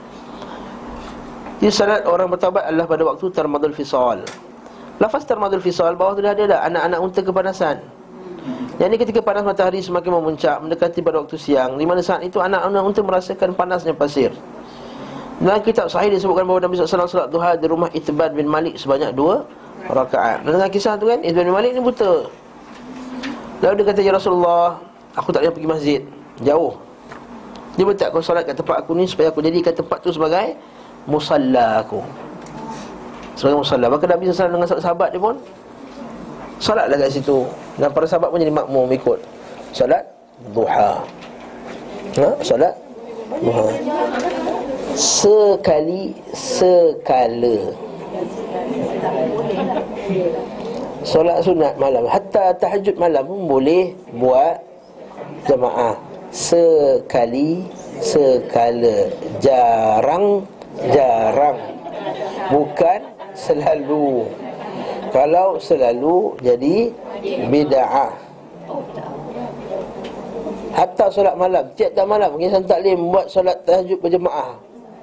Jadi 1.60 1.76
salat 1.76 2.08
orang 2.08 2.32
bertaubat 2.32 2.64
adalah 2.72 2.88
pada 2.88 3.04
waktu 3.04 3.24
Tarmadul 3.36 3.76
Fisal. 3.76 4.24
Lafaz 4.96 5.28
Tarmadul 5.28 5.60
Fisal 5.60 5.92
bawah 5.92 6.16
tu 6.16 6.24
dah 6.24 6.32
ada 6.32 6.44
dah. 6.48 6.60
Anak-anak 6.64 6.98
unta 7.04 7.20
kepanasan. 7.20 7.76
Yang 8.80 8.88
ini 8.88 8.96
ketika 8.96 9.20
panas 9.20 9.44
matahari 9.44 9.84
semakin 9.84 10.16
memuncak 10.16 10.56
Mendekati 10.64 11.04
pada 11.04 11.20
waktu 11.20 11.36
siang 11.36 11.76
Di 11.76 11.84
mana 11.84 12.00
saat 12.00 12.24
itu 12.24 12.40
anak-anak 12.40 12.80
unta 12.80 13.04
merasakan 13.04 13.52
panasnya 13.52 13.92
pasir. 13.92 14.32
Dalam 15.36 15.60
kitab 15.60 15.92
sahih 15.92 16.08
disebutkan 16.08 16.48
bahawa 16.48 16.64
Nabi 16.64 16.80
SAW 16.80 17.04
salat 17.04 17.28
duha 17.28 17.52
di 17.60 17.68
rumah 17.68 17.92
Itban 17.92 18.32
bin 18.32 18.48
Malik 18.48 18.80
sebanyak 18.80 19.12
dua 19.12 19.44
rakaat. 19.92 20.48
Dan 20.48 20.56
dengan 20.56 20.72
kisah 20.72 20.96
tu 20.96 21.12
kan 21.12 21.20
Itban 21.20 21.44
bin 21.44 21.52
Malik 21.52 21.76
ni 21.76 21.80
buta. 21.84 22.24
Lalu 23.60 23.84
dia 23.84 23.84
kata 23.92 24.00
Ya 24.00 24.12
Rasulullah 24.16 24.80
Aku 25.20 25.28
tak 25.28 25.44
boleh 25.44 25.52
pergi 25.52 25.68
masjid. 25.68 26.00
Jauh. 26.40 26.72
Dia 27.76 27.84
minta 27.84 28.08
aku 28.08 28.24
solat 28.24 28.48
kat 28.48 28.56
tempat 28.56 28.80
aku 28.80 28.96
ni 28.96 29.04
Supaya 29.04 29.28
aku 29.28 29.44
jadikan 29.44 29.76
tempat 29.76 30.00
tu 30.00 30.08
sebagai 30.08 30.56
Musalla 31.08 31.84
aku. 31.84 32.00
Sebagai 33.38 33.64
musalla. 33.64 33.86
Maka 33.88 34.04
Nabi 34.04 34.28
SAW 34.28 34.52
dengan 34.52 34.68
sahabat 34.68 35.08
dia 35.16 35.22
pun 35.22 35.36
Solatlah 36.60 36.96
kat 37.00 37.08
situ. 37.08 37.48
Dan 37.80 37.88
para 37.88 38.04
sahabat 38.04 38.28
pun 38.28 38.36
jadi 38.36 38.52
makmum 38.52 38.92
ikut. 38.92 39.16
Solat 39.72 40.04
Duha. 40.52 41.00
Ha? 42.20 42.28
Solat 42.44 42.76
Duha. 43.40 43.64
Sekali 44.92 46.12
Sekala. 46.36 47.72
Solat 51.00 51.40
sunat 51.40 51.80
malam. 51.80 52.04
Hatta 52.04 52.52
tahajud 52.60 53.00
malam 53.00 53.24
pun 53.24 53.40
boleh 53.48 53.96
Buat 54.20 54.60
jamaah. 55.48 55.96
Sekali 56.28 57.64
Sekala. 58.04 59.08
Jarang 59.40 60.44
Jarang. 60.88 61.58
Bukan 62.48 63.00
selalu. 63.36 64.26
Kalau 65.10 65.58
selalu 65.58 66.38
Jadi 66.38 66.94
Bida'ah 67.50 68.14
Hatta 70.70 71.10
solat 71.10 71.34
malam. 71.34 71.66
Tiap-tiap 71.74 72.06
malam. 72.06 72.30
Mungkin 72.32 72.64
taklim 72.64 72.98
Buat 73.10 73.26
solat 73.28 73.58
tahajud 73.66 73.98
berjemaah. 74.00 74.54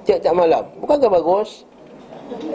Tiap-tiap 0.08 0.34
malam. 0.34 0.64
Bukankah 0.80 1.10
bagus? 1.12 1.68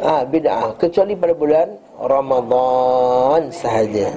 Ah 0.01 0.21
ha, 0.21 0.25
bid'ah. 0.25 0.73
Kecuali 0.77 1.13
pada 1.17 1.33
bulan 1.33 1.67
Ramadan 2.01 3.49
sahaja. 3.53 4.09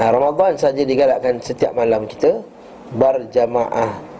Ha, 0.00 0.12
Ramadan 0.12 0.56
sahaja 0.56 0.82
digalakkan 0.84 1.40
setiap 1.40 1.72
malam 1.72 2.04
kita. 2.04 2.40
Berjamaah. 2.96 4.11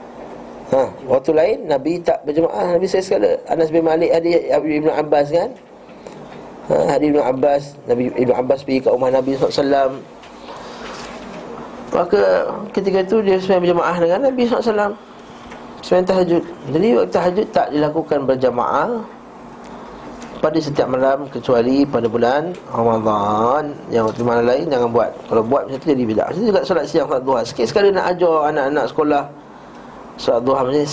Ha, 0.73 0.89
waktu 1.05 1.31
lain 1.37 1.68
Nabi 1.68 2.01
tak 2.01 2.25
berjemaah, 2.25 2.81
Nabi 2.81 2.89
saya 2.89 3.05
sekala. 3.05 3.37
Anas 3.45 3.68
bin 3.68 3.85
Malik 3.85 4.09
ada 4.09 4.25
Ibnu 4.57 4.89
Abbas 4.89 5.29
kan? 5.29 5.53
Ha, 6.73 6.97
ada 6.97 7.05
Ibnu 7.05 7.20
Abbas, 7.20 7.77
Nabi 7.85 8.09
Ibnu 8.16 8.33
Abbas 8.33 8.64
pergi 8.64 8.81
ke 8.81 8.89
rumah 8.89 9.12
Nabi 9.12 9.37
SAW 9.37 10.01
Maka 11.93 12.49
ketika 12.73 13.05
itu 13.05 13.20
dia 13.20 13.37
sembahyang 13.37 13.68
berjemaah 13.68 13.97
dengan 14.01 14.20
Nabi 14.33 14.43
SAW 14.49 14.97
Sembahyang 15.85 16.09
tahajud. 16.09 16.43
Jadi 16.73 16.89
waktu 16.97 17.12
tahajud 17.12 17.47
tak 17.53 17.66
dilakukan 17.68 18.18
berjamaah 18.25 18.91
pada 20.41 20.59
setiap 20.59 20.89
malam 20.89 21.29
kecuali 21.29 21.85
pada 21.85 22.09
bulan 22.09 22.57
Ramadan. 22.73 23.77
Yang 23.93 24.09
waktu 24.09 24.23
mana 24.25 24.41
lain 24.41 24.73
jangan 24.73 24.89
buat. 24.89 25.11
Kalau 25.29 25.43
buat 25.45 25.68
macam 25.68 25.79
tu 25.85 25.89
jadi 25.93 26.05
bidah 26.09 26.27
macam 26.33 26.45
juga 26.49 26.61
solat 26.64 26.85
siang 26.89 27.12
solat 27.12 27.23
duha. 27.29 27.45
Sikit 27.45 27.66
sekali 27.68 27.93
nak 27.93 28.16
ajar 28.16 28.49
anak-anak 28.49 28.87
sekolah 28.89 29.41
solat 30.21 30.43
duha 30.45 30.61
macam 30.65 30.85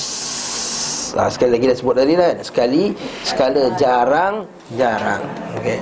ha, 1.18 1.22
sekali 1.32 1.52
lagi 1.58 1.66
dah 1.70 1.78
sebut 1.78 1.96
tadi 1.98 2.14
kan? 2.14 2.36
Sekali 2.44 2.84
sekala 3.26 3.64
jarang 3.80 4.36
jarang. 4.78 5.22
Okey. 5.58 5.80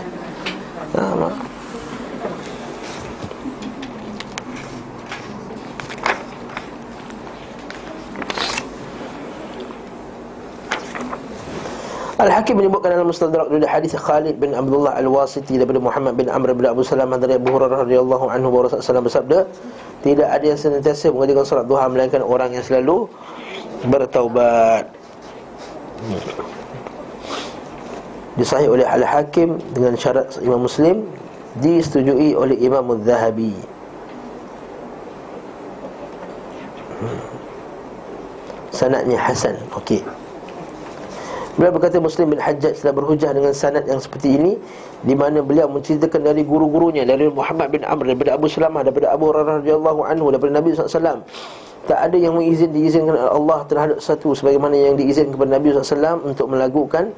Ha, 0.96 1.02
mak. 1.20 1.36
Al-Hakim 12.18 12.58
menyebutkan 12.58 12.98
dalam 12.98 13.14
Mustadrak 13.14 13.46
dari 13.46 13.70
hadis 13.70 13.94
Khalid 13.94 14.42
bin 14.42 14.58
Abdullah 14.58 14.98
Al-Wasiti 14.98 15.54
daripada 15.54 15.78
Muhammad 15.78 16.18
bin 16.18 16.26
Amr 16.34 16.58
bin 16.58 16.66
Abu 16.66 16.82
Salamah 16.82 17.22
dari 17.22 17.38
Abu 17.38 17.54
Hurairah 17.54 17.86
radhiyallahu 17.86 18.26
anhu 18.34 18.50
bahawa 18.50 18.74
Rasulullah 18.74 19.06
bersabda, 19.06 19.38
tidak 20.06 20.30
ada 20.30 20.45
yang 20.45 20.60
senantiasa 20.60 21.10
mengerjakan 21.10 21.45
solat 21.45 21.66
duha 21.66 21.86
melainkan 21.89 22.22
orang 22.22 22.54
yang 22.54 22.62
selalu 22.62 23.10
bertaubat. 23.89 24.86
Disahih 28.38 28.70
oleh 28.70 28.86
Al-Hakim 28.86 29.58
dengan 29.74 29.98
syarat 29.98 30.38
Imam 30.45 30.70
Muslim 30.70 31.10
disetujui 31.58 32.38
oleh 32.38 32.54
Imam 32.62 32.86
Az-Zahabi. 32.93 33.58
Sanadnya 38.70 39.18
hasan. 39.18 39.58
Okey. 39.74 40.06
Beliau 41.58 41.74
berkata 41.74 41.97
Muslim 41.97 42.38
bin 42.38 42.39
Hajjaj 42.39 42.86
telah 42.86 42.93
berhujah 42.93 43.34
dengan 43.34 43.49
sanad 43.49 43.82
yang 43.89 43.97
seperti 43.97 44.38
ini 44.38 44.62
di 45.01 45.18
mana 45.18 45.41
beliau 45.41 45.66
menceritakan 45.66 46.22
dari 46.30 46.45
guru-gurunya 46.45 47.01
dari 47.01 47.26
Muhammad 47.34 47.74
bin 47.74 47.82
Amr 47.82 48.14
daripada 48.14 48.38
Abu 48.38 48.45
Salamah 48.45 48.86
daripada 48.86 49.10
Abu 49.10 49.34
Hurairah 49.34 49.66
radhiyallahu 49.66 50.05
anhu 50.05 50.30
daripada 50.30 50.53
Nabi 50.53 50.78
SAW 50.78 51.26
tak 51.89 51.97
ada 51.97 52.18
yang 52.20 52.38
mengizin 52.38 52.70
diizinkan 52.70 53.18
Allah 53.18 53.66
terhadap 53.66 53.97
satu 53.97 54.38
sebagaimana 54.38 54.78
yang 54.78 54.93
diizinkan 55.01 55.34
kepada 55.34 55.51
Nabi 55.58 55.68
SAW 55.74 56.20
untuk 56.22 56.45
melakukan 56.45 57.10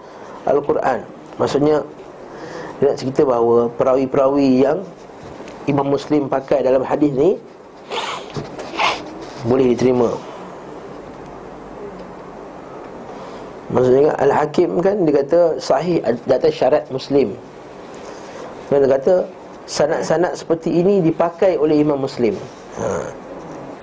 Al-Quran. 0.47 1.03
Maksudnya 1.35 1.83
dia 2.79 2.95
nak 2.95 2.97
cerita 3.01 3.27
bahawa 3.27 3.67
perawi-perawi 3.75 4.63
yang 4.63 4.79
Imam 5.67 5.91
Muslim 5.91 6.31
pakai 6.31 6.63
dalam 6.63 6.79
hadis 6.79 7.11
ni 7.11 7.35
boleh 9.43 9.75
diterima 9.75 10.28
Maksudnya 13.69 14.17
Al-Hakim 14.17 14.81
kan 14.81 15.05
dia 15.05 15.21
kata 15.21 15.61
sahih 15.61 16.01
di 16.01 16.33
atas 16.33 16.53
syarat 16.57 16.83
Muslim. 16.89 17.37
Dan 18.73 18.85
dia 18.85 18.91
kata 18.97 19.13
sanad-sanad 19.69 20.33
seperti 20.33 20.73
ini 20.73 21.05
dipakai 21.05 21.53
oleh 21.57 21.77
Imam 21.77 22.01
Muslim. 22.01 22.33
Ha. 22.81 22.85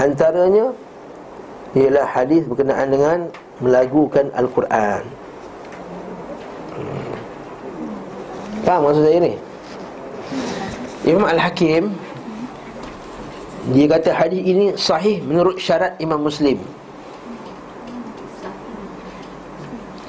Antaranya 0.03 0.75
ialah 1.79 2.07
hadis 2.11 2.43
berkenaan 2.51 2.91
dengan 2.91 3.19
melagukan 3.63 4.27
Al-Quran. 4.35 5.03
Hmm. 6.75 7.11
Faham 8.67 8.81
maksud 8.91 9.03
saya 9.07 9.19
ni? 9.23 9.35
Imam 11.07 11.31
Al-Hakim 11.31 11.95
dia 13.71 13.87
kata 13.91 14.11
hadis 14.15 14.43
ini 14.43 14.67
sahih 14.75 15.23
menurut 15.23 15.59
syarat 15.63 15.95
Imam 16.03 16.23
Muslim. 16.27 16.59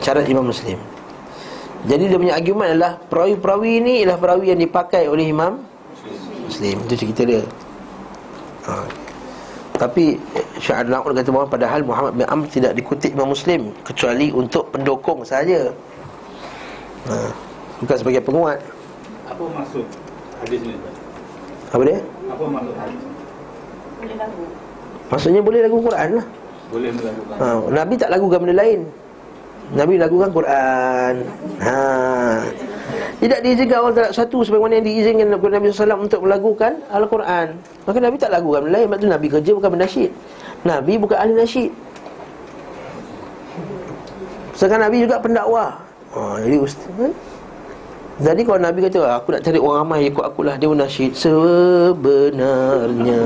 Syarat 0.08 0.24
Imam 0.32 0.48
Muslim 0.48 0.80
Jadi 1.84 2.08
dia 2.08 2.16
punya 2.16 2.40
argument 2.40 2.72
adalah 2.72 2.96
Perawi-perawi 3.12 3.74
ni 3.84 3.94
ialah 4.08 4.16
perawi 4.16 4.56
yang 4.56 4.62
dipakai 4.64 5.12
oleh 5.12 5.28
Imam 5.28 5.60
Muslim 6.48 6.80
Itu 6.88 6.96
cerita 6.96 7.28
dia 7.28 7.44
ha. 8.72 8.88
Tapi 9.76 10.16
Syekh 10.64 10.88
Adnan 10.88 11.04
Na'ud 11.04 11.12
kata 11.12 11.28
bahawa 11.28 11.48
Padahal 11.52 11.84
Muhammad 11.84 12.16
bin 12.16 12.24
Amr 12.24 12.48
tidak 12.48 12.72
dikutip 12.80 13.20
Imam 13.20 13.36
Muslim 13.36 13.76
Kecuali 13.84 14.32
untuk 14.32 14.72
pendukung 14.72 15.28
saja 15.28 15.76
ha. 17.12 17.28
Bukan 17.84 17.98
sebagai 18.00 18.24
penguat 18.24 18.64
Apa 19.28 19.44
maksud 19.44 19.84
hadis 20.40 20.60
ni? 20.64 20.72
Apa 21.68 21.84
dia? 21.84 22.00
Apa 22.32 22.44
maksud 22.48 22.74
hadis? 22.80 23.02
Boleh 24.00 24.16
lagu. 24.16 24.44
Maksudnya 25.12 25.42
boleh 25.44 25.60
lagu 25.68 25.78
Quran 25.84 26.10
lah 26.16 26.26
Boleh 26.72 26.90
melakukan 26.96 27.36
ha. 27.44 27.48
Nabi 27.76 27.94
tak 28.00 28.08
lagukan 28.08 28.40
benda 28.40 28.56
lain 28.56 28.88
Nabi 29.76 30.00
lagukan 30.00 30.32
Quran. 30.32 31.14
Ha. 31.60 31.80
Tidak 33.18 33.40
diizinkan 33.42 33.82
orang 33.82 33.98
tak 33.98 34.14
satu 34.14 34.46
Sebagaimana 34.46 34.78
yang 34.78 34.86
diizinkan 34.86 35.26
Nabi 35.34 35.74
SAW 35.74 36.06
Untuk 36.06 36.22
melagukan 36.24 36.78
Al-Quran. 36.94 37.58
Maka 37.84 37.98
Nabi 37.98 38.16
tak 38.22 38.32
lagukan 38.32 38.62
benda 38.64 38.86
lain 38.86 39.02
tu 39.02 39.10
Nabi 39.10 39.28
kerja 39.28 39.52
bukan 39.58 39.70
bernasyid 39.74 40.12
Nabi 40.64 40.94
bukan 41.02 41.18
ahli 41.18 41.34
nasyid 41.34 41.72
Sedangkan 44.54 44.90
Nabi 44.90 45.06
juga 45.06 45.22
pendakwah. 45.22 45.78
Ha, 46.14 46.22
Jadi 46.46 46.58
ustaz 46.62 47.02
eh? 47.02 47.14
Jadi 48.18 48.42
kalau 48.42 48.58
Nabi 48.58 48.82
kata 48.82 48.98
"Ah, 49.06 49.22
Aku 49.22 49.30
nak 49.30 49.46
cari 49.46 49.62
orang 49.62 49.86
ramai 49.86 50.10
ikut 50.10 50.26
akulah 50.26 50.58
Dia 50.58 50.74
nasyid 50.74 51.14
Sebenarnya 51.14 53.22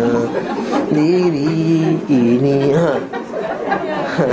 Diri 0.92 1.96
ini 2.12 2.76
ha. 2.76 3.00
Ha, 4.12 4.28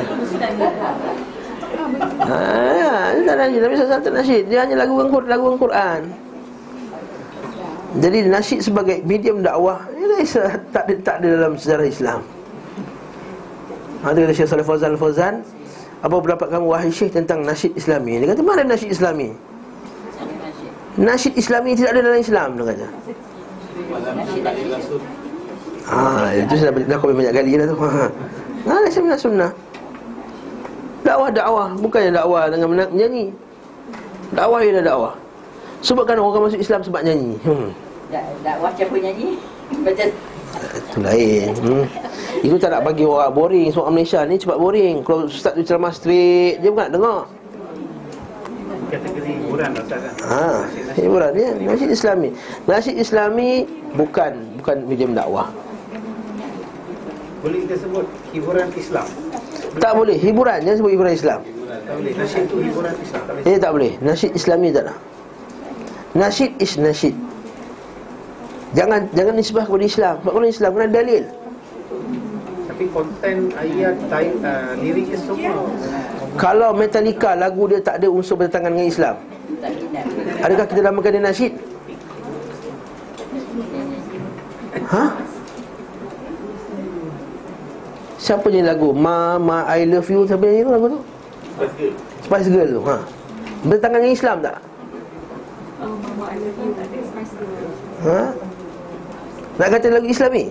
dia 2.29 3.23
tak 3.25 3.37
nasyid 3.41 3.61
Nabi 3.65 3.75
nasyid 4.21 4.45
Dia 4.53 4.59
hanya 4.67 4.77
lagu 4.85 4.95
Quran, 5.09 5.29
lagu 5.33 5.47
Quran 5.57 6.01
Jadi 7.99 8.19
nasyid 8.29 8.61
sebagai 8.61 9.01
medium 9.09 9.41
dakwah 9.41 9.81
Ini 9.97 10.25
tak 10.69 10.85
ada, 10.89 10.95
tak 11.01 11.17
ada 11.25 11.29
dalam 11.41 11.55
sejarah 11.57 11.87
Islam 11.89 12.21
Ada 14.05 14.19
kata 14.29 14.33
Syekh 14.37 14.49
Salih 14.49 14.67
Fawzan 14.67 14.91
Al-Fawzan 14.93 15.35
Apa 16.05 16.15
pendapat 16.21 16.49
kamu 16.53 16.67
wahai 16.69 16.93
Syekh 16.93 17.17
tentang 17.17 17.41
nasyid 17.49 17.73
Islami 17.73 18.21
Dia 18.21 18.29
kata 18.37 18.43
mana 18.45 18.63
nasyid 18.69 18.93
Islami 18.93 19.33
Nasyid 20.99 21.35
Islami 21.39 21.79
tidak 21.79 21.97
ada 21.97 22.01
dalam 22.13 22.21
Islam 22.21 22.49
Dia 22.59 22.65
kata 22.75 22.89
Ah, 25.89 26.37
itu 26.37 26.53
sudah 26.53 26.73
dah 26.85 26.99
komen 27.01 27.17
banyak 27.17 27.33
kali 27.33 27.57
dah 27.57 27.65
tu. 27.65 27.77
Ha. 27.81 28.05
Saya 28.93 29.01
minat 29.01 29.21
sunnah. 29.25 29.51
Dakwah 31.07 31.31
dakwah, 31.31 31.69
bukannya 31.79 32.11
dakwah 32.11 32.51
dengan 32.51 32.69
menyanyi. 32.75 33.31
Dakwah 34.35 34.61
ialah 34.61 34.85
dakwah. 34.85 35.15
Sebabkan 35.79 36.19
orang 36.19 36.51
masuk 36.51 36.61
Islam 36.61 36.83
sebab 36.83 37.07
nyanyi. 37.07 37.39
Hmm. 37.47 37.71
Dak- 38.11 38.35
Dakwah 38.43 38.71
siapa 38.75 38.95
nyanyi? 38.99 39.39
Baca 39.87 40.05
Itu 40.75 40.99
lain. 41.05 41.49
Hmm. 41.61 41.85
Itu 42.41 42.57
tak 42.57 42.71
nak 42.73 42.83
bagi 42.87 43.05
orang 43.05 43.35
boring 43.35 43.69
Sebab 43.69 43.93
Malaysia 43.93 44.25
ni 44.25 44.41
cepat 44.41 44.57
boring 44.57 45.05
Kalau 45.05 45.27
ustaz 45.27 45.53
tu 45.53 45.61
ceramah 45.61 45.93
straight 45.93 46.63
Dia 46.63 46.73
bukan 46.73 46.89
nak 46.89 46.93
dengar 46.95 47.21
Kategori 48.89 49.31
hiburan 49.45 49.71
Ustaz 49.77 50.01
kan 50.01 50.15
Ha, 50.25 50.49
hiburan 50.97 51.31
dia 51.37 51.49
Nasyid 51.53 51.91
Islami 51.93 52.29
Nasyid 52.65 52.97
Islami 52.97 53.51
bukan 53.93 54.33
bukan 54.57 54.77
medium 54.89 55.13
dakwah 55.13 55.53
Boleh 57.45 57.59
kita 57.69 57.77
sebut 57.77 58.07
hiburan 58.33 58.73
Islam 58.73 59.07
Tak 59.77 59.93
boleh 59.93 60.17
hiburan 60.17 60.59
Jangan 60.65 60.77
sebut 60.81 60.93
hiburan 60.97 61.13
Islam. 61.13 61.41
Tak 61.45 61.95
boleh 62.01 62.13
Nasyid 62.17 62.45
tu 62.49 62.57
hiburan 62.65 62.95
Islam 62.97 63.23
Tak 63.29 63.35
boleh 63.37 63.45
Eh 63.53 63.57
tak 63.61 63.71
boleh. 63.77 63.93
Nasyid 64.01 64.33
Islami 64.33 64.69
tak 64.73 64.85
nak. 64.89 64.99
Nasyid 66.17 66.57
is 66.59 66.75
nasyid. 66.81 67.15
Jangan 68.73 69.07
jangan 69.13 69.35
nisbah 69.37 69.65
kepada 69.65 69.85
Islam. 69.85 70.15
Sebab 70.25 70.33
kalau 70.33 70.49
Islam 70.49 70.71
kena 70.77 70.89
dalil. 70.89 71.25
Tapi 72.69 72.85
konten 72.95 73.37
ayat 73.59 73.97
tai, 74.09 74.29
uh, 74.45 74.73
Liriknya 74.79 75.19
semua. 75.21 75.67
Kalau 76.37 76.71
Metallica 76.77 77.33
lagu 77.39 77.65
dia 77.69 77.81
tak 77.81 78.01
ada 78.01 78.07
unsur 78.09 78.35
bertentangan 78.41 78.73
dengan 78.73 78.89
Islam. 78.89 79.15
Adakah 80.43 80.67
kita 80.69 80.81
namakan 80.85 81.11
dia 81.17 81.23
nasyid? 81.25 81.53
Ha? 84.89 85.05
Siapa 88.19 88.51
nyanyi 88.51 88.67
lagu 88.67 88.91
Mama 88.91 89.63
I 89.71 89.87
love 89.87 90.11
you 90.11 90.27
Siapa 90.27 90.43
nyanyi 90.43 90.67
tu 90.67 90.73
lagu 90.75 90.87
tu? 90.91 90.99
Spice 92.27 92.49
Girl 92.51 92.67
tu 92.67 92.81
ha. 92.87 92.99
Bertentangan 93.67 93.99
dengan 94.03 94.15
Islam 94.15 94.37
tak? 94.43 94.57
Oh, 95.79 95.95
Mama 95.99 96.25
I 96.31 96.37
love 96.43 96.59
you. 96.59 96.71
Tak 96.75 96.87
ada 96.87 96.99
Spice 97.07 97.33
Girl. 97.39 97.71
Ha? 98.07 98.21
Nak 99.59 99.69
kata 99.75 99.87
lagu 99.91 100.07
Islami? 100.07 100.45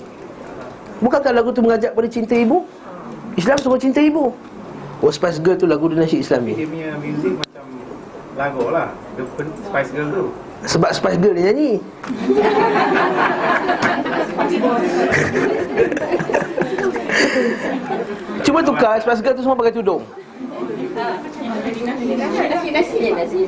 Bukankah 0.99 1.31
lagu 1.35 1.51
tu 1.51 1.61
mengajak 1.63 1.95
pada 1.95 2.07
cinta 2.07 2.35
ibu? 2.35 2.63
Islam 3.37 3.57
semua 3.61 3.77
cinta 3.77 4.01
ibu 4.01 4.33
Oh 4.97 5.13
Spice 5.13 5.37
Girl 5.37 5.59
tu 5.59 5.69
lagu 5.69 5.85
dia 5.93 6.01
nasyid 6.01 6.25
Islami 6.25 6.57
Dia 6.57 6.65
punya 6.65 6.89
music 6.97 7.37
macam 7.37 7.63
Lagu 8.33 8.65
lah 8.73 8.89
Spice 9.69 9.93
Girl 9.93 10.09
tu 10.09 10.23
Sebab 10.65 10.89
Spice 10.95 11.19
Girl 11.21 11.37
dia 11.37 11.53
nyanyi 11.53 11.77
Cuba 18.41 18.59
tukar 18.61 18.97
Spice 18.99 19.21
Girl 19.21 19.35
tu 19.35 19.41
semua 19.41 19.55
pakai 19.55 19.73
tudung. 19.73 20.03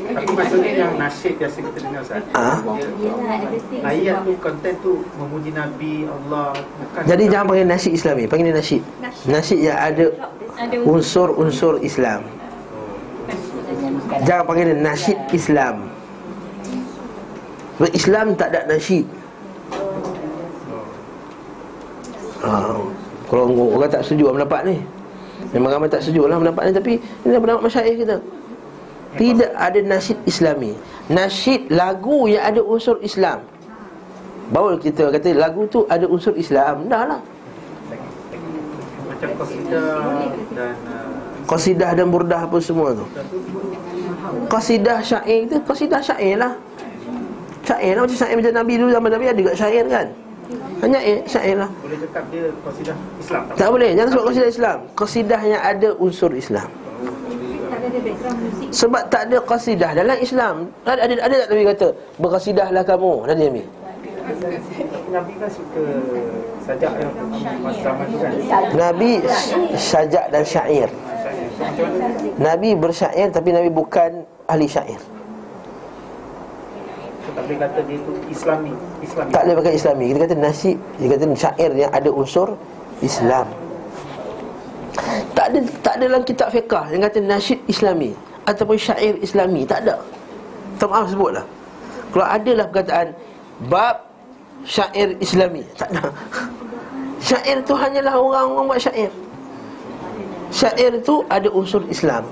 Tapi 0.09 0.31
maksudnya 0.31 0.71
yang 0.75 0.93
nasyid 0.95 1.33
biasa 1.35 1.57
kita 1.59 1.77
dengar 1.79 2.01
Ustaz. 2.01 2.23
Ha? 2.31 2.51
Dia- 2.61 3.85
Ayat 3.85 4.21
tu 4.21 4.31
konten 4.37 4.73
tu 4.79 4.93
memuji 5.15 5.49
Nabi 5.51 6.05
Allah 6.05 6.53
bukan 6.53 7.01
Jadi 7.05 7.23
jangan 7.25 7.45
panggil 7.47 7.65
nasyid 7.65 7.93
Islami 7.93 8.23
Panggil 8.25 8.45
dia 8.47 8.57
nasyid 8.57 8.81
Nasyid 9.25 9.59
yang 9.61 9.79
ada 9.79 10.05
Ada 10.59 10.75
unsur-unsur 10.83 11.81
Islam. 11.81 12.21
Jangan 14.21 14.43
panggil 14.45 14.65
dia 14.69 14.77
nasyid 14.77 15.17
Islam. 15.31 15.75
Sebab 17.75 17.91
Islam 17.91 18.25
tak 18.35 18.47
ada 18.51 18.61
nasyid 18.67 19.05
ha. 22.41 22.51
Kalau 23.29 23.45
orang 23.77 23.89
tak 23.93 24.01
setuju 24.01 24.33
dengan 24.33 24.41
pendapat 24.41 24.61
ni. 24.65 24.77
Memang 25.53 25.69
ramai 25.71 25.87
tak 25.87 26.03
setuju 26.03 26.27
lah 26.27 26.35
pendapat 26.35 26.63
ni 26.67 26.73
Tapi 26.75 26.93
ini 26.99 27.27
adalah 27.31 27.41
pendapat 27.45 27.63
masyarakat 27.69 27.95
kita. 27.95 28.17
Tidak 29.09 29.51
ada 29.57 29.79
nasyid 29.81 30.17
Islami. 30.25 30.73
Nasyid 31.09 31.61
lagu 31.73 32.29
yang 32.29 32.43
ada 32.45 32.61
unsur 32.61 32.97
Islam. 33.01 33.41
Baru 34.49 34.77
kita 34.81 35.13
kata 35.13 35.33
lagu 35.37 35.65
tu 35.69 35.85
ada 35.89 36.05
unsur 36.05 36.33
Islam. 36.37 36.89
Dah 36.89 37.05
lah. 37.05 37.21
Macam 39.09 39.29
qasidah 39.41 39.97
dan 40.53 40.73
uh, 40.85 41.45
Qasidah 41.49 41.91
dan 41.97 42.07
burdah 42.13 42.41
apa 42.45 42.57
semua 42.61 42.93
tu. 42.93 43.05
Qasidah 44.45 45.01
syair 45.01 45.49
tu 45.49 45.57
Qasidah 45.65 46.01
syair 46.01 46.37
lah. 46.37 46.53
Syair 47.65 47.97
lah 47.97 48.01
macam 48.05 48.17
syair 48.17 48.35
macam 48.37 48.53
Nabi 48.53 48.73
dulu 48.81 48.89
Zaman 48.93 49.09
Nabi 49.13 49.25
ada 49.29 49.39
juga 49.41 49.53
syair 49.57 49.85
kan 49.89 50.07
Hanya 50.81 50.99
eh, 51.05 51.21
syair 51.29 51.61
lah 51.61 51.69
boleh 51.69 51.97
cakap 52.01 52.23
dia 52.33 52.49
qasidah 52.65 52.97
Islam 53.21 53.41
tak? 53.45 53.55
Tak 53.61 53.69
boleh. 53.69 53.91
Jangan 53.93 54.09
sebut 54.09 54.25
qasidah 54.33 54.49
Islam. 54.49 54.77
Qasidah 54.97 55.41
yang 55.45 55.61
ada 55.61 55.89
unsur 56.01 56.31
Islam. 56.33 56.69
Sebab 58.73 59.01
tak 59.13 59.21
ada 59.29 59.37
qasidah 59.45 59.91
dalam 59.93 60.17
Islam. 60.17 60.55
Ada, 60.85 61.01
ada, 61.05 61.13
ada 61.25 61.35
tak 61.45 61.49
Nabi 61.53 61.65
kata 61.69 61.87
Berqasidahlah 62.17 62.83
kamu? 62.85 63.13
Nabi 63.29 63.61
Nabi 65.09 65.33
kan 65.41 65.49
suka 65.49 65.83
sajak 66.65 66.93
yang 67.01 67.13
masa 67.65 67.79
zaman 67.81 68.05
tu 68.13 68.17
kan? 68.21 68.31
Nabi 68.77 69.11
sajak 69.73 70.25
dan 70.29 70.43
syair. 70.45 70.89
Nabi 72.37 72.77
bersyair 72.77 73.29
Tapi 73.33 73.49
Nabi 73.51 73.69
bukan 73.73 74.23
ahli 74.47 74.69
syair 74.69 75.01
tak 77.33 77.43
boleh 77.47 77.59
kata 77.59 77.79
dia 77.85 77.97
tu 78.03 78.13
Islami 78.29 78.73
Islami. 79.01 79.31
Tak 79.31 79.41
boleh 79.45 79.55
pakai 79.61 79.73
Islami. 79.75 80.05
Kita 80.11 80.19
kata 80.25 80.35
nasyid 80.37 80.77
Dia 80.99 81.07
kata 81.11 81.23
syair 81.35 81.71
yang 81.73 81.91
ada 81.93 82.09
unsur 82.11 82.47
Islam. 82.99 83.47
Tak 85.37 85.45
ada 85.53 85.59
tak 85.79 85.93
ada 85.95 86.03
dalam 86.11 86.23
kitab 86.27 86.49
fiqah 86.51 86.91
Yang 86.91 87.01
kata 87.09 87.17
nasyid 87.23 87.59
Islami 87.69 88.11
Ataupun 88.43 88.75
syair 88.75 89.15
Islami. 89.21 89.61
Tak 89.63 89.79
ada. 89.85 89.95
Tak 90.79 90.87
maaf 90.87 91.07
sebutlah. 91.11 91.45
Kalau 92.09 92.27
adalah 92.27 92.65
perkataan 92.71 93.07
Bab 93.67 94.07
syair 94.65 95.15
Islami 95.21 95.63
Tak 95.75 95.89
ada. 95.93 96.09
Syair 97.19 97.59
tu 97.67 97.75
hanyalah 97.75 98.15
orang-orang 98.15 98.71
buat 98.71 98.79
syair. 98.79 99.11
Syair 100.55 101.03
tu 101.03 101.19
ada 101.27 101.51
unsur 101.51 101.83
Islam. 101.91 102.23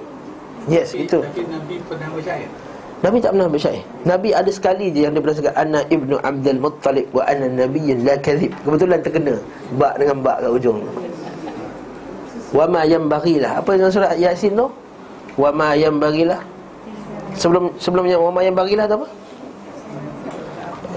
Yes, 0.71 0.95
itu 0.95 1.19
Tapi 1.19 1.43
Nabi 1.47 1.75
pernah 1.83 2.07
bersyair 2.15 2.47
Nabi 2.97 3.17
tak 3.21 3.37
pernah 3.37 3.45
bersyair 3.45 3.83
Nabi 4.09 4.29
ada 4.33 4.49
sekali 4.49 4.89
je 4.89 5.05
yang 5.05 5.13
dia 5.13 5.21
pernah 5.21 5.37
cakap 5.37 5.53
Ana 5.53 5.79
ibnu 5.93 6.15
Abdul 6.17 6.57
Muttalib 6.57 7.05
Wa 7.13 7.29
ana 7.29 7.45
nabiyyun 7.45 8.01
la 8.01 8.17
kadhib 8.17 8.49
Kebetulan 8.65 8.99
terkena 9.05 9.37
Bak 9.77 10.01
dengan 10.01 10.17
bak 10.25 10.41
kat 10.41 10.49
ujung 10.49 10.81
Wa 12.57 12.65
ma 12.65 12.81
yang 12.89 13.05
bagilah 13.05 13.61
Apa 13.61 13.77
yang 13.77 13.93
surah 13.93 14.17
Yasin 14.17 14.57
tu? 14.57 14.65
Wa 15.37 15.53
ma 15.53 15.77
yang 15.77 16.01
bagilah 16.01 16.41
Sebelum 17.37 17.69
sebelumnya 17.77 18.17
wa 18.17 18.33
ma 18.33 18.41
tu 18.41 18.95
apa? 18.97 19.07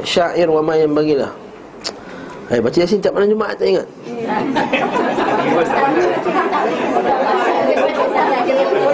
Syair 0.00 0.48
wa 0.48 0.64
ma 0.64 0.72
yang 0.80 0.96
bagilah. 0.96 1.28
Hai 2.48 2.58
baca 2.58 2.76
Yasin 2.80 3.04
tiap 3.04 3.12
malam 3.14 3.28
Jumaat 3.28 3.60
tak 3.60 3.68
ingat? 3.68 3.86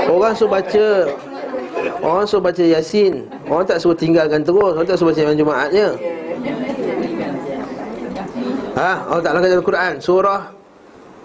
Orang 0.09 0.33
suruh 0.37 0.51
baca 0.51 0.87
Orang 1.99 2.25
suruh 2.25 2.43
baca 2.43 2.63
Yasin. 2.63 3.27
Orang 3.49 3.65
tak 3.65 3.81
suruh 3.81 3.97
tinggalkan 3.97 4.41
terus. 4.45 4.73
Orang 4.77 4.87
tak 4.87 4.97
suruh 4.97 5.11
baca 5.13 5.21
malam 5.25 5.39
Jumaat 5.39 5.69
je 5.73 5.89
Ha? 8.79 8.91
Allah 9.11 9.23
Ta'ala 9.25 9.43
kata 9.43 9.59
Al-Quran 9.59 9.93
Surah 9.99 10.55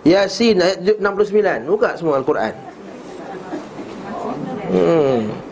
Yasin 0.02 0.58
ayat 0.58 0.98
69 0.98 1.70
Buka 1.70 1.94
semua 1.94 2.18
Al-Quran. 2.18 2.54
Hmm 4.74 5.43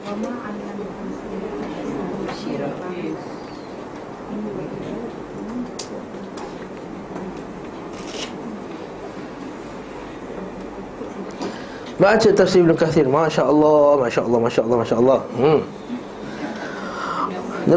Baca 12.02 12.28
tafsir 12.34 12.66
Ibn 12.66 12.74
Kathir. 12.74 13.06
Masya 13.06 13.46
Allah 13.46 13.94
Masya 14.02 14.26
Allah 14.26 14.38
Masya 14.42 14.60
Allah 14.66 14.78
Masya 14.82 14.96
Allah 14.98 15.22
hmm. 15.38 15.60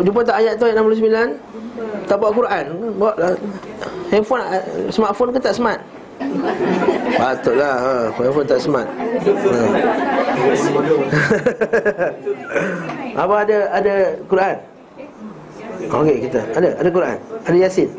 Jumpa 0.01 0.25
tak 0.25 0.41
ayat 0.41 0.57
tu 0.57 0.65
ayat 0.65 0.81
69 0.81 2.09
Tak 2.09 2.17
bawa 2.17 2.33
Quran? 2.33 2.65
Bawa 2.97 3.13
lah. 3.21 3.37
Handphone 4.09 4.41
eh, 4.49 4.89
Smartphone 4.89 5.29
ke 5.29 5.37
tak 5.37 5.53
smart? 5.53 5.77
Patutlah 7.21 7.75
ha. 7.77 8.09
Handphone 8.17 8.49
tak 8.49 8.57
smart. 8.65 8.89
Ha. 8.89 8.97
Apa 13.21 13.33
ada 13.45 13.57
ada 13.77 13.93
Quran? 14.25 14.55
Okey 15.85 16.15
kita. 16.25 16.41
Ada 16.57 16.81
ada 16.81 16.89
Quran? 16.89 17.17
Ada 17.45 17.57
Yasin? 17.61 17.89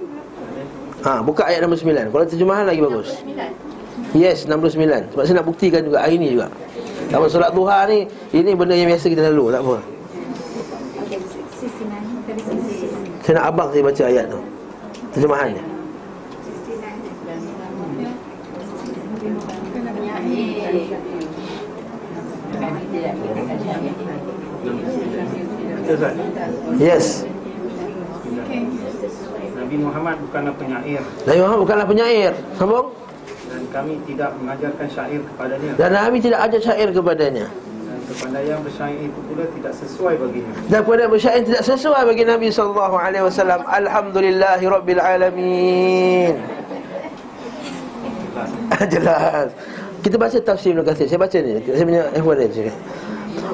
Ha, 1.07 1.22
buka 1.22 1.47
ayat 1.47 1.62
69 1.62 2.11
Kalau 2.11 2.24
terjemahan 2.27 2.66
lagi 2.66 2.83
bagus 2.83 3.22
Yes, 4.14 4.46
69 4.46 5.11
Sebab 5.12 5.22
saya 5.26 5.36
nak 5.42 5.46
buktikan 5.48 5.80
juga 5.82 6.07
hari 6.07 6.20
ni 6.20 6.36
juga. 6.36 6.46
Sama 7.11 7.26
solat 7.26 7.50
duha 7.50 7.86
ni 7.90 8.07
Ini 8.30 8.54
benda 8.54 8.74
yang 8.74 8.90
biasa 8.92 9.07
kita 9.11 9.26
lalu, 9.32 9.54
tak 9.54 9.62
apa. 9.64 9.76
Saya 13.26 13.42
nak 13.42 13.46
abang 13.50 13.68
saya 13.74 13.82
baca 13.82 14.02
ayat 14.07 14.24
tu. 14.30 14.40
Terjemahannya. 15.18 15.64
Yes. 26.78 27.26
Nabi 29.57 29.76
Muhammad 29.82 30.16
bukanlah 30.22 30.54
penyair. 30.54 31.02
Nabi 31.26 31.38
Muhammad 31.42 31.61
bukanlah 31.66 31.86
penyair. 31.90 32.32
Sambung 32.54 32.94
dan 33.57 33.64
kami 33.72 33.96
tidak 34.04 34.36
mengajarkan 34.36 34.84
syair 34.92 35.20
kepadanya. 35.24 35.72
Dan 35.80 35.90
Nabi 35.96 36.20
tidak 36.20 36.40
ajar 36.44 36.61
syair 36.61 36.88
kepadanya. 36.92 37.46
Dan 37.48 37.98
kepandaian 38.04 38.59
bersyair 38.61 39.00
itu 39.00 39.20
pula 39.32 39.44
tidak 39.48 39.72
sesuai 39.80 40.14
baginya. 40.20 40.52
Dan 40.68 40.80
pada 40.84 41.04
bersyair 41.09 41.40
tidak 41.48 41.64
sesuai 41.64 42.02
bagi 42.04 42.24
Nabi 42.28 42.46
SAW 42.52 43.64
Alhamdulillahi 43.64 44.64
Rabbil 44.68 45.00
Alamin. 45.00 46.36
Jelas. 48.92 49.48
Kita 50.04 50.20
baca 50.20 50.36
tafsir 50.36 50.76
Ibn 50.76 50.84
Kathir. 50.84 51.09
Saya 51.09 51.16
baca 51.16 51.36
ni. 51.40 51.57
Saya 51.64 51.84
punya 51.88 52.02
ikhwan 52.12 52.36
cakap 52.52 52.76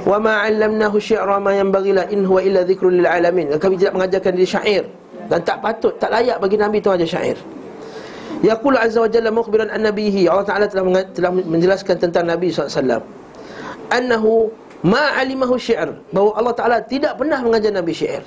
Wa 0.03 0.19
ma 0.19 0.43
'allamnahu 0.43 0.99
syi'ra 0.99 1.39
ma 1.39 1.55
yanbaghi 1.55 1.95
la 1.95 2.11
in 2.11 2.27
huwa 2.27 2.43
illa 2.43 2.67
dhikrun 2.67 2.99
lil 2.99 3.07
alamin. 3.07 3.55
Kami 3.55 3.79
tidak 3.79 3.95
mengajarkan 3.95 4.35
dia 4.35 4.49
syair. 4.51 4.83
Dan 5.31 5.39
tak 5.47 5.63
patut, 5.63 5.95
tak 6.03 6.11
layak 6.11 6.43
bagi 6.43 6.59
Nabi 6.59 6.83
tu 6.83 6.91
ajar 6.91 7.07
syair. 7.07 7.39
Yaqul 8.41 8.81
azza 8.81 9.05
wa 9.05 9.11
jalla 9.13 9.29
mukhbiran 9.29 9.69
an 9.69 9.85
nabihi. 9.85 10.25
Allah 10.27 10.47
Taala 10.49 10.67
telah 10.67 11.05
telah 11.13 11.31
menjelaskan 11.31 11.95
tentang 12.01 12.25
Nabi 12.25 12.49
SAW. 12.49 12.65
Alaihi 12.65 12.75
wasallam 12.81 13.03
annahu 13.93 14.33
ma 14.89 15.13
alimahu 15.21 15.61
syi'r. 15.61 15.93
Bahwa 16.11 16.33
Allah 16.35 16.55
Taala 16.57 16.77
tidak 16.81 17.21
pernah 17.21 17.39
mengajar 17.45 17.71
Nabi 17.71 17.93
syair. 17.93 18.25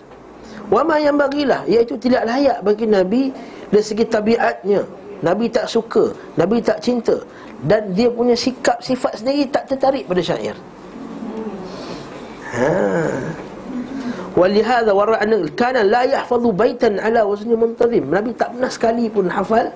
wa 0.65 0.81
ma 0.81 0.97
yambagilah 0.97 1.61
iaitu 1.69 1.93
tidak 2.01 2.25
layak 2.25 2.57
bagi 2.65 2.85
Nabi 2.89 3.29
dari 3.69 3.85
segi 3.85 4.05
tabiatnya. 4.05 4.81
Nabi 5.21 5.45
tak 5.49 5.65
suka. 5.69 6.13
Nabi 6.37 6.61
tak 6.61 6.81
cinta. 6.81 7.17
Dan 7.65 7.93
dia 7.97 8.09
punya 8.13 8.37
sikap 8.37 8.77
sifat 8.81 9.21
sendiri 9.21 9.49
tak 9.49 9.65
tertarik 9.69 10.05
pada 10.05 10.21
syair. 10.21 10.57
Ha. 12.55 12.71
ولهذا 14.35 14.91
وراء 14.91 15.23
kana 15.55 15.79
la 15.87 16.03
yahfazu 16.03 16.51
baitan 16.51 16.99
ala 16.99 17.23
wazni 17.23 17.55
وزن 17.55 18.11
Nabi 18.11 18.35
tak 18.35 18.51
pernah 18.51 18.67
sekali 18.67 19.07
pun 19.07 19.31
hafal 19.31 19.71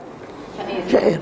syair 0.90 1.20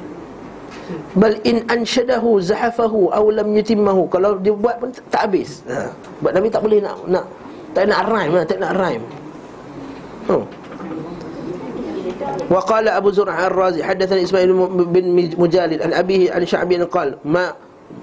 bal 1.16 1.34
in 1.49 1.64
anshadahu 1.68 2.40
zahafahu 2.43 3.09
aw 3.12 3.24
lam 3.32 3.49
yutimmahu 3.57 4.09
kalau 4.12 4.36
dia 4.40 4.53
buat 4.53 4.76
pun 4.80 4.90
tak 5.09 5.28
habis 5.28 5.64
ha. 5.68 5.93
sebab 6.20 6.30
Nabi 6.36 6.49
tak 6.53 6.62
boleh 6.64 6.78
nak 6.80 6.97
nak 7.09 7.24
tak 7.72 7.88
nak 7.88 8.05
rhyme 8.05 8.32
lah, 8.36 8.45
tak 8.45 8.59
nak 8.61 8.72
rhyme 8.76 9.05
oh. 10.28 10.45
وقال 12.51 12.88
أبو 12.88 13.11
زرع 13.11 13.47
الرازي 13.47 13.82
حدثني 13.82 14.22
إسماعيل 14.22 14.53
بن 14.95 15.05
مجالد 15.38 15.82
عن 15.82 15.93
أبيه 15.93 16.32
عن 16.32 16.47
شعبي 16.47 16.76
قال 16.86 17.18
ما 17.24 17.53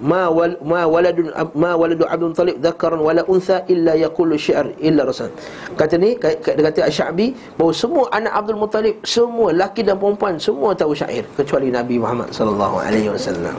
ma 0.00 0.26
wal 0.32 0.58
ma 0.64 0.86
waladun 0.88 1.30
ma 1.54 1.78
waladu 1.78 2.02
Abdul 2.08 2.34
Talib 2.34 2.56
dhakaran 2.58 2.98
wala 2.98 3.22
untha 3.30 3.62
illa 3.70 3.94
yaqulu 3.94 4.34
syi'r 4.34 4.74
illa 4.82 5.06
rasul. 5.06 5.30
Kata 5.78 5.94
ni 6.00 6.18
kata 6.18 6.58
kata 6.58 6.80
Asy'abi 6.90 7.34
bahawa 7.54 7.72
semua 7.74 8.04
anak 8.10 8.32
Abdul 8.34 8.58
Muttalib 8.58 8.96
semua 9.06 9.54
laki 9.54 9.86
dan 9.86 10.00
perempuan 10.00 10.40
semua 10.40 10.74
tahu 10.74 10.96
syair 10.96 11.22
kecuali 11.38 11.70
Nabi 11.70 12.00
Muhammad 12.00 12.34
sallallahu 12.34 12.76
alaihi 12.82 13.10
wasallam. 13.12 13.54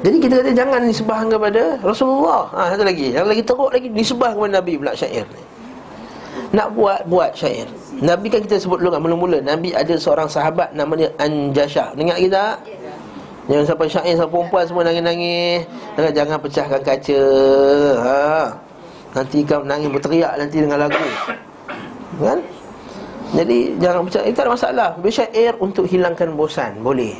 Jadi 0.00 0.16
kita 0.16 0.34
kata 0.40 0.50
jangan 0.56 0.80
disebahkan 0.88 1.28
kepada 1.28 1.62
Rasulullah. 1.84 2.48
Ha, 2.56 2.72
Satu 2.72 2.88
lagi, 2.88 3.12
yang 3.12 3.28
lagi 3.28 3.44
teruk 3.44 3.68
lagi 3.68 3.92
Disebah 3.92 4.32
kepada 4.32 4.56
Nabi 4.56 4.80
pula 4.80 4.96
syair 4.96 5.28
Nak 6.56 6.72
buat, 6.72 7.04
buat 7.04 7.36
syair. 7.36 7.68
Nabi 8.00 8.32
kan 8.32 8.40
kita 8.40 8.56
sebut 8.56 8.80
dulu 8.80 8.96
kan, 8.96 9.00
mula-mula 9.04 9.38
Nabi 9.44 9.76
ada 9.76 9.92
seorang 10.00 10.24
sahabat 10.26 10.72
namanya 10.72 11.12
Anjasha. 11.20 11.92
Dengar 11.92 12.16
kita? 12.16 12.56
Yang 13.48 13.72
sampai 13.72 13.86
syair 13.88 14.14
sampai 14.18 14.34
perempuan 14.36 14.64
semua 14.68 14.82
nangis-nangis. 14.84 15.64
Jangan 15.96 16.12
jangan 16.12 16.38
pecahkan 16.42 16.80
kaca. 16.84 17.22
Ha. 18.04 18.20
Nanti 19.10 19.38
kau 19.42 19.62
nangis 19.66 19.90
berteriak 19.90 20.32
nanti 20.38 20.56
dengan 20.62 20.86
lagu. 20.86 21.06
Kan? 22.20 22.38
Jadi 23.30 23.78
jangan 23.78 24.02
pecah 24.06 24.22
itu 24.26 24.38
ada 24.42 24.50
masalah. 24.50 24.88
Bersyair 24.98 25.54
untuk 25.62 25.86
hilangkan 25.86 26.34
bosan, 26.34 26.82
boleh. 26.82 27.14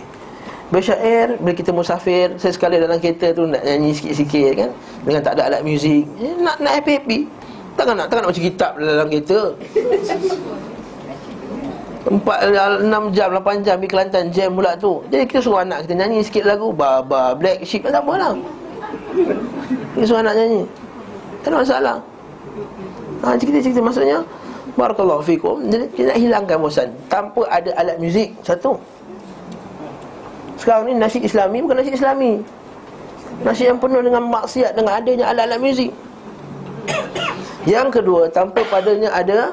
Bersyair 0.71 1.39
bila 1.39 1.55
kita 1.55 1.71
musafir, 1.75 2.35
saya 2.39 2.55
sekali 2.55 2.79
dalam 2.79 2.99
kereta 3.03 3.35
tu 3.35 3.47
nak 3.47 3.63
nyanyi 3.63 3.91
sikit-sikit 3.91 4.51
kan 4.55 4.71
dengan 5.03 5.21
tak 5.23 5.39
ada 5.39 5.51
alat 5.51 5.63
muzik. 5.67 6.07
Eh, 6.19 6.35
nak 6.39 6.63
nak 6.63 6.79
happy-happy. 6.79 7.27
Takkan 7.75 7.95
nak 7.99 8.07
takkan 8.11 8.23
nak 8.27 8.31
baca 8.35 8.43
kitab 8.43 8.73
dalam 8.79 9.07
kereta. 9.11 9.41
Empat, 12.01 12.49
enam 12.81 13.13
jam, 13.13 13.29
lapan 13.29 13.61
jam 13.61 13.77
pergi 13.77 13.93
Kelantan 13.93 14.33
jam 14.33 14.57
pula 14.57 14.73
tu. 14.73 15.05
Jadi 15.13 15.29
kita 15.29 15.45
suruh 15.45 15.61
anak 15.61 15.85
kita 15.85 16.01
nyanyi 16.01 16.25
sikit 16.25 16.49
lagu 16.49 16.73
Baba, 16.73 17.37
Black 17.37 17.61
Sheep, 17.61 17.85
tak 17.85 18.01
apa 18.01 18.13
lah. 18.17 18.33
Kita 19.93 20.05
suruh 20.09 20.25
anak 20.25 20.33
nyanyi. 20.33 20.63
Tak 21.45 21.49
ada 21.53 21.57
masalah. 21.61 21.97
Ha, 23.21 23.37
Cerita-cerita 23.37 23.85
maksudnya 23.85 24.25
Barakallahu 24.81 25.21
fikum. 25.21 25.61
Jadi 25.69 25.93
kita 25.93 26.17
nak 26.17 26.19
hilangkan 26.25 26.57
bosan. 26.57 26.89
Tanpa 27.13 27.45
ada 27.53 27.69
alat 27.77 28.01
muzik 28.01 28.33
Satu. 28.41 28.81
Sekarang 30.57 30.89
ni 30.89 30.97
nasi 30.97 31.21
islami 31.21 31.61
bukan 31.61 31.85
nasi 31.85 31.93
islami. 31.93 32.41
Nasi 33.45 33.69
yang 33.69 33.77
penuh 33.77 34.05
dengan 34.05 34.25
maksiat 34.29 34.73
Dengan 34.73 34.97
adanya 34.97 35.25
alat-alat 35.37 35.61
muzik. 35.61 35.93
Yang 37.69 38.01
kedua 38.01 38.33
Tanpa 38.33 38.65
padanya 38.73 39.13
ada 39.13 39.53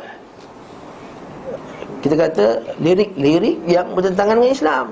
kita 2.02 2.16
kata 2.16 2.46
lirik-lirik 2.78 3.58
yang 3.66 3.90
bertentangan 3.98 4.38
dengan 4.38 4.54
Islam. 4.54 4.86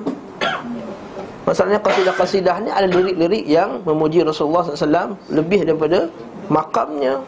Masalahnya 1.45 1.77
qasidah-qasidah 1.77 2.55
ni 2.65 2.69
ada 2.73 2.89
lirik-lirik 2.89 3.45
yang 3.45 3.77
memuji 3.85 4.25
Rasulullah 4.25 4.65
SAW 4.65 5.13
Lebih 5.29 5.69
daripada 5.69 6.09
makamnya. 6.49 7.21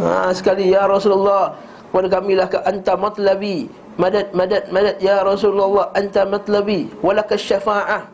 Ha, 0.00 0.32
Sekali 0.32 0.72
Ya 0.72 0.88
Rasulullah 0.88 1.52
Kepada 1.92 2.08
kamilah 2.08 2.48
ke 2.48 2.56
anta 2.64 2.96
matlabi. 2.96 3.68
Madad, 4.00 4.32
madad, 4.32 4.64
madad 4.72 4.96
Ya 4.96 5.20
Rasulullah 5.20 5.92
Anta 5.92 6.24
matlabi. 6.24 6.88
Walaka 7.04 7.36
syafa'ah. 7.36 8.08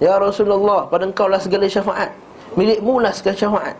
Ya 0.00 0.16
Rasulullah 0.16 0.88
Pada 0.88 1.04
engkau 1.04 1.28
lah 1.28 1.36
segala 1.36 1.68
syafaat. 1.68 2.08
Milikmu 2.56 3.04
lah 3.04 3.12
segala 3.12 3.36
syafaat. 3.36 3.76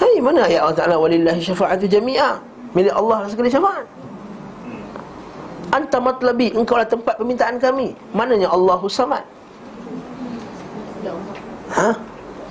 Hai 0.00 0.16
mana 0.24 0.48
ayat 0.48 0.64
Allah 0.64 0.78
Ta'ala 0.80 0.96
Walillahi 0.96 1.44
syafa'atu 1.44 1.84
jami'ah 1.84 2.51
Milik 2.72 2.94
Allah 2.96 3.16
lah 3.24 3.28
segala 3.28 3.48
syafaat. 3.52 3.86
Anta 5.72 5.98
matlabi 6.00 6.52
Engkau 6.52 6.76
lah 6.76 6.88
tempat 6.88 7.16
permintaan 7.16 7.56
kami. 7.56 7.96
Mananya 8.12 8.52
Allahu 8.52 8.88
samad. 8.88 9.24
Ha? 11.72 11.88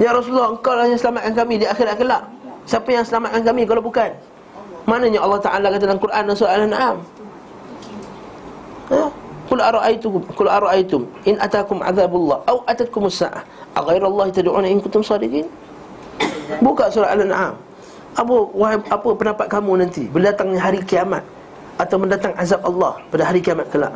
Ya 0.01 0.09
Rasulullah 0.13 0.53
Engkau 0.53 0.73
lah 0.73 0.89
yang 0.89 0.97
selamatkan 0.97 1.33
kami 1.37 1.61
di 1.61 1.65
akhirat 1.69 1.97
kelak. 2.01 2.25
Siapa 2.65 2.89
yang 2.89 3.05
selamatkan 3.05 3.41
kami 3.45 3.65
kalau 3.65 3.81
bukan? 3.81 4.09
Mananya 4.89 5.21
Allah 5.21 5.37
Ta'ala 5.37 5.69
kata 5.69 5.85
dalam 5.85 6.01
Quran 6.01 6.23
dan 6.25 6.35
surah 6.37 6.53
Al-An'am. 6.57 6.97
Ha? 8.89 9.01
Qul 9.51 9.59
ara'aytum 9.59 10.23
qul 10.31 10.47
ara'aytum 10.47 11.01
in 11.27 11.35
atakum 11.43 11.83
azabullah 11.83 12.39
aw 12.47 12.63
atatkum 12.71 13.11
as-sa'ah 13.11 13.43
aghayra 13.75 14.07
Allah 14.07 14.31
tad'una 14.31 14.63
in 14.63 14.79
kuntum 14.79 15.03
sadiqin? 15.03 15.43
Buka 16.63 16.87
surah 16.87 17.11
Al-An'am 17.11 17.59
apa 18.11 18.35
wahai 18.51 18.77
apa 18.91 19.09
pendapat 19.15 19.47
kamu 19.47 19.71
nanti? 19.87 20.03
Bila 20.11 20.35
datangnya 20.35 20.59
hari 20.59 20.79
kiamat 20.83 21.23
atau 21.79 21.95
mendatang 21.95 22.35
azab 22.35 22.59
Allah 22.67 22.99
pada 23.07 23.23
hari 23.23 23.39
kiamat 23.39 23.67
kelak? 23.71 23.95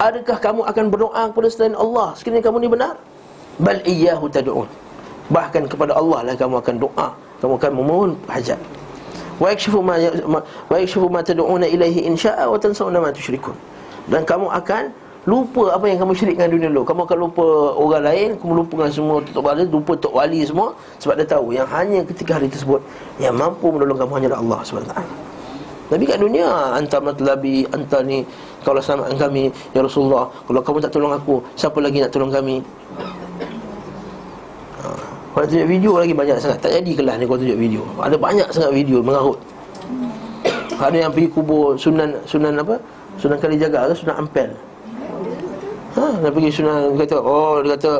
Adakah 0.00 0.36
kamu 0.40 0.60
akan 0.66 0.84
berdoa 0.88 1.22
kepada 1.30 1.48
selain 1.52 1.76
Allah? 1.76 2.16
Sekiranya 2.16 2.42
kamu 2.48 2.56
ni 2.64 2.68
benar? 2.72 2.96
Bal 3.60 3.78
iyyahu 3.84 4.26
tad'un. 4.32 4.68
Bahkan 5.28 5.68
kepada 5.68 5.92
Allah 5.94 6.32
lah 6.32 6.34
kamu 6.34 6.58
akan 6.64 6.76
doa. 6.80 7.08
Kamu 7.44 7.54
akan 7.60 7.72
memohon 7.76 8.10
hajat. 8.26 8.58
Wa 9.36 9.52
yakshifu 9.52 9.84
ma 9.84 10.00
wa 10.70 10.76
yakshifu 10.80 11.06
ma 11.12 11.20
tad'una 11.20 11.68
ilaihi 11.68 12.08
in 12.08 12.16
syaa 12.16 12.48
wa 12.48 12.56
tansawna 12.56 12.98
ma 13.04 13.12
tusyrikun. 13.12 13.54
Dan 14.08 14.24
kamu 14.26 14.48
akan 14.48 14.90
lupa 15.22 15.70
apa 15.70 15.86
yang 15.86 16.02
kamu 16.02 16.12
syirikkan 16.18 16.50
dunia 16.50 16.66
dulu. 16.66 16.82
Kamu 16.82 17.06
akan 17.06 17.18
lupa 17.18 17.46
orang 17.78 18.02
lain 18.10 18.28
kamu 18.42 18.52
lupakan 18.66 18.90
semua 18.90 19.22
tok 19.22 19.42
wali 19.46 19.62
lupa 19.70 19.92
tok 19.94 20.12
wali 20.18 20.42
semua 20.42 20.74
sebab 20.98 21.14
dia 21.14 21.26
tahu 21.30 21.54
yang 21.54 21.66
hanya 21.70 22.02
ketika 22.02 22.42
hari 22.42 22.50
tersebut 22.50 22.82
yang 23.22 23.38
mampu 23.38 23.70
menolong 23.70 24.02
kamu 24.02 24.12
hanyalah 24.18 24.38
Allah 24.42 24.58
SWT 24.66 24.94
tapi 25.92 26.08
kat 26.08 26.24
dunia 26.24 26.48
Anta 26.72 27.04
matlabi 27.04 27.68
Anta 27.68 28.00
ni 28.00 28.24
Kalau 28.64 28.80
selamatkan 28.80 29.28
kami 29.28 29.52
Ya 29.76 29.84
Rasulullah. 29.84 30.24
Kalau 30.48 30.64
kamu 30.64 30.80
tak 30.80 30.96
tolong 30.96 31.12
aku 31.12 31.44
Siapa 31.52 31.84
lagi 31.84 32.00
nak 32.00 32.08
tolong 32.08 32.32
kami? 32.32 32.64
Ha. 34.80 34.88
Kalau 35.36 35.44
tunjuk 35.44 35.68
video 35.68 36.00
lagi 36.00 36.16
banyak 36.16 36.40
sangat. 36.40 36.64
Tak 36.64 36.72
jadi 36.80 36.92
kelas 36.96 37.20
ni 37.20 37.24
kalau 37.28 37.40
tunjuk 37.44 37.60
video. 37.60 37.84
Ada 38.00 38.16
banyak 38.16 38.48
sangat 38.56 38.72
video 38.72 39.04
mengarut. 39.04 39.36
Ada 40.80 40.96
yang 40.96 41.12
pergi 41.12 41.28
kubur 41.28 41.76
Sunan 41.76 42.16
Sunan 42.24 42.56
apa? 42.56 42.80
Sunan 43.20 43.36
Kalijaga 43.36 43.92
ke? 43.92 43.94
Sunan 44.00 44.16
Ampel 44.24 44.71
Ha, 45.92 46.24
pergi 46.24 46.50
Sunan 46.50 46.96
kata, 46.96 47.16
oh 47.20 47.60
dia 47.60 47.76
kata 47.76 47.94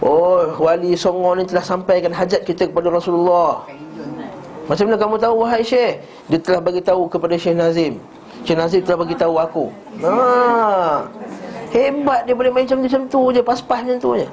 Oh, 0.00 0.56
wali 0.56 0.96
Songo 0.96 1.36
ni 1.36 1.44
telah 1.44 1.60
sampaikan 1.60 2.08
hajat 2.12 2.48
kita 2.48 2.72
kepada 2.72 2.88
Rasulullah 2.88 3.68
macam 4.70 4.86
mana 4.86 5.02
kamu 5.02 5.16
tahu 5.18 5.34
wahai 5.42 5.66
Syekh? 5.66 5.98
Dia 6.30 6.38
telah 6.38 6.62
bagi 6.62 6.78
tahu 6.78 7.10
kepada 7.10 7.34
Syekh 7.34 7.58
Nazim. 7.58 7.98
Syekh 8.46 8.54
Nazim 8.54 8.80
telah 8.86 9.02
bagi 9.02 9.18
tahu 9.18 9.34
aku. 9.34 9.64
Ha. 9.98 10.14
Hebat 11.74 12.22
dia 12.22 12.38
boleh 12.38 12.54
main 12.54 12.70
macam 12.70 12.78
macam 12.86 13.02
tu 13.10 13.34
je, 13.34 13.42
pas-pas 13.42 13.82
macam 13.82 13.98
tu 13.98 14.10
je. 14.14 14.30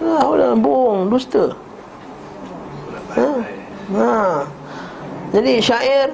Ha, 0.00 0.24
udah 0.24 0.56
bohong, 0.56 1.12
dusta. 1.12 1.52
Ha. 3.20 3.28
ha. 4.00 4.12
Jadi 5.36 5.52
syair 5.60 6.08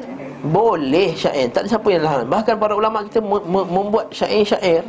boleh 0.45 1.16
syair, 1.16 1.49
tak 1.49 1.64
ada 1.64 1.68
siapa 1.76 1.89
yang 1.89 2.03
larang. 2.05 2.28
Bahkan 2.28 2.55
para 2.61 2.74
ulama 2.76 3.05
kita 3.07 3.22
membuat 3.47 4.12
syair-syair. 4.12 4.84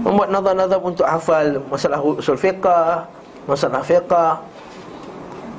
Membuat 0.00 0.32
nazar-nazar 0.32 0.80
untuk 0.80 1.04
hafal 1.04 1.60
masalah 1.68 2.00
usul 2.00 2.40
fiqah, 2.40 3.04
masalah 3.44 3.84
fiqah 3.84 4.40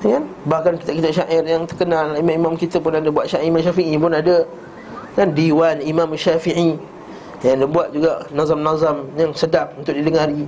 kan? 0.02 0.26
Bahkan 0.50 0.82
kitab-kitab 0.82 1.14
syair 1.14 1.44
yang 1.46 1.64
terkenal 1.70 2.18
Imam-imam 2.18 2.58
kita 2.58 2.82
pun 2.82 2.98
ada 2.98 3.06
buat 3.14 3.30
syair. 3.30 3.46
Imam 3.46 3.62
Syafi'i 3.62 3.94
pun 4.02 4.10
ada. 4.10 4.42
Kan? 5.14 5.30
Diwan 5.38 5.78
Imam 5.86 6.10
Syafi'i. 6.18 6.74
Yang 7.46 7.56
dia 7.58 7.68
buat 7.70 7.88
juga 7.94 8.12
nazam-nazam 8.34 9.06
yang 9.18 9.32
sedap 9.38 9.74
untuk 9.78 9.94
didengari. 9.94 10.46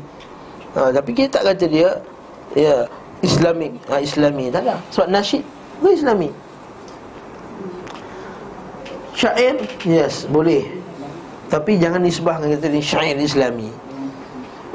Ha, 0.74 0.89
Tapi 0.89 1.10
kita 1.14 1.38
tak 1.38 1.54
kata 1.54 1.66
dia 1.70 2.02
Ya 2.58 2.89
Islamik 3.22 3.78
ha, 3.94 4.02
Islami 4.02 4.50
Tak 4.50 4.66
ada. 4.66 4.82
Sebab 4.89 5.06
nasyid 5.06 5.46
Bukan 5.78 5.94
Islami 5.94 6.30
Syair? 9.24 9.56
Yes 9.88 10.28
Boleh. 10.28 10.68
Tapi 11.48 11.80
jangan 11.80 12.04
nisbahkan 12.04 12.52
kata 12.52 12.68
ni 12.68 12.84
Syair 12.84 13.16
Islami. 13.16 13.72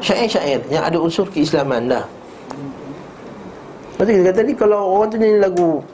Syair-syair 0.00 0.64
Yang 0.72 0.84
ada 0.88 0.96
unsur 0.96 1.26
keislaman 1.28 1.92
dah. 1.92 2.04
Lepas 3.98 4.08
kita 4.08 4.24
kata 4.32 4.40
ni 4.46 4.52
kalau 4.56 4.96
orang 4.96 5.08
tu 5.12 5.16
nyanyi 5.20 5.38
lagu 5.42 5.84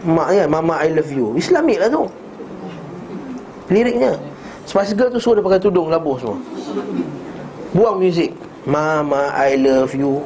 Mak 0.00 0.28
ya, 0.32 0.44
Mama 0.48 0.80
I 0.80 0.96
love 0.96 1.12
you. 1.12 1.36
Islamik 1.36 1.76
lah 1.76 1.92
tu. 1.92 2.08
Liriknya. 3.68 4.16
Spice 4.64 4.96
Girl 4.96 5.12
tu 5.12 5.20
suruh 5.20 5.40
dia 5.40 5.44
pakai 5.44 5.60
tudung 5.60 5.92
labuh 5.92 6.16
semua. 6.16 6.38
Buang 7.76 8.00
muzik. 8.00 8.32
Mama 8.64 9.28
I 9.36 9.60
love 9.60 9.92
you. 9.92 10.24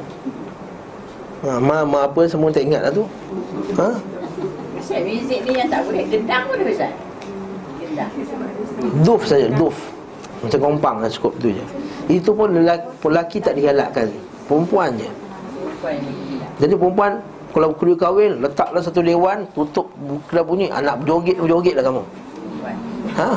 Ha, 1.43 1.59
Mama 1.59 2.07
apa 2.07 2.23
semua 2.23 2.55
tak 2.55 2.63
ingat 2.63 2.87
lah 2.87 2.91
tu. 2.95 3.03
Ha? 3.75 3.89
Ustaz, 4.85 5.01
muzik 5.01 5.39
ni 5.49 5.57
yang 5.57 5.65
tak 5.65 5.81
boleh. 5.81 6.05
Gendang 6.13 6.45
pun 6.45 6.61
Ustaz. 6.61 6.93
Gendang 7.81 8.09
Duf 9.01 9.21
saja, 9.25 9.49
duf. 9.57 9.73
Macam 10.45 10.59
kompang 10.61 11.01
lah 11.01 11.09
cukup 11.09 11.33
tu 11.41 11.49
je. 11.49 11.65
Itu 12.05 12.37
pun 12.37 12.53
lelaki, 12.53 12.85
lelaki 13.01 13.37
tak 13.41 13.57
digalakkan. 13.57 14.13
Perempuan 14.45 14.93
je. 14.93 15.09
Jadi 16.61 16.73
perempuan 16.77 17.17
Kalau 17.53 17.69
kuliah 17.77 17.97
kahwin 17.97 18.41
Letaklah 18.41 18.81
satu 18.81 19.05
dewan 19.05 19.45
Tutup 19.53 19.85
Kena 20.25 20.41
bunyi 20.41 20.65
Anak 20.73 21.05
berjoget-berjoget 21.05 21.77
lah 21.77 21.83
kamu. 21.85 22.03
Ha? 23.13 23.29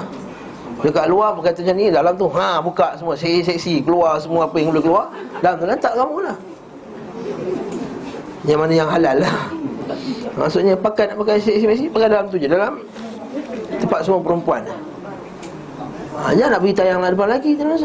Dekat 0.80 1.06
luar 1.12 1.36
berkata 1.36 1.60
macam 1.60 1.76
ni 1.76 1.92
Dalam 1.92 2.14
tu 2.16 2.24
Ha 2.32 2.64
buka 2.64 2.96
semua 2.96 3.12
Seksi-seksi 3.20 3.84
Keluar 3.84 4.16
semua 4.16 4.48
apa 4.48 4.56
yang 4.56 4.72
boleh 4.72 4.80
keluar 4.80 5.04
Dalam 5.44 5.60
tu 5.60 5.66
letak 5.68 5.92
kamu 5.92 6.16
lah. 6.24 6.36
Yang 8.48 8.58
mana 8.64 8.72
yang 8.72 8.88
halal 8.88 9.16
lah 9.20 9.36
Maksudnya 10.36 10.74
pakai 10.76 11.12
nak 11.12 11.16
pakai 11.24 11.40
seksi-seksi 11.40 11.88
Pakai 11.92 12.08
dalam 12.12 12.26
tu 12.28 12.36
je 12.36 12.48
Dalam 12.50 12.82
Tempat 13.78 14.00
semua 14.04 14.20
perempuan 14.20 14.62
ha, 16.16 16.34
Jangan 16.34 16.58
nak 16.58 16.62
tayang 16.74 17.00
lah 17.00 17.10
depan 17.14 17.28
lagi 17.30 17.52
Terus 17.56 17.82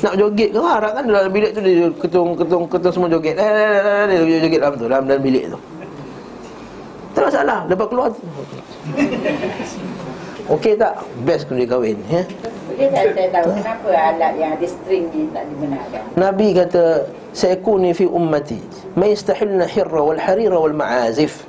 nak 0.00 0.16
joget 0.16 0.48
ke 0.52 0.60
harap 0.60 0.92
kan 0.96 1.04
dalam 1.04 1.28
bilik 1.28 1.52
tu 1.52 1.60
dia 1.60 1.92
ketung 2.00 2.32
ketung 2.32 2.64
ketung 2.64 2.92
semua 2.92 3.08
joget. 3.12 3.36
Eh, 3.36 3.44
eh, 3.44 4.16
eh, 4.16 4.20
dia 4.24 4.38
joget 4.48 4.60
dalam 4.64 4.74
tu 4.80 4.86
dalam 4.88 5.04
dalam 5.04 5.22
bilik 5.22 5.44
tu. 5.52 5.58
Tak 7.12 7.22
masalah, 7.28 7.58
lepas 7.68 7.86
keluar. 7.90 8.10
Okey 10.56 10.78
tak? 10.78 10.94
Best 11.26 11.46
kena 11.46 11.66
kahwin, 11.66 11.98
ya. 12.08 12.22
Boleh 12.80 12.96
tak 12.96 13.12
saya 13.12 13.28
tahu 13.28 13.48
kenapa 13.60 13.88
alat 13.92 14.32
yang 14.40 14.50
ada 14.56 14.64
string 14.64 15.04
ni 15.12 15.28
tak 15.36 15.44
dibenarkan 15.52 16.00
Nabi 16.16 16.48
kata, 16.56 16.84
"Sayakuni 17.36 17.92
fi 17.92 18.08
ummati 18.08 18.56
may 18.96 19.12
yastahilna 19.12 19.68
hirra 19.68 20.00
wal 20.00 20.16
harira 20.16 20.56
wal 20.56 20.72
ma'azif." 20.72 21.44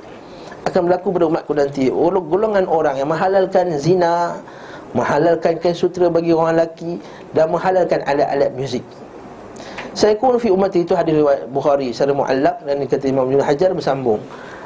Akan 0.68 0.84
berlaku 0.84 1.08
pada 1.16 1.26
umatku 1.32 1.52
nanti 1.56 1.88
golongan 1.88 2.68
orang 2.68 3.00
yang 3.00 3.08
menghalalkan 3.08 3.80
zina, 3.80 4.36
menghalalkan 4.92 5.56
kain 5.56 5.72
sutera 5.72 6.12
bagi 6.12 6.36
orang 6.36 6.54
lelaki 6.54 7.00
dan 7.32 7.48
menghalalkan 7.48 8.04
alat-alat 8.04 8.52
muzik. 8.52 8.84
Saya 9.96 10.12
kun 10.20 10.36
fi 10.36 10.52
ummati 10.52 10.84
itu 10.84 10.92
hadis 10.92 11.16
riwayat 11.16 11.48
Bukhari 11.48 11.96
secara 11.96 12.12
muallaq 12.12 12.60
dan 12.64 12.76
kata 12.84 13.04
Imam 13.08 13.24
Ibn 13.32 13.40
Hajar 13.40 13.72
bersambung. 13.72 14.20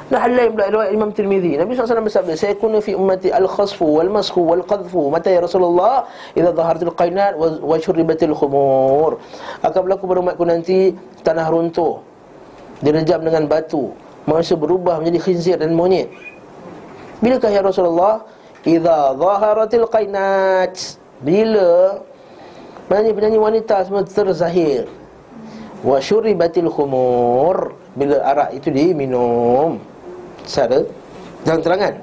Nah 0.07 0.23
lain 0.23 0.55
pula 0.55 0.71
riwayat 0.71 0.91
Imam 0.95 1.11
Tirmizi. 1.11 1.59
Nabi 1.59 1.75
SAW 1.75 1.99
bersabda, 2.07 2.39
"Saya 2.39 2.55
kun 2.55 2.79
fi 2.79 2.95
ummati 2.95 3.27
al-khasfu 3.27 3.83
wal 3.83 4.07
mashu 4.07 4.39
wal 4.39 4.63
qadhfu 4.63 5.11
mata 5.11 5.27
ya 5.27 5.43
Rasulullah 5.43 6.07
idza 6.31 6.55
dhaharatil 6.55 6.95
qainat 6.95 7.35
wa 7.35 7.75
syuribatil 7.75 8.31
khumur." 8.31 9.19
Akan 9.59 9.79
berlaku 9.83 10.07
pada 10.07 10.19
umatku 10.23 10.43
nanti 10.47 10.95
tanah 11.27 11.51
runtuh 11.51 11.99
direjam 12.79 13.19
dengan 13.19 13.51
batu, 13.51 13.91
manusia 14.23 14.55
berubah 14.55 15.03
menjadi 15.03 15.19
khinzir 15.27 15.59
dan 15.59 15.75
monyet. 15.75 16.07
Bilakah 17.19 17.51
ya 17.51 17.59
Rasulullah? 17.59 18.23
Idza 18.63 19.11
dhaharatil 19.11 19.91
qainat. 19.91 20.95
Bila 21.19 21.99
penyanyi-penyanyi 22.87 23.39
wanita 23.43 23.83
semua 23.83 24.07
terzahir. 24.07 24.87
Wa 25.83 25.99
syuribatil 25.99 26.71
khumur. 26.71 27.75
Bila 27.97 28.21
arak 28.23 28.55
itu 28.55 28.69
diminum 28.69 29.81
secara 30.47 30.87
terang-terangan. 31.43 31.93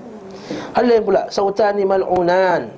Hal 0.77 0.85
lain 0.85 1.03
pula 1.03 1.27
sautani 1.33 1.83
mal'unan. 1.83 2.71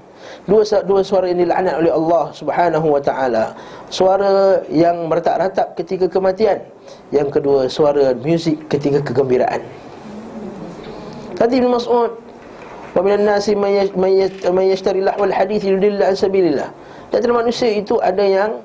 Dua 0.46 0.62
dua 0.86 1.02
suara 1.02 1.30
ini 1.30 1.46
dilaknat 1.46 1.82
oleh 1.82 1.90
Allah 1.90 2.30
Subhanahu 2.34 2.86
wa 2.94 3.02
taala. 3.02 3.54
Suara 3.90 4.62
yang 4.70 5.10
meratap-ratap 5.10 5.74
ketika 5.78 6.06
kematian. 6.06 6.62
Yang 7.10 7.38
kedua 7.38 7.66
suara 7.66 8.14
muzik 8.14 8.66
ketika 8.70 9.02
kegembiraan. 9.02 9.62
Tadi 11.36 11.60
Ibn 11.60 11.68
Mas'ud 11.68 12.26
Wa 12.96 13.04
minan 13.04 13.28
nasi 13.28 13.52
man 13.52 14.64
yashtari 14.64 15.04
lahwal 15.04 15.28
hadith 15.28 15.68
yudilla 15.68 16.08
an 16.08 16.16
sabilillah. 16.16 16.72
Di 17.12 17.20
antara 17.20 17.36
manusia 17.36 17.68
itu 17.68 18.00
ada 18.00 18.24
yang 18.24 18.64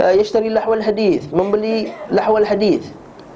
uh, 0.00 0.12
yashtari 0.16 0.48
lahwal 0.48 0.80
hadith, 0.80 1.28
membeli 1.36 1.92
lahwal 2.08 2.48
hadith. 2.48 2.88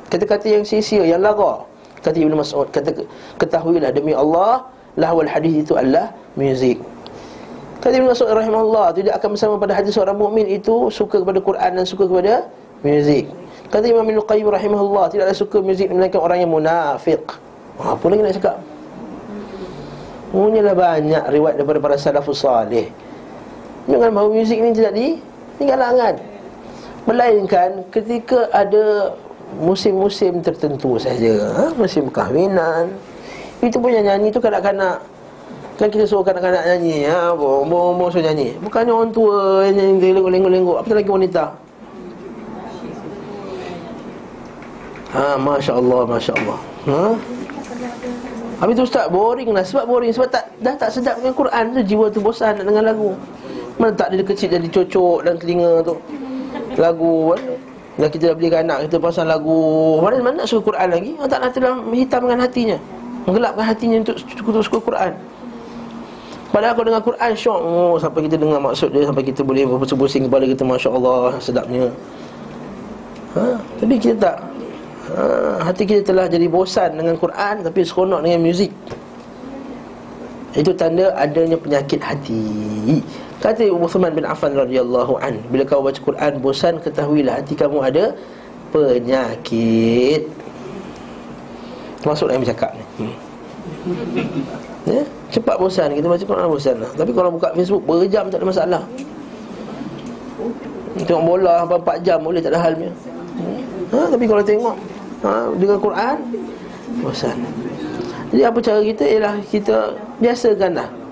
Kata-kata 0.09 0.49
yang 0.49 0.65
sia-sia, 0.65 1.05
yang 1.05 1.21
laga. 1.21 1.69
Kata 2.01 2.17
Ibnu 2.17 2.37
Mas'ud, 2.39 2.69
kata 2.71 2.93
ketahuilah 3.41 3.91
demi 3.93 4.13
Allah, 4.13 4.67
lahwal 4.97 5.29
hadis 5.29 5.65
itu 5.65 5.73
adalah 5.77 6.13
muzik. 6.35 6.81
Kata 7.87 8.03
Ibn 8.03 8.09
Mas'ud 8.11 8.27
rahimahullah 8.27 8.87
Tidak 8.99 9.13
akan 9.15 9.29
bersama 9.37 9.55
pada 9.61 9.77
hadis 9.77 9.95
seorang 9.95 10.19
mukmin 10.19 10.43
itu 10.49 10.91
Suka 10.91 11.23
kepada 11.23 11.39
Quran 11.39 11.71
dan 11.79 11.85
suka 11.87 12.09
kepada 12.09 12.49
muzik. 12.83 13.31
Kata 13.71 13.87
Imam 13.87 14.03
Ibn 14.03 14.27
Qayyim 14.27 14.49
rahimahullah 14.51 15.07
Tidaklah 15.15 15.37
suka 15.37 15.63
muzik 15.63 15.93
melainkan 15.95 16.19
orang 16.19 16.43
yang 16.43 16.51
munafik 16.51 17.23
ha, 17.79 17.95
Apa 17.95 18.05
lagi 18.11 18.27
nak 18.27 18.35
cakap? 18.43 18.57
Punyalah 20.35 20.75
banyak 20.75 21.25
riwayat 21.33 21.57
daripada 21.57 21.79
para 21.79 21.97
salafus 21.97 22.43
salih. 22.43 22.91
Jangan 23.87 24.11
bahawa 24.11 24.29
muzik 24.35 24.59
ni 24.59 24.75
tidak 24.75 24.93
di 24.93 25.07
Tinggalangan 25.63 26.19
Melainkan 27.07 27.87
ketika 27.95 28.51
ada 28.51 29.15
Musim-musim 29.57 30.43
tertentu 30.43 30.99
saja 30.99 31.35
ha? 31.55 31.65
Musim 31.79 32.11
kahwinan. 32.11 32.91
Itu 33.63 33.81
punya 33.81 34.03
nyanyi 34.03 34.35
tu 34.35 34.43
kanak-kanak. 34.43 35.01
Kan 35.77 35.89
kita 35.93 36.09
suruh 36.09 36.25
kanak-kanak 36.25 36.65
nyanyi 36.65 37.09
ya, 37.09 37.33
Bohong-bohong 37.37 38.11
suruh 38.13 38.25
nyanyi. 38.27 38.59
Bukannya 38.61 38.93
orang 38.93 39.13
tua 39.13 39.65
yang 39.69 39.77
nyanyi 39.77 40.13
lenggok-lenggok 40.17 40.77
Apa 40.83 40.91
lagi 40.93 41.11
wanita? 41.13 41.45
Ha, 45.17 45.41
Masya 45.41 45.73
Allah, 45.79 46.01
Masya 46.05 46.33
Allah 46.37 46.59
ha? 46.91 47.03
Habis 48.57 48.75
tu 48.81 48.85
Ustaz, 48.89 49.07
boring 49.13 49.53
lah. 49.53 49.65
Sebab 49.65 49.85
boring, 49.85 50.13
sebab 50.17 50.33
tak, 50.33 50.49
dah 50.65 50.75
tak 50.81 50.89
sedap 50.89 51.21
dengan 51.21 51.37
Quran 51.37 51.65
tu. 51.77 51.81
Jiwa 51.93 52.09
tu 52.09 52.25
bosan 52.25 52.57
nak 52.57 52.65
dengar 52.65 52.85
lagu. 52.89 53.13
Mana 53.77 53.93
tak 53.93 54.17
dia 54.17 54.25
kecil 54.25 54.49
jadi 54.49 54.69
cocok 54.73 55.17
dalam 55.29 55.37
telinga 55.37 55.73
tu. 55.85 55.95
Lagu 56.81 57.37
kan 57.37 57.41
Dan 57.97 58.09
kita 58.13 58.33
dah 58.33 58.37
belikan 58.37 58.69
anak 58.69 58.93
kita 58.93 59.01
pasal 59.01 59.25
lagu 59.25 59.57
Mana 60.05 60.21
mana 60.21 60.45
nak 60.45 60.49
suka 60.53 60.73
Quran 60.73 60.89
lagi? 60.93 61.13
Tak 61.17 61.39
nak 61.41 61.51
dalam 61.57 61.77
hitamkan 61.97 62.37
hatinya. 62.37 62.77
Menggelapkan 63.25 63.65
hatinya 63.65 63.97
untuk 64.05 64.17
suka 64.61 64.79
Quran. 64.85 65.13
Padahal 66.53 66.73
kalau 66.77 66.87
dengar 66.93 67.03
Quran 67.05 67.31
syok. 67.33 67.59
Oh, 67.65 67.97
Sampai 67.97 68.21
kita 68.29 68.37
dengar 68.37 68.61
maksud 68.61 68.93
dia 68.93 69.09
Sampai 69.09 69.25
kita 69.25 69.41
boleh 69.41 69.65
berpusing 69.65 70.29
kepala 70.29 70.45
kita 70.45 70.63
Masya 70.63 70.91
Allah 70.93 71.41
sedapnya. 71.41 71.85
Ha? 73.37 73.45
Tapi 73.81 73.95
kita 73.97 74.17
tak. 74.21 74.37
Ha? 75.17 75.23
Hati 75.65 75.83
kita 75.89 76.03
telah 76.13 76.29
jadi 76.29 76.47
bosan 76.53 77.01
dengan 77.01 77.17
Quran 77.17 77.65
Tapi 77.65 77.81
seronok 77.81 78.21
dengan 78.21 78.41
muzik. 78.45 78.73
Itu 80.57 80.73
tanda 80.73 81.13
adanya 81.17 81.57
penyakit 81.57 82.01
hati 82.01 82.45
Kata 83.37 83.69
Uthman 83.69 84.17
bin 84.17 84.25
Affan 84.25 84.57
radhiyallahu 84.57 85.21
an 85.21 85.37
Bila 85.53 85.69
kau 85.69 85.85
baca 85.85 86.01
Quran 86.01 86.41
bosan 86.41 86.81
Ketahuilah 86.81 87.45
hati 87.45 87.53
kamu 87.53 87.85
ada 87.85 88.17
Penyakit 88.73 90.25
Masuk 92.01 92.33
yang 92.33 92.41
bercakap 92.41 92.73
ni 92.73 92.85
hmm. 93.05 93.15
Ya? 94.89 95.03
Cepat 95.35 95.61
bosan 95.61 95.93
Kita 95.93 96.07
baca 96.09 96.25
Quran 96.25 96.47
bosan 96.49 96.77
lah. 96.81 96.91
Tapi 96.97 97.11
kalau 97.13 97.35
buka 97.35 97.53
Facebook 97.53 97.83
Berjam 97.85 98.33
tak 98.33 98.41
ada 98.41 98.47
masalah 98.49 98.83
Tengok 100.97 101.25
bola 101.27 101.69
Berapa 101.69 102.01
jam 102.01 102.25
boleh 102.25 102.41
tak 102.41 102.57
ada 102.57 102.61
halnya 102.63 102.89
ha? 103.93 104.09
Tapi 104.09 104.25
kalau 104.25 104.41
tengok 104.41 104.77
ha? 105.29 105.53
Dengan 105.61 105.77
Quran 105.77 106.17
Bosan 107.05 107.37
Jadi 108.33 108.43
apa 108.49 108.59
cara 108.65 108.81
kita 108.81 109.05
Ialah 109.05 109.35
kita 109.45 109.77
Biasakanlah 110.25 111.06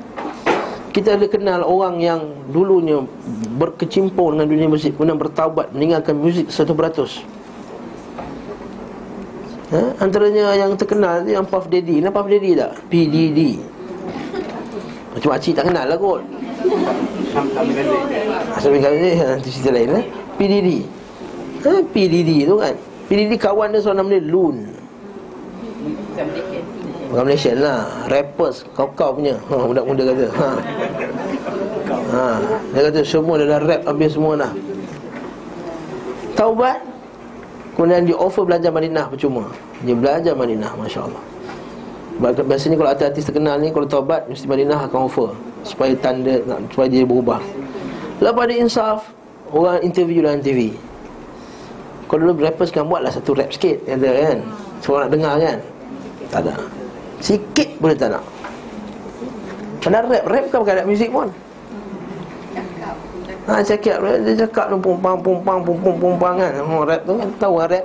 kita 0.95 1.19
ada 1.19 1.27
kenal 1.27 1.67
orang 1.67 1.99
yang 1.99 2.21
dulunya 2.55 3.03
berkecimpung 3.59 4.39
dengan 4.39 4.47
dunia 4.47 4.71
muzik 4.71 4.95
kemudian 4.95 5.19
bertaubat 5.19 5.75
meninggalkan 5.75 6.15
muzik 6.15 6.47
100%. 6.47 6.71
Ha? 9.75 9.81
Antaranya 9.99 10.55
yang 10.55 10.79
terkenal 10.79 11.27
yang 11.27 11.43
Puff 11.51 11.67
Daddy. 11.67 11.99
Kenapa 11.99 12.23
Puff 12.23 12.31
Daddy 12.31 12.55
tak? 12.55 12.79
PDD. 12.87 13.59
Macam 15.19 15.29
makcik 15.35 15.59
tak 15.59 15.67
kenal 15.67 15.83
lah 15.91 15.99
kot. 15.99 16.23
Asal 18.55 18.71
bin 18.71 18.79
Khalid 18.79 19.19
Nanti 19.19 19.51
cerita 19.51 19.71
lain 19.75 19.99
eh? 19.99 20.05
PDD. 20.39 20.71
Ha? 21.67 21.83
PDD 21.91 22.31
tu 22.47 22.55
kan. 22.55 22.75
PDD 23.11 23.35
kawan 23.35 23.75
dia 23.75 23.83
seorang 23.83 24.07
nama 24.07 24.15
dia 24.15 24.23
Loon. 24.23 24.57
Bukan 27.15 27.31
Malaysia 27.31 27.55
lah 27.55 27.87
Rappers 28.11 28.67
Kau-kau 28.75 29.15
punya. 29.15 29.39
Ha, 29.47 29.55
Budak 29.63 29.87
muda 29.87 30.03
kata. 30.03 30.27
Ha. 30.35 30.49
ha. 32.11 32.27
Dia 32.75 32.91
kata 32.91 33.01
semua 33.07 33.39
dah 33.39 33.63
rap 33.63 33.87
Habis 33.87 34.19
semua 34.19 34.35
dah 34.35 34.51
Taubat 36.35 36.83
Kemudian 37.79 38.03
dia 38.03 38.19
offer 38.19 38.43
belajar 38.43 38.71
Madinah 38.75 39.07
percuma. 39.07 39.47
Dia 39.87 39.95
belajar 39.95 40.35
Madinah 40.35 40.75
Masya 40.75 41.07
Allah 41.07 41.23
Biasanya 42.43 42.75
kalau 42.83 42.91
artis-artis 42.91 43.31
terkenal 43.31 43.63
ni 43.63 43.71
Kalau 43.71 43.87
taubat 43.87 44.27
Mesti 44.27 44.51
Madinah 44.51 44.91
akan 44.91 45.07
offer 45.07 45.31
Supaya 45.63 45.95
tanda 45.95 46.43
Supaya 46.75 46.91
dia 46.91 47.07
berubah. 47.07 47.39
Lepas 48.19 48.45
dia 48.51 48.59
insaf 48.59 49.07
Orang 49.55 49.79
interview 49.87 50.27
dalam 50.27 50.43
TV 50.43 50.75
Kalau 52.11 52.27
dulu 52.27 52.43
rappers 52.43 52.75
kan 52.75 52.91
buatlah 52.91 53.15
satu 53.15 53.39
rap 53.39 53.55
sikit 53.55 53.87
Kata 53.87 54.03
kan. 54.03 54.39
Semua 54.83 55.07
nak 55.07 55.11
dengar 55.15 55.35
kan? 55.39 55.59
Tak 56.35 56.43
ada 56.43 56.84
Sikit 57.21 57.69
boleh 57.79 57.97
tak 57.97 58.15
nak? 58.15 58.25
Mana 59.85 60.01
rap. 60.07 60.25
Rap 60.25 60.45
kan 60.49 60.59
bukan 60.65 60.75
rap 60.81 60.87
muzik 60.89 61.11
pun. 61.13 61.29
Ha 63.45 63.61
cakap 63.61 64.01
Dia 64.01 64.49
cakap 64.49 64.73
tu 64.73 64.81
Pumpang 64.81 65.21
pumpang 65.21 65.61
pumpang 65.61 65.97
pumpang 66.01 66.35
kan. 66.41 66.53
Oh, 66.65 66.83
Rap 66.89 67.05
tu 67.05 67.13
kan. 67.21 67.29
Tahu 67.37 67.55
kan 67.61 67.69
rap? 67.69 67.85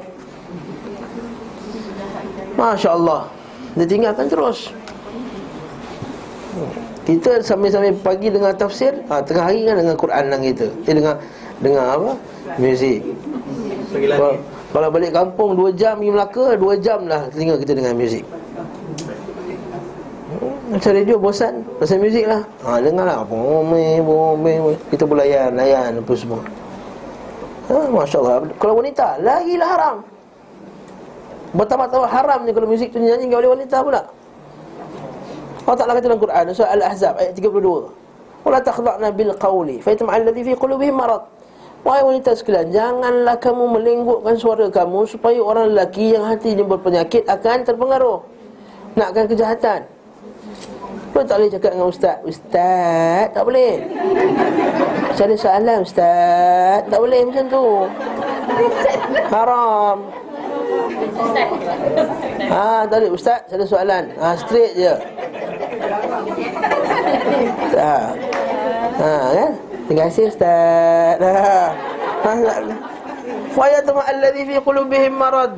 Masya 2.55 2.89
Allah 2.95 3.21
Dia 3.75 3.86
tinggalkan 3.88 4.25
terus. 4.32 4.71
Kita 7.03 7.41
sambil-sambil 7.43 7.95
pagi 7.99 8.27
dengar 8.32 8.55
tafsir 8.55 8.95
ha, 9.11 9.19
Tengah 9.19 9.51
hari 9.51 9.67
kan 9.67 9.75
dengan 9.80 9.95
Quran 9.99 10.23
dalam 10.32 10.41
kita. 10.43 10.67
Eh 10.88 10.93
dengar 10.95 11.15
Dengar 11.59 11.86
apa? 11.99 12.11
Muzik 12.55 13.03
kalau, 13.89 14.38
kalau 14.69 14.88
balik 14.93 15.11
kampung 15.13 15.57
2 15.57 15.73
jam 15.73 15.97
pergi 15.97 16.11
Melaka 16.13 16.45
2 16.53 16.86
jam 16.86 16.99
lah 17.09 17.25
telinga 17.34 17.57
kita 17.57 17.73
dengan 17.73 17.93
muzik 17.97 18.21
macam 20.70 20.91
radio 20.93 21.17
bosan 21.17 21.65
Pasal 21.82 21.97
muzik 21.97 22.26
lah. 22.30 22.41
Ha, 22.63 22.78
Dengar 22.80 23.05
lah 23.09 23.26
Bome, 23.26 23.99
bome, 24.05 24.78
Kita 24.93 25.03
pun 25.03 25.17
layan 25.17 25.57
Layan 25.57 25.99
apa 25.99 26.13
semua. 26.13 26.41
Ha, 27.70 27.76
Masya 27.89 28.17
Allah 28.22 28.38
Kalau 28.61 28.74
wanita 28.78 29.17
Lagilah 29.20 29.70
haram. 29.70 29.97
Bertambah-tambah 31.57 32.09
haramnya 32.09 32.51
Kalau 32.53 32.67
muzik 32.70 32.93
tu 32.93 33.01
nyanyi 33.01 33.34
oleh 33.34 33.49
wanita 33.49 33.82
pula. 33.82 34.01
Allah 35.65 35.78
Ta'ala 35.78 35.91
kata 35.97 36.05
dalam 36.09 36.22
Quran 36.22 36.43
Surah 36.53 36.72
Al-Ahzab 36.78 37.13
Ayat 37.17 37.34
32 37.38 38.45
Wala 38.45 38.59
takhlaqna 38.63 39.09
bil 39.13 39.34
qawli 39.36 39.82
Faitam'al 39.84 40.26
ladhi 40.26 40.41
fi 40.47 40.53
qulubihim 40.55 40.95
marad. 40.97 41.26
Wahai 41.86 42.01
wanita 42.05 42.34
sekalian 42.34 42.74
Janganlah 42.74 43.38
kamu 43.38 43.78
melenggukkan 43.78 44.36
suara 44.38 44.65
kamu 44.70 45.05
Supaya 45.05 45.38
orang 45.41 45.74
lelaki 45.74 46.13
yang 46.13 46.26
hatinya 46.26 46.65
berpenyakit 46.65 47.26
Akan 47.30 47.65
terpengaruh. 47.65 48.24
Nakkan 48.97 49.30
kejahatan 49.30 49.99
Kau 51.10 51.26
tak 51.26 51.41
boleh 51.41 51.49
cakap 51.49 51.72
dengan 51.74 51.89
ustaz. 51.89 52.18
Ustaz, 52.22 53.34
tak 53.34 53.41
boleh. 53.41 53.82
Saya 55.18 55.26
ada 55.26 55.36
soalan 55.41 55.78
ustaz. 55.82 56.86
Tak 56.86 56.99
boleh 57.01 57.20
macam 57.26 57.45
tu. 57.49 57.66
Haram. 59.34 59.97
Ha, 62.53 62.86
tak 62.86 62.97
boleh. 63.01 63.12
Ustaz, 63.12 63.41
saya 63.49 63.57
ada 63.57 63.66
soalan. 63.66 64.03
Ha, 64.22 64.28
straight 64.38 64.74
je. 64.78 64.93
Ha, 67.74 67.95
ha 69.01 69.12
kan? 69.34 69.51
Terima 69.89 70.01
kasih 70.05 70.24
ustaz. 70.30 71.16
Ha, 71.18 71.34
ha 72.22 72.34
Fayatama 73.49 74.05
alladhi 74.05 74.45
fi 74.45 74.55
qulubihim 74.62 75.18
marad. 75.18 75.57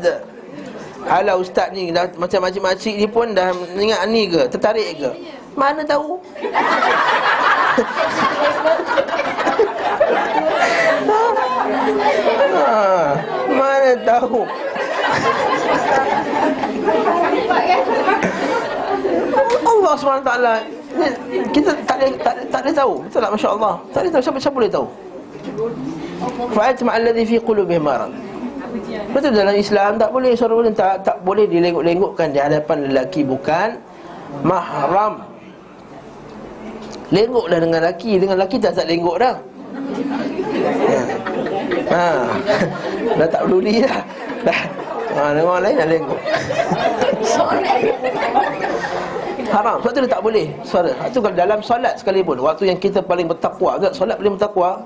Alah 1.02 1.34
ustaz 1.34 1.74
ni 1.74 1.90
dah, 1.90 2.06
Macam 2.14 2.46
makcik-makcik 2.46 2.94
ni 2.94 3.10
pun 3.10 3.34
dah 3.34 3.50
Ingat 3.74 4.06
ni 4.06 4.30
ke? 4.30 4.46
Tertarik 4.54 5.02
ke 5.02 5.10
mana 5.56 5.82
tahu? 5.84 6.20
ha, 12.56 13.16
mana 13.60 13.92
tahu? 14.08 14.40
Allah 19.62 19.94
SWT 19.96 20.32
Kita 21.52 21.70
tak 21.84 21.96
boleh, 22.00 22.12
tak, 22.20 22.36
tak 22.52 22.60
boleh 22.64 22.76
tahu. 22.76 22.94
Betul 23.08 23.20
tak 23.22 23.32
Masya 23.32 23.50
Allah 23.56 23.74
Tak 23.92 24.00
boleh 24.02 24.12
tahu. 24.12 24.24
Siapa, 24.24 24.38
siapa 24.40 24.56
boleh 24.56 24.72
tahu? 24.72 24.88
Fa'at 26.54 26.78
ma'alladhi 26.86 27.24
fi 27.26 27.36
qulubih 27.42 27.82
marad. 27.82 28.14
Betul 29.12 29.36
dalam 29.36 29.58
Islam 29.58 30.00
tak 30.00 30.10
boleh 30.14 30.32
seorang 30.38 30.72
tak 30.72 31.04
tak 31.04 31.18
boleh 31.26 31.50
dilengok-lengokkan 31.50 32.32
di 32.32 32.40
hadapan 32.40 32.88
lelaki 32.88 33.26
bukan 33.26 33.76
mahram 34.46 35.31
Lenggok 37.12 37.52
dah 37.52 37.60
dengan 37.60 37.84
laki 37.84 38.16
Dengan 38.18 38.38
laki 38.40 38.58
tak 38.58 38.74
tak 38.80 38.88
lenggok 38.88 39.20
dah. 39.20 39.36
Ha, 41.92 41.92
ha. 41.92 42.24
Dah 43.20 43.28
tak 43.28 43.44
peduli 43.44 43.84
dah. 43.84 44.00
Dah. 44.48 44.64
Ha, 45.12 45.36
Dengan 45.36 45.52
orang 45.52 45.68
lain 45.68 45.76
dah 45.76 45.92
lenggok. 45.92 46.22
Haram. 49.52 49.84
Sebab 49.84 49.92
tu 49.92 50.00
dia 50.00 50.08
tak 50.08 50.24
boleh 50.24 50.48
suara 50.64 50.96
Sebab 50.96 51.12
tu 51.12 51.20
kalau 51.20 51.36
dalam 51.36 51.60
solat 51.60 52.00
sekalipun 52.00 52.40
Waktu 52.40 52.72
yang 52.72 52.80
kita 52.80 53.04
paling 53.04 53.28
bertakwa 53.28 53.76
tak? 53.84 53.92
Solat 53.92 54.16
paling 54.16 54.40
bertakwa 54.40 54.80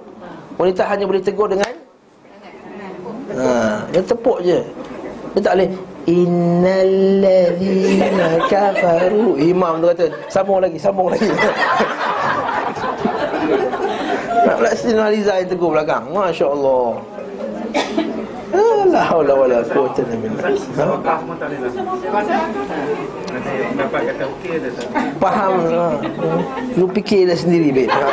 Wanita 0.57 0.89
hanya 0.89 1.05
boleh 1.05 1.21
tegur 1.21 1.45
dengan? 1.45 1.69
Ha, 3.35 3.83
Dia 3.93 4.01
tepuk 4.01 4.41
je. 4.41 4.65
Dia 5.37 5.41
tak 5.45 5.61
boleh 5.61 5.69
Innalladzina 6.05 8.37
kafaru. 8.49 9.37
Imam 9.37 9.81
tu 9.81 9.87
kata 9.93 10.05
Sambung 10.33 10.61
lagi, 10.65 10.77
sambung 10.81 11.13
lagi 11.13 11.29
pula 14.65 14.73
Sina 14.73 15.13
Liza 15.13 15.37
yang 15.37 15.45
tegur 15.45 15.69
belakang 15.77 16.09
Masya 16.09 16.45
Allah 16.49 16.97
La 18.85 19.01
haula 19.11 19.33
wala 19.35 19.59
quwwata 19.65 20.05
illa 20.07 20.15
billah. 20.15 20.45
Tak 20.77 20.85
lah. 20.87 21.19
Dapat 23.75 24.01
kata 24.13 24.23
okey 24.29 24.51
ada 24.61 24.69
tak? 24.71 24.87
Faham 25.19 25.53
ha. 25.67 25.85
Lu 26.79 26.85
fikir 26.93 27.27
dah 27.27 27.35
sendiri 27.35 27.75
babe 27.75 27.91
ha. 27.91 28.07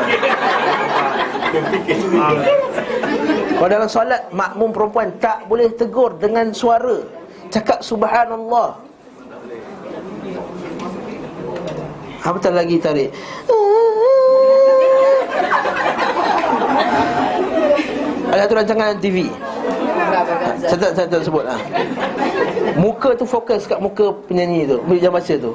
Kalau 3.61 3.69
dalam 3.69 3.89
solat 3.89 4.27
Makmum 4.33 4.73
perempuan 4.75 5.13
tak 5.21 5.45
boleh 5.47 5.69
tegur 5.77 6.17
Dengan 6.17 6.51
suara 6.57 7.05
Cakap 7.53 7.85
subhanallah 7.85 8.81
Apatah 12.25 12.53
lagi 12.57 12.81
tarik 12.81 13.13
Ada 18.33 18.49
tu 18.49 18.57
rancangan 18.57 18.97
TV 18.97 19.29
Saya 20.65 20.81
tak, 20.81 20.97
saya 20.97 21.05
tak 21.05 21.21
sebut 21.21 21.45
lah. 21.45 21.61
Muka 22.81 23.13
tu 23.13 23.29
fokus 23.29 23.69
kat 23.69 23.77
muka 23.77 24.09
penyanyi 24.25 24.65
tu 24.65 24.81
Yang 24.89 25.13
baca 25.13 25.35
tu. 25.37 25.53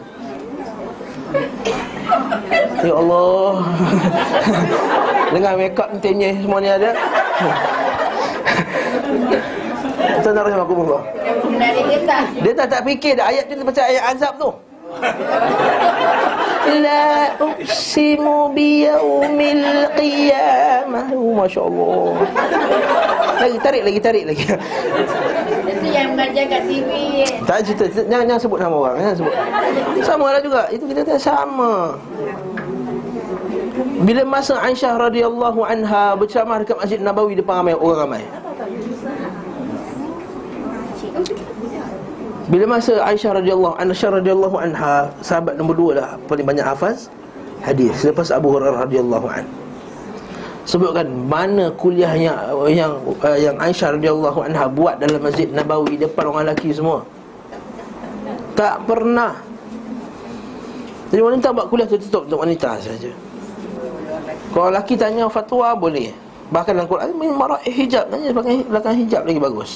Ya 2.86 2.94
Allah. 2.94 3.66
Dengan 5.34 5.58
make 5.58 5.82
up 5.82 5.90
pentingnya 5.98 6.38
semua 6.38 6.62
ni 6.62 6.70
ada. 6.70 6.94
Tuan-tuan 10.22 10.46
rahimahkumullah 10.46 11.02
Menarik 11.50 11.90
kita. 11.90 12.30
Dia 12.46 12.54
tak 12.54 12.70
tak 12.70 12.86
fikir 12.86 13.18
dah 13.18 13.34
ayat 13.34 13.50
tu 13.50 13.66
baca 13.66 13.82
ayat 13.82 14.14
azab 14.14 14.38
tu 14.38 14.54
La 16.68 17.34
uqsimu 17.40 18.52
biyaumil 18.52 19.88
qiyamah. 19.96 21.08
Oh, 21.16 21.32
Masya 21.38 21.62
Allah 21.64 22.28
Lagi 23.38 23.58
tarik 23.64 23.82
lagi 23.88 24.00
tarik 24.02 24.24
lagi. 24.28 24.44
Itu 25.68 25.88
yang 25.88 26.18
mengajar 26.18 26.46
kat 26.52 26.64
TV. 26.68 26.90
Tak 27.46 27.58
cerita 27.64 27.86
Jangan, 28.08 28.26
jangan 28.28 28.42
sebut 28.42 28.60
nama 28.60 28.76
orang 28.76 28.96
Jangan 29.00 29.16
sebut. 29.24 29.34
Sama 30.04 30.26
lah 30.34 30.42
juga. 30.42 30.62
Itu 30.74 30.84
kita 30.90 31.06
kata 31.06 31.20
sama. 31.22 31.96
Bila 33.98 34.22
masa 34.26 34.58
Aisyah 34.62 35.10
radhiyallahu 35.10 35.62
anha 35.66 36.14
Berceramah 36.18 36.62
dekat 36.62 36.78
Masjid 36.78 37.00
Nabawi 37.02 37.34
Depan 37.38 37.62
ramai 37.62 37.74
orang 37.78 38.10
ramai 38.10 38.24
Bila 42.48 42.80
masa 42.80 42.96
Aisyah 43.04 43.44
radhiyallahu 43.44 43.76
Aisyah 43.76 44.10
radhiyallahu 44.24 44.56
anha 44.56 45.12
Sahabat 45.20 45.60
nombor 45.60 45.76
dua 45.76 45.92
lah 46.00 46.10
Paling 46.32 46.48
banyak 46.48 46.64
hafaz 46.64 47.12
Hadis 47.60 47.92
Selepas 48.00 48.32
Abu 48.32 48.56
Hurairah 48.56 48.88
radhiyallahu 48.88 49.28
anha 49.28 49.68
sebutkan 50.68 51.08
mana 51.08 51.72
kuliah 51.80 52.12
yang 52.12 52.36
yang 52.68 52.92
uh, 53.24 53.40
yang 53.40 53.56
Aisyah 53.56 53.96
radhiyallahu 53.96 54.44
anha 54.44 54.68
buat 54.68 55.00
dalam 55.00 55.24
Masjid 55.24 55.48
Nabawi 55.48 55.96
depan 55.96 56.28
orang 56.28 56.52
lelaki 56.52 56.76
semua. 56.76 57.08
Tak 58.60 58.84
pernah. 58.84 59.40
Jadi 61.08 61.24
wanita 61.24 61.56
buat 61.56 61.72
kuliah 61.72 61.88
tertutup 61.88 62.28
untuk 62.28 62.44
wanita 62.44 62.84
saja. 62.84 63.16
Kalau 64.52 64.68
lelaki 64.68 65.00
tanya 65.00 65.32
fatwa 65.32 65.72
boleh. 65.72 66.12
Bahkan 66.52 66.72
dalam 66.76 66.88
Quran 66.92 67.16
marah 67.16 67.64
hijab 67.64 68.12
tanya 68.12 68.36
belakang, 68.36 68.68
belakang 68.68 68.96
hijab 69.00 69.24
lagi 69.24 69.40
bagus. 69.40 69.72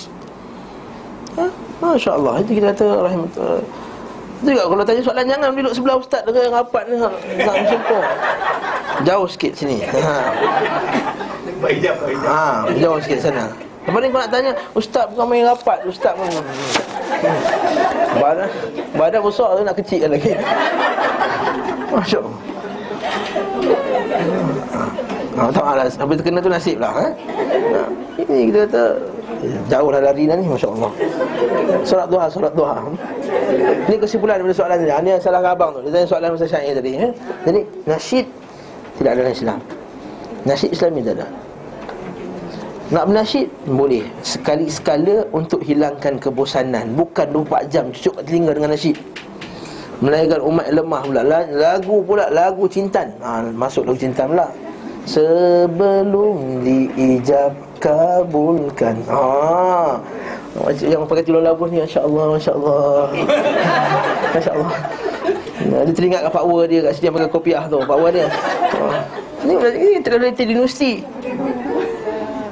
Masya 1.82 2.11
Allah 2.13 2.34
Itu 2.45 2.51
kita 2.53 2.71
kata 2.71 2.88
rahmatullah 3.09 3.61
itu 4.41 4.57
juga 4.57 4.73
kalau 4.73 4.82
tanya 4.82 5.01
soalan 5.05 5.25
jangan 5.29 5.53
duduk 5.53 5.73
sebelah 5.77 5.95
ustaz 6.01 6.21
dengan 6.25 6.41
yang 6.49 6.55
rapat 6.57 6.84
ni 6.89 6.97
nak 6.97 7.13
bersumpah. 7.13 8.03
Jauh 9.05 9.27
sikit 9.29 9.53
sini. 9.53 9.86
Ha. 9.86 9.93
Baik 11.61 11.93
baik 11.93 12.17
Ha, 12.25 12.65
jauh 12.73 12.97
sikit 13.05 13.21
sana. 13.21 13.53
Lepas 13.86 13.99
ni 14.01 14.09
kau 14.09 14.17
nak 14.17 14.34
tanya, 14.34 14.51
ustaz 14.73 15.05
bukan 15.13 15.25
main 15.29 15.45
rapat, 15.45 15.86
ustaz 15.86 16.17
pun. 16.17 16.25
Hmm. 16.25 16.41
Badan 18.17 18.49
badan 18.97 19.21
besar 19.21 19.53
tu 19.53 19.61
nak 19.61 19.77
kecil 19.77 20.09
lagi. 20.09 20.34
Masya 21.93 22.17
Allah. 22.25 22.38
Ha, 25.38 25.41
tak 25.53 25.63
malas. 25.69 25.93
Habis 26.01 26.17
terkena 26.17 26.41
tu 26.41 26.49
nasib 26.49 26.82
lah 26.82 26.93
ha? 26.97 27.07
ha. 27.13 27.82
Ini 28.25 28.49
kita 28.49 28.57
kata 28.65 28.84
Jauh 29.41 29.89
lah 29.89 30.01
lari 30.05 30.29
ni 30.29 30.45
Masya 30.45 30.69
Allah 30.69 30.91
Solat 31.81 32.07
duha, 32.13 32.25
solat 32.29 32.53
duha. 32.53 32.77
Ini 33.89 33.97
kesimpulan 33.97 34.37
daripada 34.37 34.53
soalan 34.53 34.77
ni. 34.85 34.87
Ini 34.89 35.09
yang 35.17 35.23
salah 35.23 35.41
abang 35.41 35.73
tu. 35.73 35.79
Dia 35.89 35.91
tanya 35.97 36.07
soalan 36.07 36.29
masa 36.37 36.45
syair 36.45 36.73
tadi 36.77 36.91
eh? 36.93 37.11
Jadi 37.47 37.59
nasyid 37.89 38.25
Tidak 39.01 39.09
ada 39.09 39.19
dalam 39.25 39.33
Islam. 39.33 39.59
Nasyid 40.45 40.69
Islami 40.73 40.99
tak 41.01 41.15
ada. 41.17 41.27
Nak 42.91 43.03
bernasyid? 43.09 43.47
Boleh. 43.65 44.05
Sekali 44.21 44.69
sekala 44.69 45.25
Untuk 45.33 45.65
hilangkan 45.65 46.21
kebosanan. 46.21 46.93
Bukan 46.93 47.27
24 47.33 47.73
jam 47.73 47.85
Cucuk 47.89 48.21
kat 48.21 48.23
telinga 48.29 48.51
dengan 48.53 48.71
nasyid. 48.77 48.97
Melainkan 50.05 50.41
umat 50.41 50.67
lemah 50.69 51.01
pula. 51.01 51.21
Lagu 51.49 51.97
pula 52.05 52.25
Lagu 52.29 52.69
cintan. 52.69 53.09
Ha, 53.25 53.41
Masuk 53.49 53.89
lagu 53.89 53.97
cintan 53.97 54.29
pula. 54.29 54.47
Sebelum 55.09 56.61
diijab 56.61 57.70
kabulkan. 57.82 58.95
Ha. 59.09 59.97
Yang 60.77 61.09
pakai 61.09 61.23
tidur 61.25 61.41
labuh 61.41 61.65
ni 61.71 61.82
Masya 61.82 62.03
Allah 62.03 62.36
Masya 62.36 62.51
Allah 62.53 63.07
Masya 64.36 64.51
Allah 64.51 64.73
Dia 65.63 65.93
teringat 65.95 66.27
kat 66.27 66.34
power 66.36 66.67
dia 66.67 66.79
Kat 66.84 66.91
sini 66.99 67.05
yang 67.07 67.15
pakai 67.17 67.32
kopiah 67.32 67.63
tu. 67.71 67.79
Power 67.82 68.09
dia. 68.13 68.27
Ha. 68.29 68.86
Ini, 69.41 69.53
ini 69.57 69.97
realiti 70.05 70.43
di 70.45 70.53
universiti. 70.53 70.91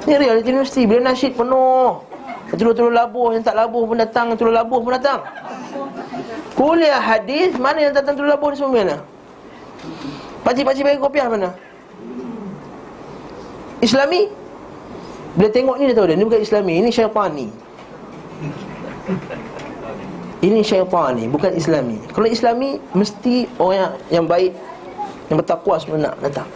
Ini 0.08 0.14
realiti 0.16 0.48
di 0.48 0.56
universiti. 0.56 0.82
Bila 0.88 1.12
nasyid 1.12 1.38
penuh 1.38 2.02
Telur-telur 2.50 2.90
labuh 2.90 3.36
Yang 3.36 3.52
tak 3.52 3.56
labuh 3.60 3.86
pun 3.86 3.96
datang 4.00 4.26
Telur 4.34 4.50
labuh 4.50 4.82
pun 4.82 4.92
datang. 4.96 5.20
Kuliah 6.58 6.98
hadis 6.98 7.54
Mana 7.60 7.78
yang 7.84 7.94
datang 7.94 8.18
telur 8.18 8.32
labuh 8.32 8.50
ni 8.50 8.56
semua 8.58 8.74
mana? 8.74 8.96
Pakcik-pakcik 10.40 10.82
pakai 10.82 11.00
kopiah 11.00 11.28
mana? 11.28 11.52
Islami 13.80 14.39
Bila 15.38 15.48
tengok 15.50 15.76
ni 15.78 15.84
dia 15.90 15.94
tahu 15.94 16.06
dia 16.10 16.18
Ni 16.18 16.26
bukan 16.26 16.42
Islami 16.42 16.72
Ini 16.82 16.90
syaitani. 16.90 17.46
Ini 20.42 20.60
syaitani 20.64 21.24
Bukan 21.30 21.52
Islami. 21.54 21.98
Kalau 22.10 22.26
Islami 22.26 22.82
Mesti 22.96 23.46
orang 23.62 23.76
yang, 23.78 23.92
yang 24.10 24.24
baik 24.26 24.50
Yang 25.30 25.36
bertakwa 25.46 25.74
semua 25.78 25.98
nak 26.10 26.14
datang. 26.18 26.48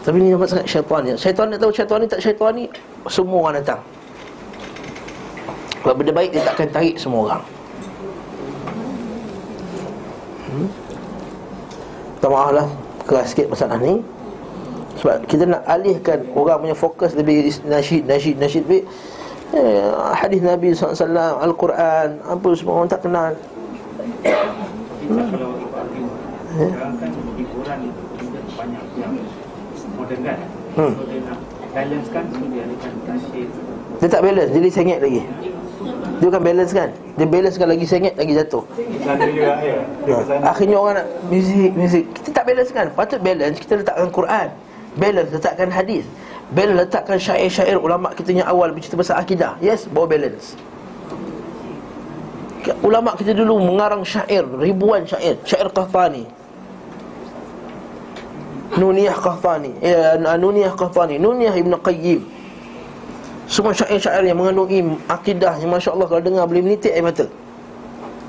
Tapi 0.00 0.16
ni 0.16 0.32
nampak 0.32 0.48
sangat 0.52 0.66
syaitani. 0.68 1.08
Syaitan 1.16 1.48
nak 1.48 1.60
tahu 1.64 1.72
syaitani 1.72 2.04
tak 2.04 2.20
syaitani 2.20 2.64
Semua 3.08 3.48
orang 3.48 3.56
datang. 3.64 3.80
Kalau 5.80 5.94
benda 5.96 6.12
baik 6.12 6.36
Dia 6.36 6.44
takkan 6.44 6.68
tarik 6.68 7.00
semua 7.00 7.20
orang. 7.24 7.42
Hmm? 10.50 10.68
Tak 12.20 12.28
maaf 12.28 12.52
lah 12.52 12.68
Keras 13.08 13.32
sikit 13.32 13.48
masalah 13.48 13.80
ni 13.80 14.04
sebab 15.00 15.24
kita 15.24 15.48
nak 15.48 15.64
alihkan 15.64 16.28
orang 16.36 16.60
punya 16.60 16.76
fokus 16.76 17.16
lebih 17.16 17.48
nasyid, 17.64 18.04
nasyid, 18.04 18.36
nasyid 18.36 18.62
lebih 18.68 18.84
eh, 19.56 19.88
Hadis 20.12 20.44
Nabi 20.44 20.76
SAW, 20.76 21.40
Al-Quran, 21.40 22.20
apa 22.20 22.48
semua 22.52 22.72
orang 22.76 22.90
tak 22.92 23.08
kenal. 23.08 23.32
Kita 24.20 25.22
kalau 25.32 25.56
sekarang 26.52 26.94
kan 27.00 27.10
hiburan 27.40 27.78
itu 27.88 28.02
banyak 28.52 28.84
yang 29.00 29.12
moden 29.96 30.20
kan 30.20 30.38
Hmm. 30.70 30.94
So 30.94 31.02
dia 31.02 31.18
nak 31.26 31.38
balance 31.74 32.08
kan 32.14 32.24
So 32.30 32.46
dia 32.46 32.62
akan 32.62 32.92
nasyid 33.10 33.48
Dia 33.98 34.06
tak 34.06 34.22
balance, 34.22 34.50
jadi 34.54 34.68
sengit 34.70 34.98
lagi. 35.02 35.22
Dia 36.22 36.26
bukan 36.30 36.42
balance 36.46 36.70
kan? 36.70 36.88
Dia 37.18 37.26
balance 37.26 37.56
kan 37.58 37.68
lagi 37.74 37.86
sengit, 37.90 38.14
lagi 38.14 38.32
jatuh. 38.38 38.62
Ha. 38.70 39.12
Akhirnya 40.46 40.78
orang 40.78 41.02
nak 41.02 41.06
muzik, 41.26 41.74
muzik 41.74 42.04
Kita 42.14 42.28
tak 42.38 42.44
balance 42.46 42.70
kan? 42.70 42.86
Patut 42.94 43.18
balance, 43.18 43.58
kita 43.58 43.82
letakkan 43.82 44.14
Quran 44.14 44.46
Balance, 44.98 45.30
letakkan 45.30 45.70
hadis? 45.70 46.02
Balance, 46.50 46.90
letakkan 46.90 47.18
syair-syair 47.20 47.78
ulama' 47.78 48.10
kita 48.10 48.34
yang 48.34 48.48
awal 48.50 48.74
Bercerita 48.74 48.98
pasal 48.98 49.22
akidah? 49.22 49.54
Yes, 49.62 49.86
bawa 49.86 50.10
balance. 50.10 50.58
Ulama' 52.82 53.14
kita 53.14 53.32
dulu 53.32 53.62
mengarang 53.62 54.02
syair 54.02 54.42
Ribuan 54.58 55.06
syair. 55.06 55.38
Syair 55.46 55.70
Qahtani. 55.70 56.26
Nuniyah 58.74 59.14
Qahtani. 59.14 59.72
Ya, 59.78 60.18
Nuniyah 60.18 60.74
Qahtani. 60.74 61.22
Nuniyah 61.22 61.54
Ibn 61.54 61.78
Qayyim. 61.78 62.20
Semua 63.46 63.70
syair-syair 63.70 64.26
yang 64.26 64.38
mengandungi 64.38 64.98
Akidah 65.10 65.58
yang 65.58 65.74
Masya 65.74 65.90
Allah 65.90 66.06
Kalau 66.06 66.22
dengar 66.22 66.46
boleh 66.46 66.62
menitik 66.62 66.94
air 66.94 67.02
mata. 67.02 67.26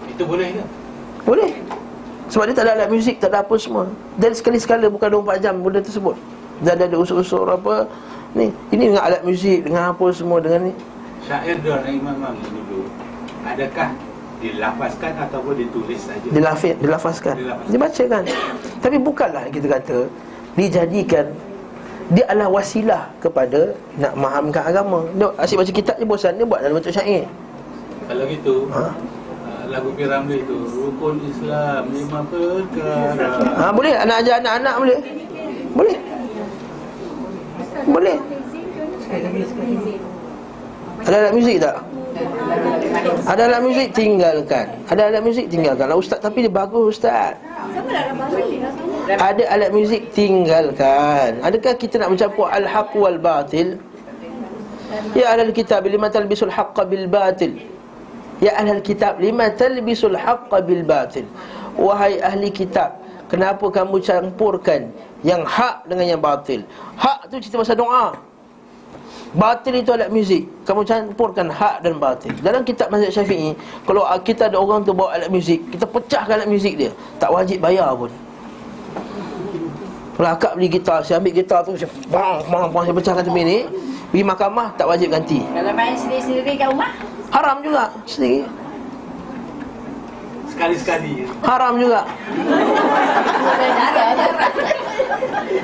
Itu 0.09 0.23
boleh 0.29 0.49
ke? 0.53 0.63
Boleh. 1.25 1.51
Sebab 2.31 2.47
dia 2.47 2.55
tak 2.55 2.63
ada 2.63 2.71
alat 2.79 2.87
muzik, 2.87 3.19
tak 3.19 3.29
ada 3.35 3.43
apa 3.43 3.53
semua. 3.59 3.91
Dan 4.15 4.31
sekali-sekala 4.31 4.87
bukan 4.87 5.19
24 5.19 5.43
jam 5.43 5.53
benda 5.59 5.83
tersebut 5.83 6.15
Dan 6.61 6.77
ada 6.77 6.95
unsur-unsur 6.95 7.45
apa 7.49 7.89
Ni, 8.31 8.47
ini 8.71 8.87
dengan 8.87 9.03
alat 9.03 9.21
muzik, 9.27 9.67
dengan 9.67 9.91
apa 9.91 10.05
semua 10.13 10.39
Dengan 10.39 10.71
ni 10.71 10.73
Syair 11.25 11.57
orang 11.65 11.93
Imam 11.93 12.15
dulu 12.39 12.87
Adakah 13.41 13.89
dilafazkan 14.41 15.13
ataupun 15.17 15.53
ditulis 15.53 16.01
saja? 16.01 16.27
dilafaz, 16.29 16.73
dilafazkan 16.77 17.35
Dilafazkan. 17.37 17.69
Dibacakan 17.69 18.23
Tapi 18.79 18.97
bukanlah 18.97 19.43
kita 19.49 19.67
kata 19.67 19.99
Dijadikan 20.53 21.25
Dia 22.13 22.23
adalah 22.29 22.49
wasilah 22.49 23.03
kepada 23.19 23.73
Nak 23.97 24.13
mahamkan 24.15 24.63
agama 24.65 25.05
Dia 25.13 25.27
asyik 25.41 25.61
baca 25.61 25.71
kitab 25.73 25.95
je 25.97 26.05
bosan 26.05 26.33
Dia 26.37 26.45
buat 26.47 26.61
dalam 26.61 26.77
bentuk 26.77 26.93
syair 26.93 27.25
Kalau 28.05 28.23
gitu 28.25 28.55
Ha? 28.71 28.81
uh, 28.81 28.91
Lagu 29.67 29.89
Piramli 29.93 30.41
itu 30.41 30.57
Rukun 30.71 31.19
Islam 31.25 31.81
lima 31.91 32.19
perkara 32.25 33.29
ha, 33.59 33.71
Boleh? 33.71 33.93
Anak 33.97 34.15
ajar 34.23 34.39
anak-anak 34.39 34.75
boleh? 34.77 34.99
Boleh? 35.71 35.95
Boleh? 37.87 38.17
Ada 41.01 41.15
alat 41.17 41.33
muzik 41.33 41.57
tak? 41.57 41.77
Ada 43.25 43.41
alat 43.49 43.61
muzik 43.65 43.87
tinggalkan 43.95 44.67
Ada 44.91 45.01
alat 45.09 45.21
muzik 45.25 45.45
tinggalkan 45.49 45.85
Lah 45.89 45.97
ustaz 45.97 46.19
tapi 46.21 46.45
dia 46.45 46.53
bagus 46.53 46.99
ustaz 46.99 47.39
Ada 49.09 49.43
alat 49.49 49.71
muzik 49.73 50.13
tinggalkan 50.13 51.41
Adakah 51.41 51.73
kita 51.79 51.97
nak 51.97 52.13
mencampur 52.13 52.47
al-haq 52.51 52.93
wal 52.93 53.17
batil? 53.17 53.81
Ya 55.15 55.31
ahlal 55.31 55.55
kitab 55.55 55.87
lima 55.87 56.11
talbisul 56.11 56.51
haqqa 56.51 56.83
bil 56.83 57.07
batil 57.07 57.57
Ya 58.43 58.53
ahlal 58.59 58.83
kitab 58.83 59.17
lima 59.23 59.49
talbisul 59.55 60.19
haqqa 60.19 60.61
bil 60.61 60.83
batil 60.83 61.25
Wahai 61.79 62.19
ahli 62.19 62.51
kitab 62.51 62.99
Kenapa 63.31 63.63
kamu 63.71 64.03
campurkan 64.03 64.91
yang 65.21 65.41
hak 65.45 65.85
dengan 65.85 66.05
yang 66.17 66.21
batil? 66.21 66.65
Hak 66.97 67.29
tu 67.29 67.37
cerita 67.37 67.61
pasal 67.61 67.77
doa. 67.77 68.13
Batil 69.31 69.79
itu 69.79 69.95
alat 69.95 70.11
muzik. 70.11 70.43
Kamu 70.67 70.83
campurkan 70.83 71.47
hak 71.47 71.87
dan 71.87 71.95
batil. 71.95 72.35
Dalam 72.43 72.67
kitab 72.67 72.91
mazhab 72.91 73.15
syafi'i 73.15 73.55
Kalau 73.87 74.03
kita 74.27 74.51
ada 74.51 74.59
orang 74.59 74.83
tu 74.83 74.91
bawa 74.91 75.15
alat 75.15 75.31
muzik 75.31 75.63
Kita 75.71 75.87
pecahkan 75.87 76.43
alat 76.43 76.49
muzik 76.51 76.75
dia. 76.75 76.91
Tak 77.15 77.31
wajib 77.31 77.63
bayar 77.63 77.95
pun. 77.95 78.11
Kalau 80.19 80.29
akak 80.35 80.51
beli 80.59 80.67
gitar 80.67 80.99
Saya 81.07 81.23
ambil 81.23 81.31
gitar 81.31 81.63
tu 81.63 81.79
Saya 81.79 81.87
bang, 82.11 82.43
bang, 82.43 82.65
bang 82.75 82.83
Saya 82.83 82.95
pecahkan 82.99 83.23
tepi 83.23 83.41
ni. 83.47 83.57
Pergi 84.11 84.23
mahkamah 84.27 84.67
Tak 84.75 84.85
wajib 84.91 85.07
ganti. 85.15 85.39
Kalau 85.47 85.71
main 85.71 85.95
sendiri-sendiri 85.95 86.51
kat 86.59 86.67
rumah? 86.67 86.91
Haram 87.31 87.63
juga 87.63 87.87
Sendiri 88.03 88.60
Sekali-sekali. 90.61 91.25
Haram 91.41 91.73
juga. 91.81 92.05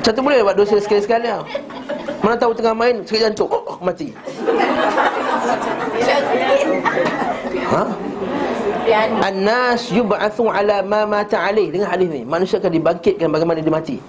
Satu 0.02 0.26
boleh 0.26 0.42
buat 0.42 0.58
dosa 0.58 0.82
sekali-sekali 0.82 1.30
lah. 1.30 1.46
Mana 2.26 2.34
tahu 2.34 2.50
tengah 2.58 2.74
main 2.74 3.06
Sakit 3.06 3.30
jantung 3.30 3.46
oh, 3.46 3.62
oh, 3.62 3.78
Mati. 3.78 4.10
Ha? 7.70 7.84
An-nas 9.22 9.94
yub'athu 9.94 10.50
ala 10.50 10.82
ma 10.82 11.06
mata 11.06 11.46
alaih. 11.46 11.70
Dengan 11.70 11.94
hadis 11.94 12.10
ni. 12.10 12.26
Manusia 12.26 12.58
akan 12.58 12.74
dibangkitkan 12.74 13.30
bagaimana 13.30 13.62
dia 13.62 13.70
mati. 13.70 14.02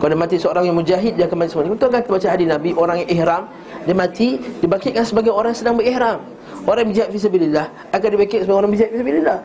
Kalau 0.00 0.08
dia 0.08 0.20
mati 0.24 0.36
seorang 0.40 0.64
yang 0.68 0.76
mujahid 0.76 1.16
Dia 1.16 1.24
akan 1.30 1.36
mati 1.38 1.54
semua 1.54 1.64
Kita 1.70 1.86
akan 1.88 2.02
baca 2.12 2.28
hadis 2.28 2.44
Nabi 2.50 2.76
Orang 2.76 3.00
yang 3.00 3.08
ihram 3.14 3.42
Dia 3.88 3.94
mati 3.96 4.36
Dibangkitkan 4.60 5.06
sebagai 5.06 5.32
orang 5.32 5.54
yang 5.56 5.60
sedang 5.64 5.76
berihram. 5.80 6.18
Orang 6.66 6.92
berjihad 6.92 7.08
fisabilillah 7.14 7.72
Akan 7.88 8.08
dibangkitkan 8.12 8.44
sebagai 8.44 8.58
orang 8.58 8.70
berjihad 8.74 8.90
fisabilillah 8.90 9.38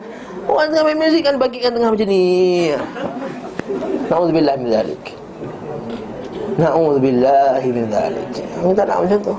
Orang 0.48 0.72
tengah 0.72 0.84
main 0.88 0.98
muzik 0.98 1.22
kan 1.26 1.36
Dibangkitkan 1.36 1.72
tengah 1.76 1.90
macam 1.92 2.08
ni. 2.08 2.24
Na'udzubillah 4.10 4.54
min 4.58 4.68
zalik. 4.72 5.02
Na'udzubillah 6.58 7.62
min 7.62 7.86
zalik. 7.90 8.30
Tak 8.74 8.84
nak 8.88 8.98
macam 9.06 9.18
tu. 9.20 9.34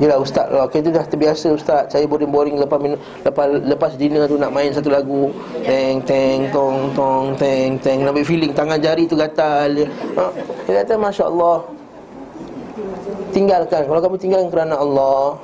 Yelah 0.00 0.16
ustaz. 0.16 0.48
Lah 0.48 0.64
Okay 0.64 0.80
tu 0.80 0.88
dah 0.88 1.04
terbiasa 1.04 1.52
ustaz. 1.52 1.92
Saya 1.92 2.08
boring-boring 2.08 2.56
lepas 2.56 2.80
minum, 2.80 2.96
lepas 3.20 3.46
lepas 3.52 3.92
dinner 4.00 4.24
tu 4.24 4.40
nak 4.40 4.48
main 4.48 4.72
satu 4.72 4.88
lagu. 4.88 5.28
Teng 5.60 6.00
teng 6.08 6.48
tong 6.48 6.88
tong 6.96 7.36
teng 7.36 7.76
teng. 7.84 8.08
Ambil 8.08 8.24
feeling. 8.24 8.56
Tangan 8.56 8.80
jari 8.80 9.04
tu 9.04 9.12
gatal. 9.12 9.84
Ha? 10.16 10.24
Dia 10.64 10.80
kata 10.82 10.96
Masya 10.96 11.28
Allah 11.28 11.68
Tinggalkan. 13.30 13.86
Kalau 13.86 14.00
kamu 14.00 14.16
tinggalkan 14.18 14.48
kerana 14.50 14.74
Allah. 14.80 15.38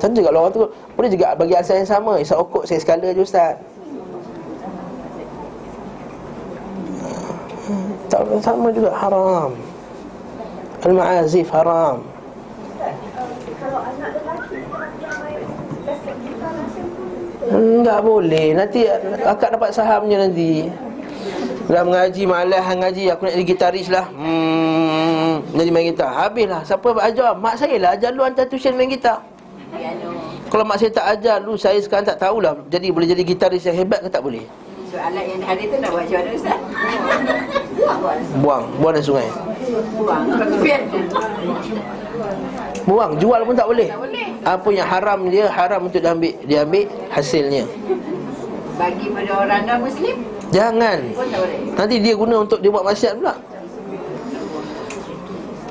Tentu 0.00 0.24
juga 0.24 0.32
orang 0.32 0.54
tu 0.54 0.64
Boleh 1.00 1.16
juga 1.16 1.32
bagi 1.32 1.56
asal 1.56 1.80
yang 1.80 1.88
sama 1.88 2.20
Isap 2.20 2.44
okok 2.44 2.68
saya 2.68 2.76
sekala 2.76 3.08
je 3.08 3.24
ustaz. 3.24 3.56
Tak 8.12 8.20
sama 8.44 8.68
juga 8.68 8.92
haram. 8.92 9.56
Al-ma'azif 10.84 11.48
haram. 11.56 12.04
Enggak 17.48 17.98
boleh. 18.04 18.46
Nanti 18.52 18.84
akak 19.24 19.56
dapat 19.56 19.72
sahamnya 19.72 20.28
nanti. 20.28 20.68
Dah 21.64 21.80
mengaji 21.80 22.28
malas 22.28 22.66
ngaji 22.76 23.08
Aku 23.16 23.24
nak 23.24 23.40
jadi 23.40 23.46
gitaris 23.48 23.88
lah. 23.88 24.04
Hmm 24.12 25.48
Jadi 25.56 25.70
main 25.72 25.96
gitar. 25.96 26.12
Habislah. 26.12 26.60
Siapa 26.68 26.92
ajar 27.00 27.32
Mak 27.40 27.56
saya 27.56 27.80
lah. 27.80 27.96
Ajar 27.96 28.12
lu 28.12 28.20
hantar 28.20 28.44
tuition 28.52 28.76
main 28.76 28.92
gitar. 28.92 29.24
Piano 29.72 30.19
Kalau 30.50 30.66
mak 30.66 30.82
saya 30.82 30.90
tak 30.90 31.06
ajar 31.14 31.38
lu 31.38 31.54
Saya 31.54 31.78
sekarang 31.78 32.02
tak 32.02 32.18
tahulah. 32.18 32.58
Jadi 32.66 32.90
boleh 32.90 33.06
jadi 33.06 33.22
gitaris 33.22 33.62
yang 33.62 33.78
hebat 33.78 34.02
ke 34.02 34.10
tak 34.10 34.26
boleh? 34.26 34.42
Soalan 34.90 35.22
yang 35.22 35.42
hari 35.46 35.70
tu 35.70 35.78
nak 35.78 35.94
buat 35.94 36.02
macam 36.02 36.18
mana 36.18 36.30
Ustaz? 36.34 36.58
Buang 37.78 37.98
Buang. 38.02 38.64
Buang. 38.74 38.90
Dalam 38.90 39.02
sungai? 39.06 39.28
Buang. 39.94 40.22
Buang. 42.82 43.10
Jual 43.22 43.40
pun 43.46 43.54
tak 43.54 43.68
boleh? 43.70 43.88
Apa 44.42 44.68
yang 44.74 44.88
haram 44.90 45.20
dia 45.30 45.46
Haram 45.46 45.86
untuk 45.86 46.02
diambil. 46.02 46.34
Dia 46.42 46.66
ambil 46.66 46.90
hasilnya. 47.14 47.64
Bagi 48.74 49.06
pada 49.14 49.30
orang 49.46 49.62
non-Muslim? 49.70 50.16
Jangan. 50.50 50.98
Pun 51.14 51.26
tak 51.30 51.38
boleh. 51.46 51.58
Nanti 51.78 51.96
dia 52.02 52.14
guna 52.18 52.34
untuk 52.42 52.58
dia 52.58 52.70
buat 52.74 52.82
maksiat 52.82 53.14
pula 53.22 53.34
Piano 53.38 53.70
dengan 53.86 54.02
kat 54.02 54.26
lapan 54.26 55.69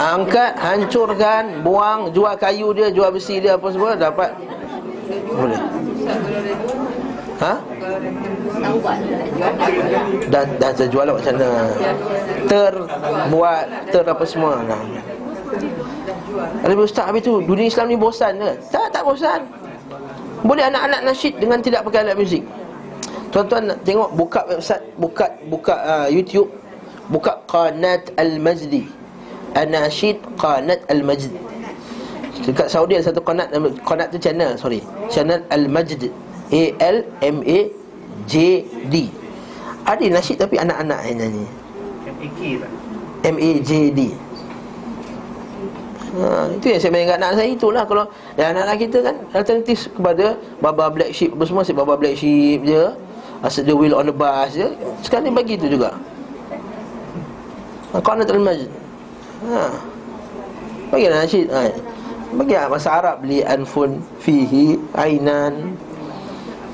Angkat, 0.00 0.52
hancurkan, 0.56 1.60
buang, 1.60 2.08
jual 2.16 2.32
kayu 2.40 2.72
dia, 2.72 2.88
jual 2.88 3.12
besi 3.12 3.44
dia 3.44 3.60
apa 3.60 3.68
semua 3.68 3.92
dapat 3.92 4.32
boleh. 5.30 5.60
Ha? 7.40 7.54
Dah 10.28 10.44
dah 10.60 10.70
terjual 10.76 11.08
lah 11.08 11.14
macam 11.16 11.34
mana? 11.40 11.50
Ter 12.44 12.74
buat 13.32 13.64
ter 13.88 14.04
apa 14.04 14.24
semua. 14.28 14.60
Nah. 14.64 14.80
Ada 16.60 16.72
ustaz 16.76 17.08
habis 17.08 17.24
tu 17.24 17.40
dunia 17.42 17.66
Islam 17.66 17.88
ni 17.88 17.96
bosan 17.96 18.36
ke? 18.36 18.50
Tak, 18.68 18.92
tak 18.92 19.02
bosan. 19.02 19.40
Boleh 20.44 20.68
anak-anak 20.68 21.00
nasyid 21.12 21.36
dengan 21.40 21.58
tidak 21.64 21.84
pakai 21.84 22.04
alat 22.04 22.16
muzik. 22.16 22.44
Tuan-tuan 23.30 23.72
tengok 23.86 24.10
buka 24.18 24.40
website, 24.50 24.84
buka 24.98 25.26
buka 25.46 25.74
uh, 25.86 26.08
YouTube, 26.10 26.50
buka 27.10 27.42
Qanat 27.50 28.14
Al-Majdi. 28.16 28.86
Anasyid 29.52 30.22
Qanat 30.38 30.86
Al-Majd. 30.86 31.26
Dekat 32.40 32.72
Saudi 32.72 32.96
ada 32.96 33.04
satu 33.04 33.20
qanat 33.20 33.52
qanat 33.84 34.08
tu 34.08 34.16
channel, 34.16 34.56
sorry. 34.56 34.80
Channel 35.12 35.44
Al-Majd. 35.50 36.08
A 36.50 36.62
L 36.82 36.98
M 37.22 37.36
A 37.46 37.58
J 38.26 38.34
D. 38.90 39.06
Ada 39.86 40.06
nasyid 40.06 40.36
tapi 40.38 40.58
anak-anak 40.58 40.98
yang 41.08 41.16
nyanyi. 41.24 41.46
MAK 42.06 42.40
tak? 42.62 42.70
M 43.26 43.36
A 43.38 43.50
J 43.62 43.70
D. 43.94 44.00
Ha, 46.10 46.50
itu 46.50 46.66
yang 46.74 46.80
saya 46.82 46.90
main 46.90 47.06
dengan 47.06 47.22
anak 47.22 47.38
saya 47.38 47.48
itulah 47.54 47.86
kalau 47.86 48.02
dan 48.34 48.50
anak-anak 48.50 48.76
kita 48.82 48.98
kan 48.98 49.16
alternatif 49.30 49.86
kepada 49.94 50.34
baba 50.58 50.90
black 50.90 51.14
sheep 51.14 51.30
apa 51.38 51.44
semua 51.46 51.62
si 51.62 51.70
baba 51.70 51.94
black 51.94 52.18
sheep 52.18 52.66
je 52.66 52.82
asyik 53.46 53.70
the 53.70 53.74
wheel 53.78 53.94
on 53.94 54.02
the 54.02 54.10
bus 54.10 54.58
je 54.58 54.66
sekarang 55.06 55.30
ni 55.30 55.32
bagi 55.38 55.54
tu 55.54 55.70
juga 55.70 55.94
Qanat 57.98 58.30
al-Majd 58.30 58.70
ha. 59.50 59.66
bagi 60.94 61.06
lah 61.10 61.18
nasyid 61.26 61.46
ha. 61.50 61.66
bagi 62.38 62.54
lah 62.54 62.70
bahasa 62.70 62.90
Arab 62.94 63.26
li 63.26 63.42
anfun 63.42 63.98
fihi 64.22 64.78
ainan 64.94 65.74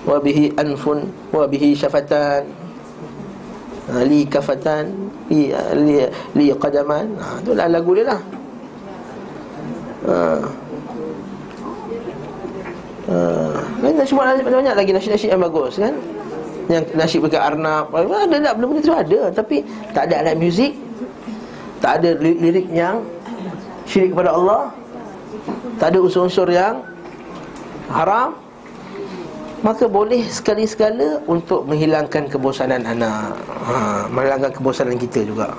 wa 0.04 0.20
bihi 0.20 0.52
anfun 0.60 1.08
wa 1.32 1.48
bihi 1.48 1.72
syafatan 1.72 2.44
ha, 3.88 4.04
li 4.04 4.28
kafatan 4.28 4.92
li, 5.32 5.48
li, 5.80 6.04
li 6.36 6.46
qadaman 6.52 7.16
ha, 7.16 7.40
tu 7.40 7.56
lah 7.56 7.64
lagu 7.72 7.96
dia 7.96 8.12
lah 8.12 8.20
ha. 10.04 10.16
Ha. 13.06 13.18
Semua 14.02 14.34
banyak 14.34 14.74
lagi 14.74 14.90
nasyid-nasyid 14.90 15.30
yang 15.30 15.42
bagus 15.42 15.78
kan 15.78 15.94
yang 16.66 16.82
nasyid 16.98 17.22
dekat 17.22 17.38
Arnab 17.38 17.94
ada 17.94 18.34
tak 18.42 18.54
benda-benda 18.58 18.82
tu 18.82 18.94
ada 18.94 19.20
tapi 19.30 19.62
tak 19.94 20.10
ada 20.10 20.26
alat 20.26 20.34
muzik 20.34 20.74
tak 21.78 22.02
ada 22.02 22.10
li- 22.16 22.38
lirik 22.38 22.66
yang 22.70 23.04
syirik 23.84 24.12
kepada 24.12 24.32
Allah. 24.32 24.72
Tak 25.76 25.92
ada 25.92 25.98
unsur-unsur 26.00 26.48
yang 26.48 26.80
haram. 27.92 28.34
Maka 29.64 29.88
boleh 29.88 30.20
sekali-sekala 30.28 31.24
Untuk 31.24 31.66
menghilangkan 31.66 32.28
kebosanan 32.28 32.86
anak. 32.86 33.34
Ha, 33.66 34.06
Menghilangkan 34.08 34.52
kebosanan 34.52 34.94
kita 34.94 35.24
juga. 35.24 35.52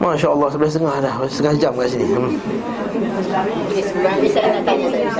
Masya 0.00 0.32
Allah, 0.32 0.48
sebelah 0.48 0.70
setengah 0.72 0.96
dah. 0.98 1.14
Setengah 1.28 1.54
jam 1.60 1.72
kat 1.76 1.88
sini. 1.92 2.04
Hmm. 2.08 2.32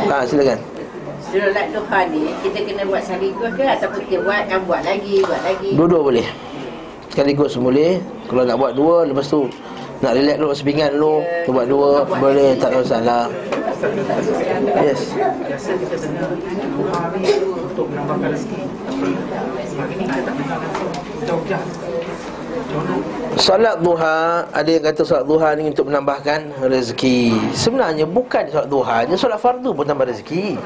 Ha, 0.08 0.24
Silakan. 0.24 0.58
Solat 1.20 1.66
duha 1.70 2.00
ni 2.10 2.32
kita 2.42 2.58
kena 2.66 2.82
buat 2.88 3.02
sekaligus 3.06 3.52
ke 3.54 3.62
ataupun 3.62 4.00
kita 4.08 4.18
buat 4.24 4.42
kan 4.50 4.60
buat 4.66 4.82
lagi, 4.82 5.22
buat 5.22 5.40
lagi. 5.46 5.70
Dua-dua 5.78 6.00
boleh 6.02 6.26
Sekaligus 7.20 7.52
boleh 7.60 8.00
Kalau 8.32 8.48
nak 8.48 8.56
buat 8.56 8.72
dua 8.72 9.04
Lepas 9.04 9.28
tu 9.28 9.44
Nak 10.00 10.16
relax 10.16 10.40
dulu 10.40 10.52
Sepingan 10.56 10.96
dulu 10.96 11.20
Kita 11.20 11.52
buat 11.52 11.68
dua 11.68 11.90
Boleh 12.16 12.56
tak 12.56 12.72
ada 12.72 12.80
masalah. 12.80 13.24
Yes. 14.80 15.00
Solat 23.36 23.76
duha 23.84 24.48
Ada 24.56 24.70
yang 24.72 24.84
kata 24.88 25.02
solat 25.04 25.24
duha 25.28 25.48
ni 25.60 25.68
Untuk 25.68 25.92
menambahkan 25.92 26.56
rezeki. 26.64 27.36
Sebenarnya 27.52 28.08
bukan 28.08 28.48
solat 28.48 28.68
duha 28.72 28.96
je 29.04 29.20
Solat 29.20 29.36
fardu 29.36 29.76
pun 29.76 29.84
tambah 29.84 30.08
rezeki 30.08 30.56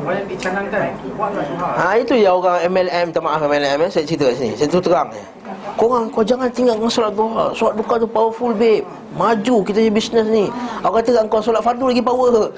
apa 0.00 0.10
yang 0.16 0.26
dicanangkan, 0.32 0.80
buatlah. 1.12 1.44
Ha 1.76 1.86
itu 2.00 2.14
ya 2.16 2.32
orang 2.32 2.64
MLM 2.72 3.06
Tak 3.12 3.20
maaf 3.20 3.44
MLM 3.44 3.78
eh, 3.84 3.90
Saya 3.92 4.04
cerita 4.08 4.32
kat 4.32 4.36
sini. 4.40 4.54
Saya 4.56 4.68
terus 4.72 4.84
terang 4.88 5.08
eh. 5.12 5.26
Korang 5.76 6.08
kau 6.08 6.24
jangan 6.24 6.48
tinggalkan 6.48 6.88
solat 6.88 7.12
duha. 7.12 7.52
Solat 7.52 7.76
duha 7.76 7.94
tu 8.00 8.08
powerful 8.08 8.56
babe. 8.56 8.80
Maju 9.12 9.56
kita 9.68 9.78
punya 9.84 9.92
bisnes 9.92 10.26
ni. 10.32 10.48
Aku 10.80 10.96
kata 10.96 11.10
kat 11.20 11.24
kau 11.28 11.44
solat 11.44 11.60
fardu 11.60 11.92
lagi 11.92 12.00
power. 12.00 12.48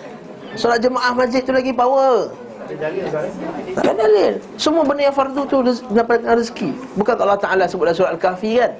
Solat 0.60 0.84
jemaah 0.84 1.16
masjid 1.16 1.40
tu 1.40 1.50
lagi 1.50 1.72
power. 1.72 2.28
Tak 2.72 3.84
ada 3.84 4.06
dalil 4.06 4.32
Semua 4.54 4.86
benda 4.86 5.08
yang 5.10 5.16
fardu 5.16 5.42
tu 5.48 5.64
Dapatkan 5.90 6.38
rezeki. 6.38 6.70
Bukan 6.94 7.18
Allah 7.18 7.40
Ta'ala 7.40 7.64
sebut 7.66 7.90
dalam 7.90 7.96
surat 7.98 8.12
Al-Kahfi 8.14 8.60
kan? 8.60 8.72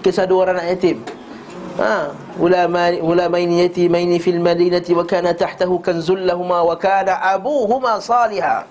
Kisah 0.00 0.24
dua 0.24 0.48
orang 0.48 0.64
anak 0.64 0.80
yatim 0.80 0.98
Ha, 1.78 2.10
ulama 2.42 2.90
ulamaini 2.98 3.62
yatimaini 3.62 4.18
fil 4.18 4.42
madinati 4.42 4.90
wa 4.90 5.06
kana 5.06 5.30
tahtahu 5.30 5.78
kanzul 5.78 6.18
lahumā 6.18 6.66
wa 6.66 6.74
kana 6.74 7.14
abuhuma 7.22 8.02
salihah. 8.02 8.66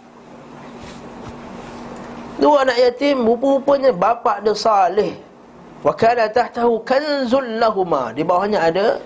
Dua 2.39 2.63
anak 2.63 2.79
yatim 2.79 3.23
rupa-rupanya 3.23 3.91
bapa 3.91 4.39
dia 4.39 4.55
saleh. 4.55 5.15
Wa 5.83 5.95
kana 5.95 6.27
tahtahu 6.27 6.83
kanzul 6.83 7.59
lahumā. 7.59 8.15
Di 8.15 8.23
bawahnya 8.23 8.59
ada 8.63 8.99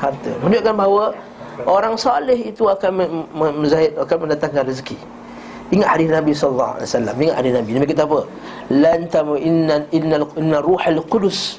harta. 0.00 0.32
Menunjukkan 0.44 0.74
bahawa 0.76 1.04
orang 1.64 1.96
saleh 1.96 2.52
itu 2.52 2.68
akan 2.68 3.24
menzahid 3.32 3.96
akan 3.96 4.16
mendatangkan 4.28 4.72
rezeki. 4.72 4.96
Ingat 5.72 5.88
hadis 5.98 6.08
Nabi 6.14 6.32
sallallahu 6.32 6.72
alaihi 6.78 6.88
wasallam. 6.88 7.14
Ingat 7.20 7.36
hadis 7.42 7.52
Nabi. 7.58 7.70
Nabi 7.74 7.86
kata 7.90 8.04
apa? 8.06 8.20
Lan 8.70 9.00
tamu 9.10 9.34
inna 9.36 9.76
innal 9.90 10.26
inna 10.38 10.58
ruhal 10.62 11.00
qudus 11.10 11.58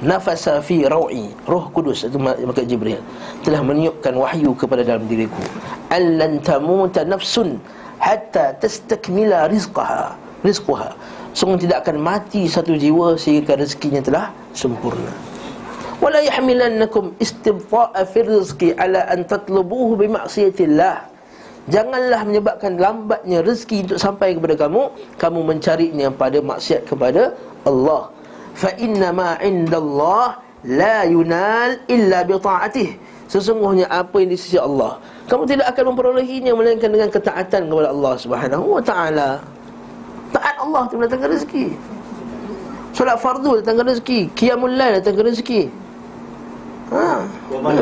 nafasa 0.00 0.60
fi 0.64 0.84
rawi 0.88 1.32
roh 1.44 1.68
kudus 1.72 2.08
itu 2.08 2.16
malaikat 2.16 2.64
jibril 2.64 3.00
telah 3.44 3.60
meniupkan 3.60 4.16
wahyu 4.16 4.56
kepada 4.56 4.84
dalam 4.84 5.04
diriku. 5.06 5.40
Allan 5.92 6.40
tamuta 6.40 7.04
nafsun 7.04 7.60
hatta 8.00 8.56
tastakmila 8.60 9.48
rizqaha 9.48 10.16
rizquha. 10.44 10.96
Sungguh 11.30 11.62
tidak 11.62 11.86
akan 11.86 12.02
mati 12.02 12.50
satu 12.50 12.74
jiwa 12.74 13.14
sehingga 13.14 13.54
rezekinya 13.54 14.02
telah 14.02 14.24
sempurna. 14.56 15.12
Wala 16.00 16.24
yahmilannakum 16.24 17.12
istibta'a 17.20 18.02
fi 18.08 18.18
rizqi 18.24 18.68
ala 18.74 19.04
an 19.06 19.28
tatlubuhu 19.28 20.00
bi 20.00 20.08
ma'siyatillah. 20.08 21.12
Janganlah 21.70 22.24
menyebabkan 22.24 22.80
lambatnya 22.80 23.44
rezeki 23.44 23.84
untuk 23.84 24.00
sampai 24.00 24.32
kepada 24.32 24.56
kamu 24.56 24.90
Kamu 25.20 25.40
mencarinya 25.44 26.08
pada 26.08 26.40
maksiat 26.40 26.88
kepada 26.88 27.36
Allah 27.62 28.10
Fa 28.60 28.68
inna 28.76 29.08
ma 29.08 29.40
indallah 29.40 30.36
la 30.68 31.08
yunal 31.08 31.80
illa 31.88 32.20
bi 32.28 32.36
ta'atih 32.36 32.88
Sesungguhnya 33.24 33.88
apa 33.88 34.20
yang 34.20 34.34
di 34.34 34.36
sisi 34.36 34.60
Allah 34.60 35.00
Kamu 35.32 35.48
tidak 35.48 35.72
akan 35.72 35.96
memperolehinya 35.96 36.52
Melainkan 36.52 36.92
dengan 36.92 37.08
ketaatan 37.08 37.72
kepada 37.72 37.88
Allah 37.88 38.14
subhanahu 38.20 38.76
wa 38.76 38.82
ta'ala. 38.84 39.40
Taat 40.30 40.56
Allah 40.60 40.82
itu 40.86 40.94
mendatangkan 41.00 41.30
rezeki. 41.34 41.66
Solat 42.94 43.18
fardu 43.18 43.62
datangkan 43.62 43.86
rezeki. 43.96 44.20
Qiyamul 44.34 44.74
lail 44.78 44.98
datangkan 44.98 45.30
rezeki. 45.30 45.62
Ha. 46.90 47.22
Wa 47.54 47.58
man 47.62 47.74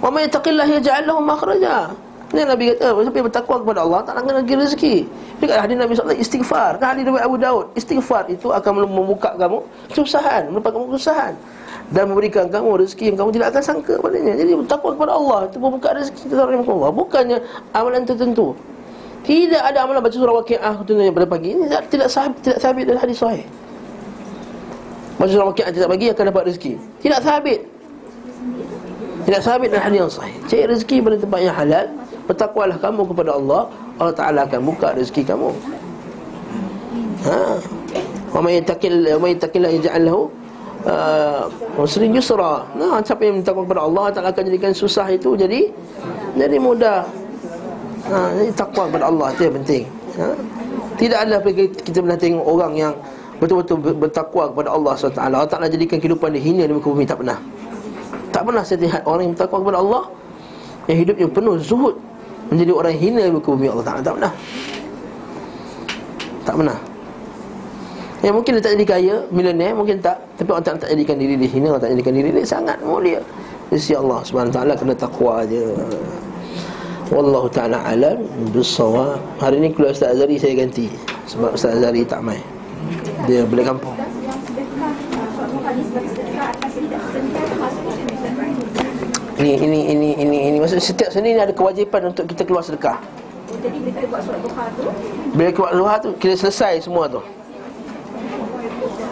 Wa 0.00 0.08
may 0.08 0.24
yattaqillah 0.28 0.66
yaj'al 0.80 1.04
lahu 1.08 1.20
makhraja. 1.20 1.92
Ini 2.32 2.48
Nabi 2.48 2.72
kata, 2.72 2.96
siapa 2.96 3.16
yang 3.20 3.28
bertakwa 3.28 3.56
kepada 3.60 3.80
Allah 3.84 4.00
tak 4.08 4.14
akan 4.16 4.32
lagi 4.40 4.54
rezeki. 4.56 4.96
Ini 5.36 5.44
kat 5.44 5.58
hadis 5.68 5.76
Nabi 5.76 5.92
SAW, 5.92 6.16
istighfar. 6.16 6.80
Kan 6.80 6.96
hadis 6.96 7.04
riwayat 7.04 7.28
Abu 7.28 7.36
Daud, 7.36 7.64
istighfar 7.76 8.24
itu 8.32 8.48
akan 8.48 8.88
membuka 8.88 9.36
kamu 9.36 9.60
kesusahan, 9.92 10.48
melupakan 10.48 10.80
kamu 10.80 10.96
kesusahan 10.96 11.36
dan 11.92 12.08
memberikan 12.08 12.48
kamu 12.48 12.80
rezeki 12.80 13.12
yang 13.12 13.16
kamu 13.20 13.30
tidak 13.36 13.46
akan 13.52 13.62
sangka 13.62 13.94
padanya. 14.00 14.32
Jadi 14.32 14.50
bertakwa 14.56 14.90
kepada 14.96 15.12
Allah 15.12 15.38
itu 15.44 15.56
membuka 15.60 15.88
rezeki 15.92 16.20
kita 16.32 16.42
Allah. 16.48 16.90
Bukannya 16.90 17.38
amalan 17.76 18.02
tertentu. 18.08 18.56
Tidak 19.22 19.62
ada 19.62 19.86
amalan 19.86 20.02
baca 20.02 20.16
surah 20.16 20.34
Waqiah 20.42 20.72
contohnya 20.82 21.14
pada 21.14 21.28
pagi 21.30 21.54
ini 21.54 21.70
tidak 21.70 21.82
tidak 21.94 22.08
sahih 22.10 22.34
tidak 22.42 22.58
sabit 22.58 22.84
dalam 22.90 23.00
hadis 23.04 23.16
sahih. 23.22 23.44
Baca 25.20 25.30
surah 25.30 25.46
Waqiah 25.52 25.68
tidak 25.70 25.88
pagi 25.92 26.06
akan 26.10 26.24
dapat 26.32 26.42
rezeki. 26.50 26.72
Tidak 27.04 27.20
sabit. 27.22 27.60
Tidak 29.22 29.40
sabit 29.44 29.68
hadis 29.70 29.98
yang 30.00 30.10
sahih. 30.10 30.34
Cari 30.50 30.64
rezeki 30.74 30.96
pada 31.06 31.16
tempat 31.20 31.38
yang 31.38 31.54
halal, 31.54 31.86
bertakwalah 32.32 32.76
kamu 32.80 33.02
kepada 33.12 33.30
Allah, 33.36 33.62
Allah 34.00 34.14
Taala 34.16 34.40
akan 34.48 34.60
buka 34.64 34.96
rezeki 34.96 35.22
kamu. 35.28 35.48
Ha. 37.28 37.38
Wa 38.32 38.40
may 38.40 38.58
yattaqil 38.58 38.94
wa 39.16 39.20
may 39.22 39.30
yattaqillah 39.36 39.70
yaj'al 39.78 40.02
lahu 40.08 40.22
uh, 40.88 41.46
usrin 41.78 42.10
yusra. 42.16 42.64
Nah, 42.74 42.98
siapa 43.04 43.22
yang 43.22 43.44
bertakwa 43.44 43.62
kepada 43.68 43.82
Allah, 43.84 44.04
Taala 44.10 44.28
akan 44.32 44.44
jadikan 44.48 44.72
susah 44.72 45.06
itu 45.12 45.36
jadi 45.36 45.68
jadi 46.34 46.56
mudah. 46.56 47.04
Ha, 48.02 48.16
jadi 48.34 48.50
takwa 48.58 48.90
kepada 48.90 49.06
Allah 49.06 49.28
itu 49.30 49.42
yang 49.46 49.56
penting. 49.62 49.84
Ha. 50.18 50.26
Tidak 50.98 51.18
ada 51.18 51.36
kita 51.86 51.98
pernah 52.02 52.18
tengok 52.18 52.44
orang 52.44 52.72
yang 52.76 52.92
betul-betul 53.42 53.76
ber- 53.82 53.98
bertakwa 54.06 54.46
kepada 54.54 54.70
Allah 54.70 54.92
SWT 54.94 55.18
Allah 55.18 55.42
Ta'ala 55.50 55.66
jadikan 55.66 55.98
kehidupan 55.98 56.30
dia 56.30 56.42
hina 56.46 56.62
di 56.62 56.72
muka 56.78 56.94
bumi 56.94 57.02
Tak 57.02 57.18
pernah 57.18 57.38
Tak 58.30 58.42
pernah 58.46 58.62
saya 58.62 58.78
lihat 58.86 59.02
orang 59.02 59.22
yang 59.26 59.34
bertakwa 59.34 59.58
kepada 59.66 59.78
Allah 59.82 60.02
Yang 60.86 60.98
hidupnya 61.02 61.26
penuh 61.26 61.54
zuhud 61.58 61.94
Menjadi 62.52 62.72
orang 62.76 62.96
hina 63.00 63.20
di 63.24 63.32
muka 63.32 63.48
bumi 63.48 63.66
Allah 63.72 63.86
Ta'ala. 63.88 64.04
Tak 64.04 64.12
pernah. 64.12 64.32
Tak 66.44 66.54
pernah. 66.60 66.78
Ya 68.22 68.30
mungkin 68.30 68.50
dia 68.54 68.62
tak 68.62 68.72
jadi 68.76 68.86
kaya, 68.86 69.16
milioner 69.32 69.72
mungkin 69.72 69.96
tak. 70.04 70.20
Tapi 70.36 70.52
Allah 70.52 70.66
Ta'ala 70.68 70.78
tak 70.84 70.92
jadikan 70.92 71.16
diri 71.16 71.34
dia 71.40 71.48
hina 71.48 71.72
Allah 71.72 71.82
tak 71.88 71.96
jadikan 71.96 72.12
diri 72.12 72.28
dia 72.28 72.44
sangat 72.44 72.76
mulia. 72.84 73.24
Di 73.72 73.80
sisi 73.80 73.96
Allah 73.96 74.20
Ta'ala 74.28 74.76
kena 74.76 74.92
takwa 74.92 75.48
je 75.48 75.64
Wallahu 77.12 77.44
ta'ala 77.52 77.76
alam 77.84 78.24
Bisawab. 78.56 79.20
Hari 79.36 79.60
ni 79.60 79.68
keluar 79.72 79.92
Ustaz 79.92 80.16
Azari 80.16 80.40
saya 80.40 80.56
ganti. 80.56 80.88
Sebab 81.28 81.52
Ustaz 81.52 81.76
Azari 81.76 82.08
tak 82.08 82.24
main. 82.24 82.40
Dia 83.28 83.44
balik 83.44 83.68
kampung 83.68 83.94
Yang 84.00 84.40
sedekah, 84.48 84.92
suatu 85.36 85.56
hadis 85.60 85.86
bersedekah 85.92 86.46
atas 86.56 86.72
tidak 86.72 87.02
sedekah 87.12 87.44
termasuk 87.52 87.82
Ustaz. 87.84 89.22
Ini 89.42 89.58
ini 89.58 89.80
ini 89.90 90.08
ini 90.22 90.36
ini 90.54 90.56
maksud 90.62 90.78
setiap 90.78 91.10
Senin 91.10 91.34
ada 91.34 91.50
kewajipan 91.50 92.14
untuk 92.14 92.30
kita 92.30 92.46
keluar 92.46 92.62
sedekah. 92.62 92.94
Jadi 93.58 93.74
bila 93.82 93.90
kita 93.98 94.06
buat 94.06 94.22
solat 94.22 94.38
duha 94.46 94.64
tu, 94.70 94.82
Bila 95.34 95.50
keluar 95.50 95.72
luar 95.74 95.96
tu 95.98 96.14
kita 96.14 96.38
selesai 96.38 96.86
semua 96.86 97.10
tu. 97.10 97.18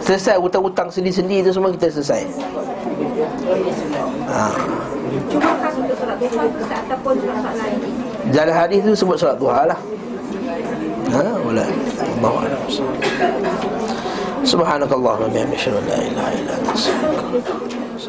Selesai 0.07 0.39
hutang-hutang 0.39 0.87
sendi-sendi 0.87 1.43
tu 1.43 1.51
semua 1.51 1.75
kita 1.75 1.91
selesai. 1.91 2.31
Ha. 4.31 4.55
cuma 5.35 5.51
khas 5.59 5.75
untuk 5.75 5.99
solat 5.99 6.17
duha 6.23 6.47
tu 6.47 6.63
ataupun 6.63 7.15
solat 7.19 7.55
lain. 7.59 7.79
Jalan 8.31 8.55
hadis 8.55 8.79
tu 8.87 8.93
sebut 8.95 9.19
solat 9.19 9.35
duha 9.35 9.67
lah. 9.67 9.79
Ha, 11.11 11.23
wala. 11.43 11.67
Allahu 12.23 12.37
a'lam. 12.47 12.63
Subhanakallahumma 14.47 15.27
bihamdika 15.27 15.75
la 15.75 15.99
ilaha 16.07 16.31
illa 16.39 16.53
anta 16.55 16.71
astaghfiruka 16.71 17.90